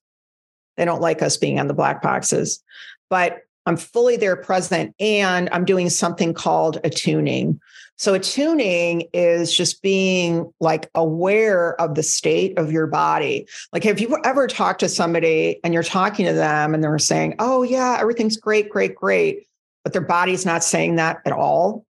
They 0.76 0.86
don't 0.86 1.02
like 1.02 1.22
us 1.22 1.38
being 1.38 1.60
on 1.60 1.68
the 1.68 1.74
black 1.74 2.02
boxes, 2.02 2.64
but 3.10 3.40
I'm 3.66 3.78
fully 3.78 4.16
there 4.16 4.38
present 4.38 4.96
and 5.00 5.50
I'm 5.52 5.66
doing 5.66 5.90
something 5.90 6.34
called 6.34 6.80
attuning. 6.84 7.60
So 7.98 8.14
attuning 8.14 9.10
is 9.12 9.56
just 9.56 9.82
being 9.82 10.52
like 10.60 10.90
aware 10.94 11.80
of 11.82 11.96
the 11.96 12.04
state 12.04 12.58
of 12.58 12.72
your 12.72 12.86
body. 12.86 13.48
Like, 13.74 13.84
have 13.84 14.00
you 14.00 14.18
ever 14.24 14.48
talked 14.48 14.80
to 14.82 14.90
somebody 14.90 15.60
and 15.64 15.74
you're 15.74 15.84
talking 15.84 16.28
to 16.28 16.34
them 16.34 16.74
and 16.74 16.84
they're 16.84 17.00
saying, 17.00 17.36
Oh, 17.40 17.64
yeah, 17.64 17.98
everything's 18.00 18.38
great, 18.38 18.70
great, 18.70 18.96
great, 18.96 19.48
but 19.84 19.94
their 19.94 20.02
body's 20.02 20.46
not 20.46 20.64
saying 20.64 20.98
that 20.98 21.18
at 21.26 21.34
all? 21.34 21.86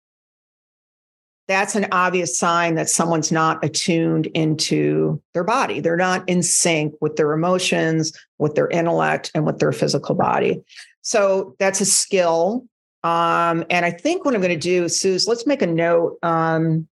That's 1.49 1.75
an 1.75 1.87
obvious 1.91 2.37
sign 2.37 2.75
that 2.75 2.89
someone's 2.89 3.31
not 3.31 3.63
attuned 3.63 4.27
into 4.27 5.21
their 5.33 5.45
body. 5.45 5.79
They're 5.79 5.95
not 5.95 6.27
in 6.27 6.43
sync 6.43 6.93
with 6.99 7.15
their 7.15 7.31
emotions, 7.31 8.11
with 8.37 8.55
their 8.55 8.67
intellect, 8.67 9.31
and 9.33 9.45
with 9.45 9.59
their 9.59 9.71
physical 9.71 10.15
body. 10.15 10.61
So 11.01 11.55
that's 11.57 11.79
a 11.79 11.85
skill 11.85 12.65
um, 13.03 13.65
and 13.69 13.85
I 13.85 13.91
think 13.91 14.25
what 14.25 14.33
I'm 14.33 14.41
going 14.41 14.53
to 14.53 14.59
do, 14.59 14.89
Suze, 14.89 15.27
let's 15.27 15.45
make 15.45 15.61
a 15.61 15.67
note. 15.67 16.17
Um, 16.23 16.87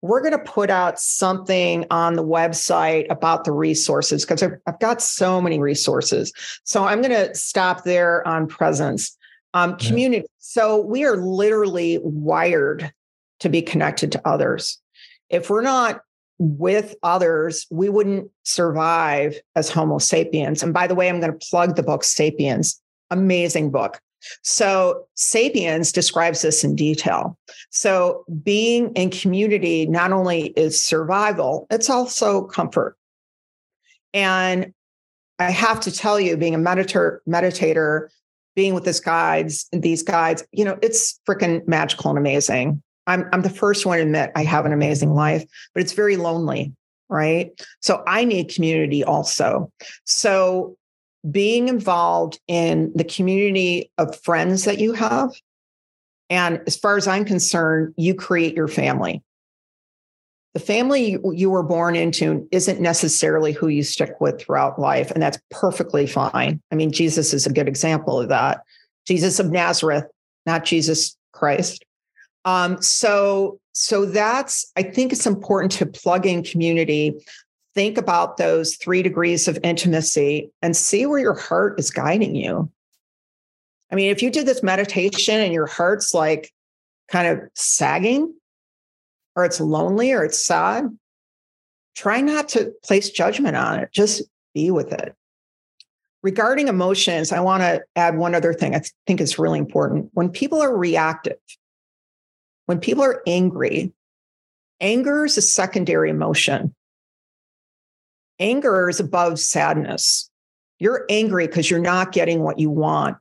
we're 0.00 0.20
going 0.20 0.32
to 0.32 0.38
put 0.38 0.70
out 0.70 0.98
something 0.98 1.84
on 1.90 2.14
the 2.14 2.24
website 2.24 3.06
about 3.10 3.44
the 3.44 3.52
resources 3.52 4.24
because 4.24 4.42
I've, 4.42 4.58
I've, 4.66 4.78
got 4.78 5.02
so 5.02 5.40
many 5.40 5.58
resources. 5.58 6.32
So 6.64 6.84
I'm 6.84 7.02
going 7.02 7.12
to 7.12 7.34
stop 7.34 7.84
there 7.84 8.26
on 8.26 8.46
presence. 8.46 9.16
Um, 9.54 9.76
community. 9.76 10.22
Yeah. 10.22 10.28
So 10.38 10.80
we 10.80 11.04
are 11.04 11.16
literally 11.16 11.98
wired 12.02 12.92
to 13.40 13.48
be 13.48 13.62
connected 13.62 14.12
to 14.12 14.28
others. 14.28 14.80
If 15.30 15.50
we're 15.50 15.62
not 15.62 16.02
with 16.38 16.94
others, 17.02 17.66
we 17.70 17.88
wouldn't 17.88 18.30
survive 18.44 19.40
as 19.56 19.68
Homo 19.68 19.98
sapiens. 19.98 20.62
And 20.62 20.72
by 20.72 20.86
the 20.86 20.94
way, 20.94 21.08
I'm 21.08 21.20
going 21.20 21.32
to 21.32 21.46
plug 21.50 21.76
the 21.76 21.82
book 21.82 22.04
Sapiens. 22.04 22.80
Amazing 23.10 23.70
book. 23.70 24.00
So, 24.42 25.06
Sapiens 25.14 25.92
describes 25.92 26.42
this 26.42 26.64
in 26.64 26.76
detail. 26.76 27.38
So, 27.70 28.24
being 28.42 28.92
in 28.94 29.10
community 29.10 29.86
not 29.86 30.12
only 30.12 30.48
is 30.48 30.80
survival, 30.80 31.66
it's 31.70 31.90
also 31.90 32.44
comfort. 32.44 32.96
And 34.14 34.72
I 35.38 35.50
have 35.50 35.80
to 35.80 35.92
tell 35.92 36.18
you, 36.18 36.36
being 36.36 36.54
a 36.54 36.58
meditator, 36.58 37.18
meditator, 37.28 38.08
being 38.56 38.74
with 38.74 38.84
this 38.84 39.00
guides, 39.00 39.68
these 39.72 40.02
guides, 40.02 40.44
you 40.50 40.64
know, 40.64 40.78
it's 40.82 41.20
freaking 41.28 41.66
magical 41.68 42.10
and 42.10 42.18
amazing. 42.18 42.82
I'm, 43.06 43.28
I'm 43.32 43.42
the 43.42 43.50
first 43.50 43.86
one 43.86 43.98
to 43.98 44.02
admit 44.02 44.32
I 44.34 44.44
have 44.44 44.66
an 44.66 44.72
amazing 44.72 45.14
life, 45.14 45.44
but 45.74 45.82
it's 45.82 45.92
very 45.92 46.16
lonely, 46.16 46.72
right? 47.08 47.52
So 47.80 48.02
I 48.06 48.24
need 48.24 48.52
community 48.52 49.04
also. 49.04 49.72
So 50.04 50.76
being 51.30 51.68
involved 51.68 52.40
in 52.48 52.92
the 52.94 53.04
community 53.04 53.90
of 53.98 54.20
friends 54.20 54.64
that 54.64 54.78
you 54.78 54.92
have. 54.92 55.30
And 56.30 56.60
as 56.66 56.76
far 56.76 56.96
as 56.96 57.08
I'm 57.08 57.24
concerned, 57.24 57.94
you 57.96 58.14
create 58.14 58.54
your 58.54 58.68
family. 58.68 59.22
The 60.54 60.60
family 60.60 61.18
you 61.32 61.50
were 61.50 61.62
born 61.62 61.94
into 61.94 62.48
isn't 62.50 62.80
necessarily 62.80 63.52
who 63.52 63.68
you 63.68 63.82
stick 63.82 64.20
with 64.20 64.40
throughout 64.40 64.78
life. 64.78 65.10
And 65.10 65.22
that's 65.22 65.38
perfectly 65.50 66.06
fine. 66.06 66.60
I 66.72 66.74
mean, 66.74 66.90
Jesus 66.90 67.32
is 67.32 67.46
a 67.46 67.52
good 67.52 67.68
example 67.68 68.20
of 68.20 68.28
that. 68.28 68.62
Jesus 69.06 69.38
of 69.38 69.50
Nazareth, 69.50 70.04
not 70.46 70.64
Jesus 70.64 71.16
Christ. 71.32 71.84
Um, 72.44 72.80
so, 72.82 73.60
so 73.72 74.04
that's, 74.04 74.70
I 74.76 74.82
think 74.82 75.12
it's 75.12 75.26
important 75.26 75.72
to 75.72 75.86
plug 75.86 76.26
in 76.26 76.42
community, 76.42 77.14
think 77.74 77.98
about 77.98 78.36
those 78.36 78.76
three 78.76 79.02
degrees 79.02 79.48
of 79.48 79.58
intimacy 79.62 80.50
and 80.62 80.76
see 80.76 81.06
where 81.06 81.18
your 81.18 81.34
heart 81.34 81.78
is 81.78 81.90
guiding 81.90 82.34
you. 82.34 82.70
I 83.90 83.94
mean, 83.94 84.10
if 84.10 84.22
you 84.22 84.30
did 84.30 84.46
this 84.46 84.62
meditation 84.62 85.40
and 85.40 85.52
your 85.52 85.66
heart's 85.66 86.12
like 86.12 86.52
kind 87.08 87.28
of 87.28 87.48
sagging, 87.54 88.34
or 89.34 89.44
it's 89.44 89.60
lonely, 89.60 90.12
or 90.12 90.24
it's 90.24 90.44
sad, 90.44 90.86
try 91.94 92.20
not 92.20 92.48
to 92.50 92.72
place 92.84 93.10
judgment 93.10 93.56
on 93.56 93.78
it. 93.78 93.90
Just 93.92 94.22
be 94.54 94.70
with 94.70 94.92
it. 94.92 95.14
Regarding 96.22 96.66
emotions, 96.66 97.30
I 97.30 97.40
want 97.40 97.62
to 97.62 97.82
add 97.94 98.18
one 98.18 98.34
other 98.34 98.52
thing 98.52 98.74
I 98.74 98.82
think 99.06 99.20
is 99.20 99.38
really 99.38 99.60
important. 99.60 100.10
When 100.12 100.28
people 100.30 100.60
are 100.60 100.76
reactive, 100.76 101.38
when 102.66 102.80
people 102.80 103.04
are 103.04 103.22
angry, 103.26 103.92
anger 104.80 105.24
is 105.24 105.38
a 105.38 105.42
secondary 105.42 106.10
emotion. 106.10 106.74
Anger 108.38 108.88
is 108.88 109.00
above 109.00 109.40
sadness. 109.40 110.30
You're 110.78 111.04
angry 111.08 111.46
because 111.46 111.70
you're 111.70 111.80
not 111.80 112.12
getting 112.12 112.40
what 112.42 112.58
you 112.58 112.70
want. 112.70 113.16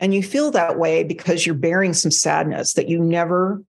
And 0.00 0.14
you 0.14 0.22
feel 0.22 0.50
that 0.52 0.78
way 0.78 1.04
because 1.04 1.44
you're 1.44 1.54
bearing 1.54 1.92
some 1.92 2.10
sadness 2.10 2.72
that 2.74 2.88
you 2.88 2.98
never 2.98 3.62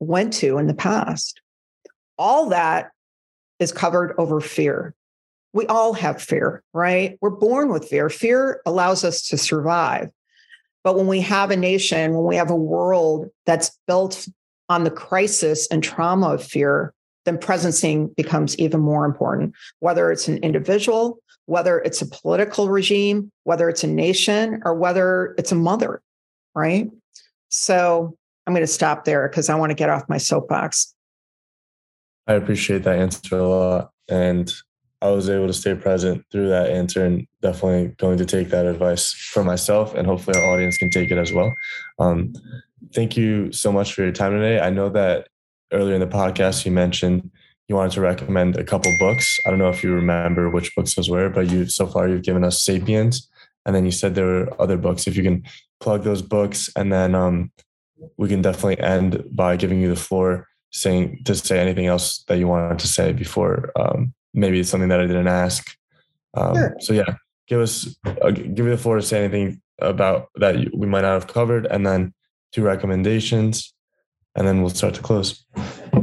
went 0.00 0.32
to 0.34 0.58
in 0.58 0.66
the 0.66 0.74
past. 0.74 1.40
All 2.18 2.50
that 2.50 2.90
is 3.58 3.72
covered 3.72 4.14
over 4.18 4.40
fear. 4.40 4.94
We 5.52 5.66
all 5.66 5.92
have 5.94 6.20
fear, 6.20 6.62
right? 6.74 7.18
We're 7.20 7.30
born 7.30 7.70
with 7.70 7.88
fear. 7.88 8.08
Fear 8.08 8.62
allows 8.66 9.04
us 9.04 9.22
to 9.28 9.38
survive. 9.38 10.10
But 10.82 10.96
when 10.96 11.06
we 11.06 11.20
have 11.20 11.50
a 11.50 11.56
nation, 11.56 12.14
when 12.14 12.24
we 12.24 12.36
have 12.36 12.50
a 12.50 12.56
world 12.56 13.28
that's 13.46 13.78
built 13.86 14.28
on 14.68 14.84
the 14.84 14.90
crisis 14.90 15.66
and 15.68 15.82
trauma 15.82 16.34
of 16.34 16.44
fear, 16.44 16.94
then 17.24 17.38
presencing 17.38 18.14
becomes 18.16 18.58
even 18.58 18.80
more 18.80 19.04
important, 19.04 19.54
whether 19.80 20.10
it's 20.10 20.28
an 20.28 20.38
individual, 20.38 21.18
whether 21.46 21.78
it's 21.80 22.00
a 22.00 22.06
political 22.06 22.68
regime, 22.68 23.30
whether 23.44 23.68
it's 23.68 23.84
a 23.84 23.86
nation, 23.86 24.62
or 24.64 24.74
whether 24.74 25.34
it's 25.38 25.52
a 25.52 25.56
mother, 25.56 26.02
right? 26.54 26.90
So 27.48 28.16
I'm 28.46 28.54
going 28.54 28.62
to 28.62 28.72
stop 28.72 29.04
there 29.04 29.28
because 29.28 29.48
I 29.48 29.54
want 29.56 29.70
to 29.70 29.74
get 29.74 29.90
off 29.90 30.08
my 30.08 30.18
soapbox. 30.18 30.94
I 32.26 32.34
appreciate 32.34 32.84
that 32.84 32.98
answer 32.98 33.38
a 33.38 33.48
lot. 33.48 33.90
And 34.08 34.52
I 35.02 35.10
was 35.10 35.30
able 35.30 35.46
to 35.46 35.52
stay 35.52 35.74
present 35.74 36.24
through 36.30 36.50
that 36.50 36.70
answer 36.70 37.04
and 37.04 37.26
definitely 37.40 37.94
going 37.96 38.18
to 38.18 38.26
take 38.26 38.50
that 38.50 38.66
advice 38.66 39.12
for 39.12 39.42
myself 39.42 39.94
and 39.94 40.06
hopefully 40.06 40.38
our 40.38 40.52
audience 40.52 40.76
can 40.76 40.90
take 40.90 41.10
it 41.10 41.16
as 41.16 41.32
well. 41.32 41.52
Um, 41.98 42.34
thank 42.94 43.16
you 43.16 43.50
so 43.50 43.72
much 43.72 43.94
for 43.94 44.02
your 44.02 44.12
time 44.12 44.32
today. 44.32 44.60
I 44.60 44.68
know 44.68 44.90
that 44.90 45.28
earlier 45.72 45.94
in 45.94 46.00
the 46.00 46.06
podcast 46.06 46.64
you 46.64 46.72
mentioned 46.72 47.30
you 47.70 47.76
wanted 47.76 47.92
to 47.92 48.00
recommend 48.00 48.56
a 48.56 48.64
couple 48.64 48.92
books. 48.98 49.38
I 49.46 49.50
don't 49.50 49.60
know 49.60 49.68
if 49.68 49.84
you 49.84 49.94
remember 49.94 50.50
which 50.50 50.74
books 50.74 50.96
those 50.96 51.08
were, 51.08 51.30
but 51.30 51.48
you 51.48 51.66
so 51.66 51.86
far 51.86 52.08
you've 52.08 52.24
given 52.24 52.42
us 52.42 52.64
Sapiens, 52.64 53.30
and 53.64 53.76
then 53.76 53.84
you 53.84 53.92
said 53.92 54.16
there 54.16 54.26
were 54.26 54.60
other 54.60 54.76
books. 54.76 55.06
If 55.06 55.16
you 55.16 55.22
can 55.22 55.44
plug 55.78 56.02
those 56.02 56.20
books, 56.20 56.68
and 56.74 56.92
then 56.92 57.14
um, 57.14 57.52
we 58.16 58.28
can 58.28 58.42
definitely 58.42 58.80
end 58.80 59.22
by 59.30 59.56
giving 59.56 59.80
you 59.80 59.88
the 59.88 59.94
floor, 59.94 60.48
saying 60.72 61.20
to 61.26 61.36
say 61.36 61.60
anything 61.60 61.86
else 61.86 62.24
that 62.26 62.38
you 62.38 62.48
wanted 62.48 62.80
to 62.80 62.88
say 62.88 63.12
before 63.12 63.70
um, 63.78 64.12
maybe 64.34 64.58
it's 64.58 64.68
something 64.68 64.88
that 64.88 65.00
I 65.00 65.06
didn't 65.06 65.28
ask. 65.28 65.76
Um, 66.34 66.56
sure. 66.56 66.76
So 66.80 66.92
yeah, 66.92 67.14
give 67.46 67.60
us 67.60 67.96
uh, 68.04 68.32
give 68.32 68.64
me 68.66 68.72
the 68.72 68.78
floor 68.78 68.96
to 68.96 69.02
say 69.02 69.24
anything 69.24 69.62
about 69.78 70.30
that 70.34 70.56
we 70.74 70.88
might 70.88 71.02
not 71.02 71.12
have 71.12 71.28
covered, 71.28 71.66
and 71.66 71.86
then 71.86 72.14
two 72.50 72.64
recommendations, 72.64 73.72
and 74.34 74.46
then 74.46 74.60
we'll 74.60 74.70
start 74.70 74.94
to 74.94 75.02
close. 75.02 75.44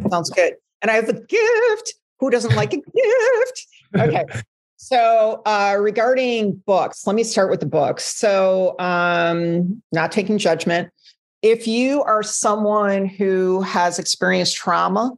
Sounds 0.09 0.29
good. 0.29 0.53
And 0.81 0.91
I 0.91 0.95
have 0.95 1.09
a 1.09 1.13
gift. 1.13 1.95
Who 2.19 2.29
doesn't 2.29 2.55
like 2.55 2.73
a 2.73 2.77
gift? 2.77 3.67
Okay. 3.95 4.25
So, 4.79 5.41
uh, 5.47 5.75
regarding 5.79 6.61
books, 6.67 7.07
let 7.07 7.15
me 7.15 7.23
start 7.23 7.49
with 7.49 7.61
the 7.61 7.65
books. 7.65 8.15
So, 8.15 8.75
um, 8.77 9.81
not 9.91 10.11
taking 10.11 10.37
judgment. 10.37 10.91
If 11.41 11.67
you 11.67 12.03
are 12.03 12.21
someone 12.21 13.07
who 13.07 13.61
has 13.61 13.97
experienced 13.97 14.55
trauma, 14.55 15.13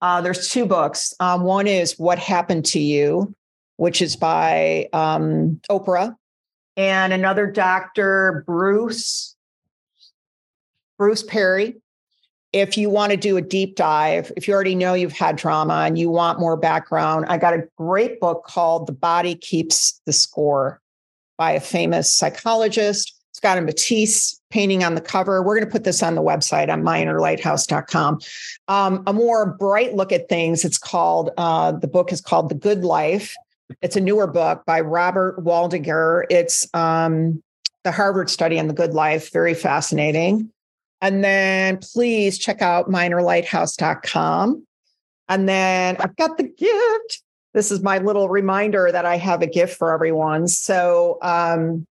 uh, 0.00 0.22
there's 0.22 0.48
two 0.48 0.64
books. 0.64 1.14
Um, 1.20 1.42
one 1.42 1.66
is 1.66 1.98
What 1.98 2.18
Happened 2.18 2.64
to 2.66 2.80
You, 2.80 3.34
which 3.76 4.00
is 4.00 4.16
by 4.16 4.88
um, 4.94 5.60
Oprah, 5.70 6.16
and 6.78 7.12
another 7.12 7.46
doctor, 7.46 8.44
Bruce 8.46 9.36
Bruce 10.98 11.22
Perry. 11.22 11.76
If 12.56 12.78
you 12.78 12.88
want 12.88 13.10
to 13.10 13.18
do 13.18 13.36
a 13.36 13.42
deep 13.42 13.76
dive, 13.76 14.32
if 14.34 14.48
you 14.48 14.54
already 14.54 14.74
know 14.74 14.94
you've 14.94 15.12
had 15.12 15.36
trauma 15.36 15.84
and 15.86 15.98
you 15.98 16.08
want 16.08 16.40
more 16.40 16.56
background, 16.56 17.26
I 17.28 17.36
got 17.36 17.52
a 17.52 17.68
great 17.76 18.18
book 18.18 18.44
called 18.46 18.86
The 18.86 18.94
Body 18.94 19.34
Keeps 19.34 20.00
the 20.06 20.12
Score 20.14 20.80
by 21.36 21.52
a 21.52 21.60
famous 21.60 22.10
psychologist. 22.10 23.14
It's 23.28 23.40
got 23.40 23.58
a 23.58 23.60
Matisse 23.60 24.40
painting 24.48 24.82
on 24.84 24.94
the 24.94 25.02
cover. 25.02 25.42
We're 25.42 25.54
going 25.54 25.66
to 25.66 25.70
put 25.70 25.84
this 25.84 26.02
on 26.02 26.14
the 26.14 26.22
website 26.22 26.72
on 26.72 26.82
myinnerlighthouse.com. 26.82 28.20
Um, 28.68 29.02
a 29.06 29.12
more 29.12 29.52
bright 29.58 29.94
look 29.94 30.10
at 30.10 30.30
things. 30.30 30.64
It's 30.64 30.78
called, 30.78 31.32
uh, 31.36 31.72
the 31.72 31.88
book 31.88 32.10
is 32.10 32.22
called 32.22 32.48
The 32.48 32.54
Good 32.54 32.86
Life. 32.86 33.34
It's 33.82 33.96
a 33.96 34.00
newer 34.00 34.26
book 34.26 34.64
by 34.64 34.80
Robert 34.80 35.44
Waldinger. 35.44 36.24
It's 36.30 36.66
um, 36.72 37.42
the 37.84 37.92
Harvard 37.92 38.30
study 38.30 38.58
on 38.58 38.66
the 38.66 38.72
good 38.72 38.94
life, 38.94 39.30
very 39.30 39.52
fascinating. 39.52 40.50
And 41.00 41.22
then 41.22 41.78
please 41.78 42.38
check 42.38 42.62
out 42.62 42.88
myinnerlighthouse.com. 42.88 44.66
And 45.28 45.48
then 45.48 45.96
I've 45.98 46.16
got 46.16 46.36
the 46.36 46.44
gift. 46.44 47.22
This 47.54 47.70
is 47.70 47.82
my 47.82 47.98
little 47.98 48.28
reminder 48.28 48.90
that 48.92 49.06
I 49.06 49.16
have 49.16 49.42
a 49.42 49.46
gift 49.46 49.76
for 49.76 49.92
everyone. 49.92 50.46
So 50.46 51.18
um, 51.22 51.86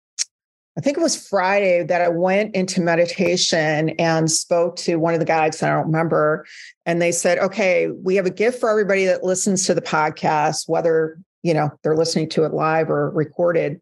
I 0.78 0.82
think 0.82 0.98
it 0.98 1.02
was 1.02 1.28
Friday 1.28 1.84
that 1.84 2.02
I 2.02 2.10
went 2.10 2.56
into 2.56 2.82
meditation 2.82 3.90
and 3.92 4.30
spoke 4.30 4.76
to 4.78 4.96
one 4.96 5.14
of 5.14 5.20
the 5.20 5.26
guides, 5.26 5.62
I 5.62 5.70
don't 5.70 5.86
remember. 5.86 6.46
And 6.86 7.02
they 7.02 7.12
said, 7.12 7.38
okay, 7.40 7.90
we 7.90 8.16
have 8.16 8.26
a 8.26 8.32
gift 8.32 8.60
for 8.60 8.70
everybody 8.70 9.06
that 9.06 9.24
listens 9.24 9.66
to 9.68 9.76
the 9.76 9.82
podcast, 9.82 10.68
whether 10.68 11.20
you 11.44 11.54
know 11.54 11.70
they're 11.84 11.96
listening 11.96 12.30
to 12.30 12.44
it 12.44 12.54
live 12.54 12.90
or 12.90 13.12
recorded. 13.12 13.82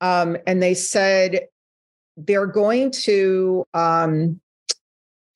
Um, 0.00 0.36
and 0.46 0.62
they 0.62 0.74
said 0.74 1.46
they're 2.16 2.46
going 2.46 2.90
to 2.90 3.66
um, 3.74 4.40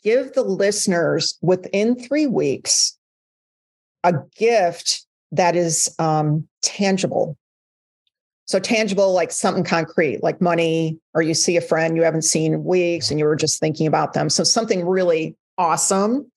give 0.02 0.32
the 0.32 0.42
listeners 0.42 1.38
within 1.42 1.96
three 1.96 2.26
weeks 2.26 2.96
a 4.04 4.14
gift 4.36 5.04
that 5.32 5.56
is 5.56 5.94
um, 5.98 6.48
tangible. 6.62 7.36
So, 8.46 8.58
tangible, 8.58 9.12
like 9.12 9.30
something 9.30 9.64
concrete, 9.64 10.22
like 10.22 10.40
money, 10.40 10.98
or 11.12 11.20
you 11.20 11.34
see 11.34 11.58
a 11.58 11.60
friend 11.60 11.96
you 11.96 12.02
haven't 12.02 12.22
seen 12.22 12.54
in 12.54 12.64
weeks 12.64 13.10
and 13.10 13.18
you 13.18 13.26
were 13.26 13.36
just 13.36 13.60
thinking 13.60 13.86
about 13.86 14.14
them. 14.14 14.30
So, 14.30 14.42
something 14.42 14.86
really 14.86 15.36
awesome. 15.58 16.30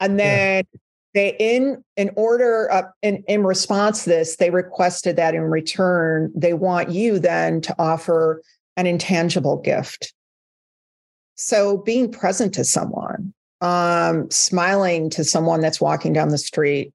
And 0.00 0.18
then 0.18 0.64
yeah. 0.72 0.78
they, 1.14 1.36
in 1.38 1.82
in 1.96 2.10
order, 2.14 2.70
uh, 2.70 2.82
in, 3.00 3.24
in 3.26 3.44
response 3.44 4.04
to 4.04 4.10
this, 4.10 4.36
they 4.36 4.50
requested 4.50 5.16
that 5.16 5.34
in 5.34 5.42
return, 5.42 6.30
they 6.34 6.52
want 6.52 6.90
you 6.90 7.18
then 7.18 7.62
to 7.62 7.74
offer 7.78 8.42
an 8.76 8.86
intangible 8.86 9.56
gift. 9.56 10.12
So 11.40 11.78
being 11.78 12.12
present 12.12 12.52
to 12.54 12.64
someone, 12.64 13.32
um, 13.62 14.30
smiling 14.30 15.08
to 15.10 15.24
someone 15.24 15.60
that's 15.60 15.80
walking 15.80 16.12
down 16.12 16.28
the 16.28 16.36
street, 16.36 16.92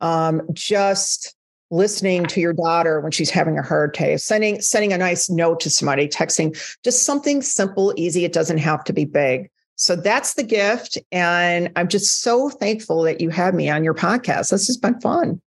um, 0.00 0.42
just 0.52 1.36
listening 1.70 2.26
to 2.26 2.40
your 2.40 2.52
daughter 2.52 3.00
when 3.00 3.12
she's 3.12 3.30
having 3.30 3.56
a 3.56 3.62
hard 3.62 3.94
day, 3.94 4.16
sending 4.16 4.60
sending 4.60 4.92
a 4.92 4.98
nice 4.98 5.30
note 5.30 5.60
to 5.60 5.70
somebody, 5.70 6.08
texting, 6.08 6.58
just 6.82 7.04
something 7.04 7.40
simple, 7.40 7.94
easy. 7.96 8.24
It 8.24 8.32
doesn't 8.32 8.58
have 8.58 8.82
to 8.82 8.92
be 8.92 9.04
big. 9.04 9.48
So 9.76 9.94
that's 9.94 10.34
the 10.34 10.42
gift. 10.42 10.98
And 11.12 11.70
I'm 11.76 11.86
just 11.86 12.20
so 12.20 12.50
thankful 12.50 13.02
that 13.02 13.20
you 13.20 13.30
had 13.30 13.54
me 13.54 13.70
on 13.70 13.84
your 13.84 13.94
podcast. 13.94 14.50
This 14.50 14.66
has 14.66 14.76
been 14.76 15.00
fun. 15.00 15.40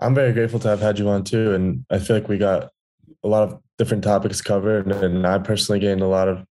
I'm 0.00 0.14
very 0.14 0.34
grateful 0.34 0.60
to 0.60 0.68
have 0.68 0.80
had 0.80 0.98
you 0.98 1.08
on 1.08 1.24
too. 1.24 1.54
And 1.54 1.86
I 1.90 1.98
feel 1.98 2.14
like 2.14 2.28
we 2.28 2.36
got 2.36 2.70
a 3.24 3.28
lot 3.28 3.44
of 3.44 3.58
different 3.78 4.04
topics 4.04 4.42
covered. 4.42 4.92
And 4.92 5.26
I 5.26 5.38
personally 5.38 5.80
gained 5.80 6.02
a 6.02 6.08
lot 6.08 6.28
of 6.28 6.44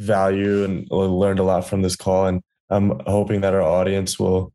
value 0.00 0.64
and 0.64 0.90
learned 0.90 1.38
a 1.38 1.44
lot 1.44 1.66
from 1.66 1.82
this 1.82 1.96
call. 1.96 2.26
And 2.26 2.42
I'm 2.70 3.00
hoping 3.06 3.42
that 3.42 3.54
our 3.54 3.62
audience 3.62 4.18
will 4.18 4.52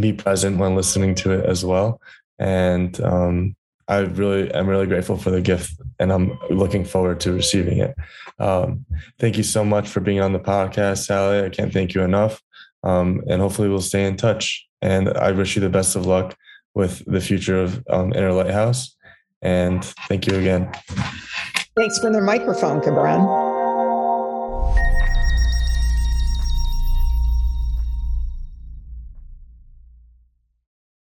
be 0.00 0.12
present 0.12 0.58
when 0.58 0.74
listening 0.74 1.14
to 1.16 1.32
it 1.32 1.44
as 1.44 1.64
well. 1.64 2.00
And 2.38 2.98
um, 3.02 3.56
I 3.86 3.98
really 3.98 4.52
am 4.52 4.68
really 4.68 4.86
grateful 4.86 5.16
for 5.16 5.30
the 5.30 5.40
gift 5.40 5.74
and 5.98 6.12
I'm 6.12 6.38
looking 6.50 6.84
forward 6.84 7.20
to 7.20 7.32
receiving 7.32 7.78
it. 7.78 7.94
Um, 8.38 8.86
thank 9.18 9.36
you 9.36 9.42
so 9.42 9.64
much 9.64 9.88
for 9.88 10.00
being 10.00 10.20
on 10.20 10.32
the 10.32 10.40
podcast, 10.40 11.06
Sally. 11.06 11.44
I 11.44 11.48
can't 11.48 11.72
thank 11.72 11.94
you 11.94 12.02
enough. 12.02 12.40
Um, 12.84 13.22
and 13.28 13.42
hopefully 13.42 13.68
we'll 13.68 13.80
stay 13.80 14.06
in 14.06 14.16
touch. 14.16 14.66
And 14.80 15.08
I 15.10 15.32
wish 15.32 15.56
you 15.56 15.60
the 15.60 15.68
best 15.68 15.96
of 15.96 16.06
luck 16.06 16.36
with 16.74 17.04
the 17.06 17.20
future 17.20 17.60
of 17.60 17.82
um, 17.90 18.12
Inner 18.14 18.32
Lighthouse. 18.32 18.96
And 19.42 19.84
thank 20.08 20.26
you 20.26 20.36
again. 20.36 20.70
Thanks 21.76 21.98
for 21.98 22.10
the 22.10 22.20
microphone, 22.20 22.80
Cabran. 22.80 23.47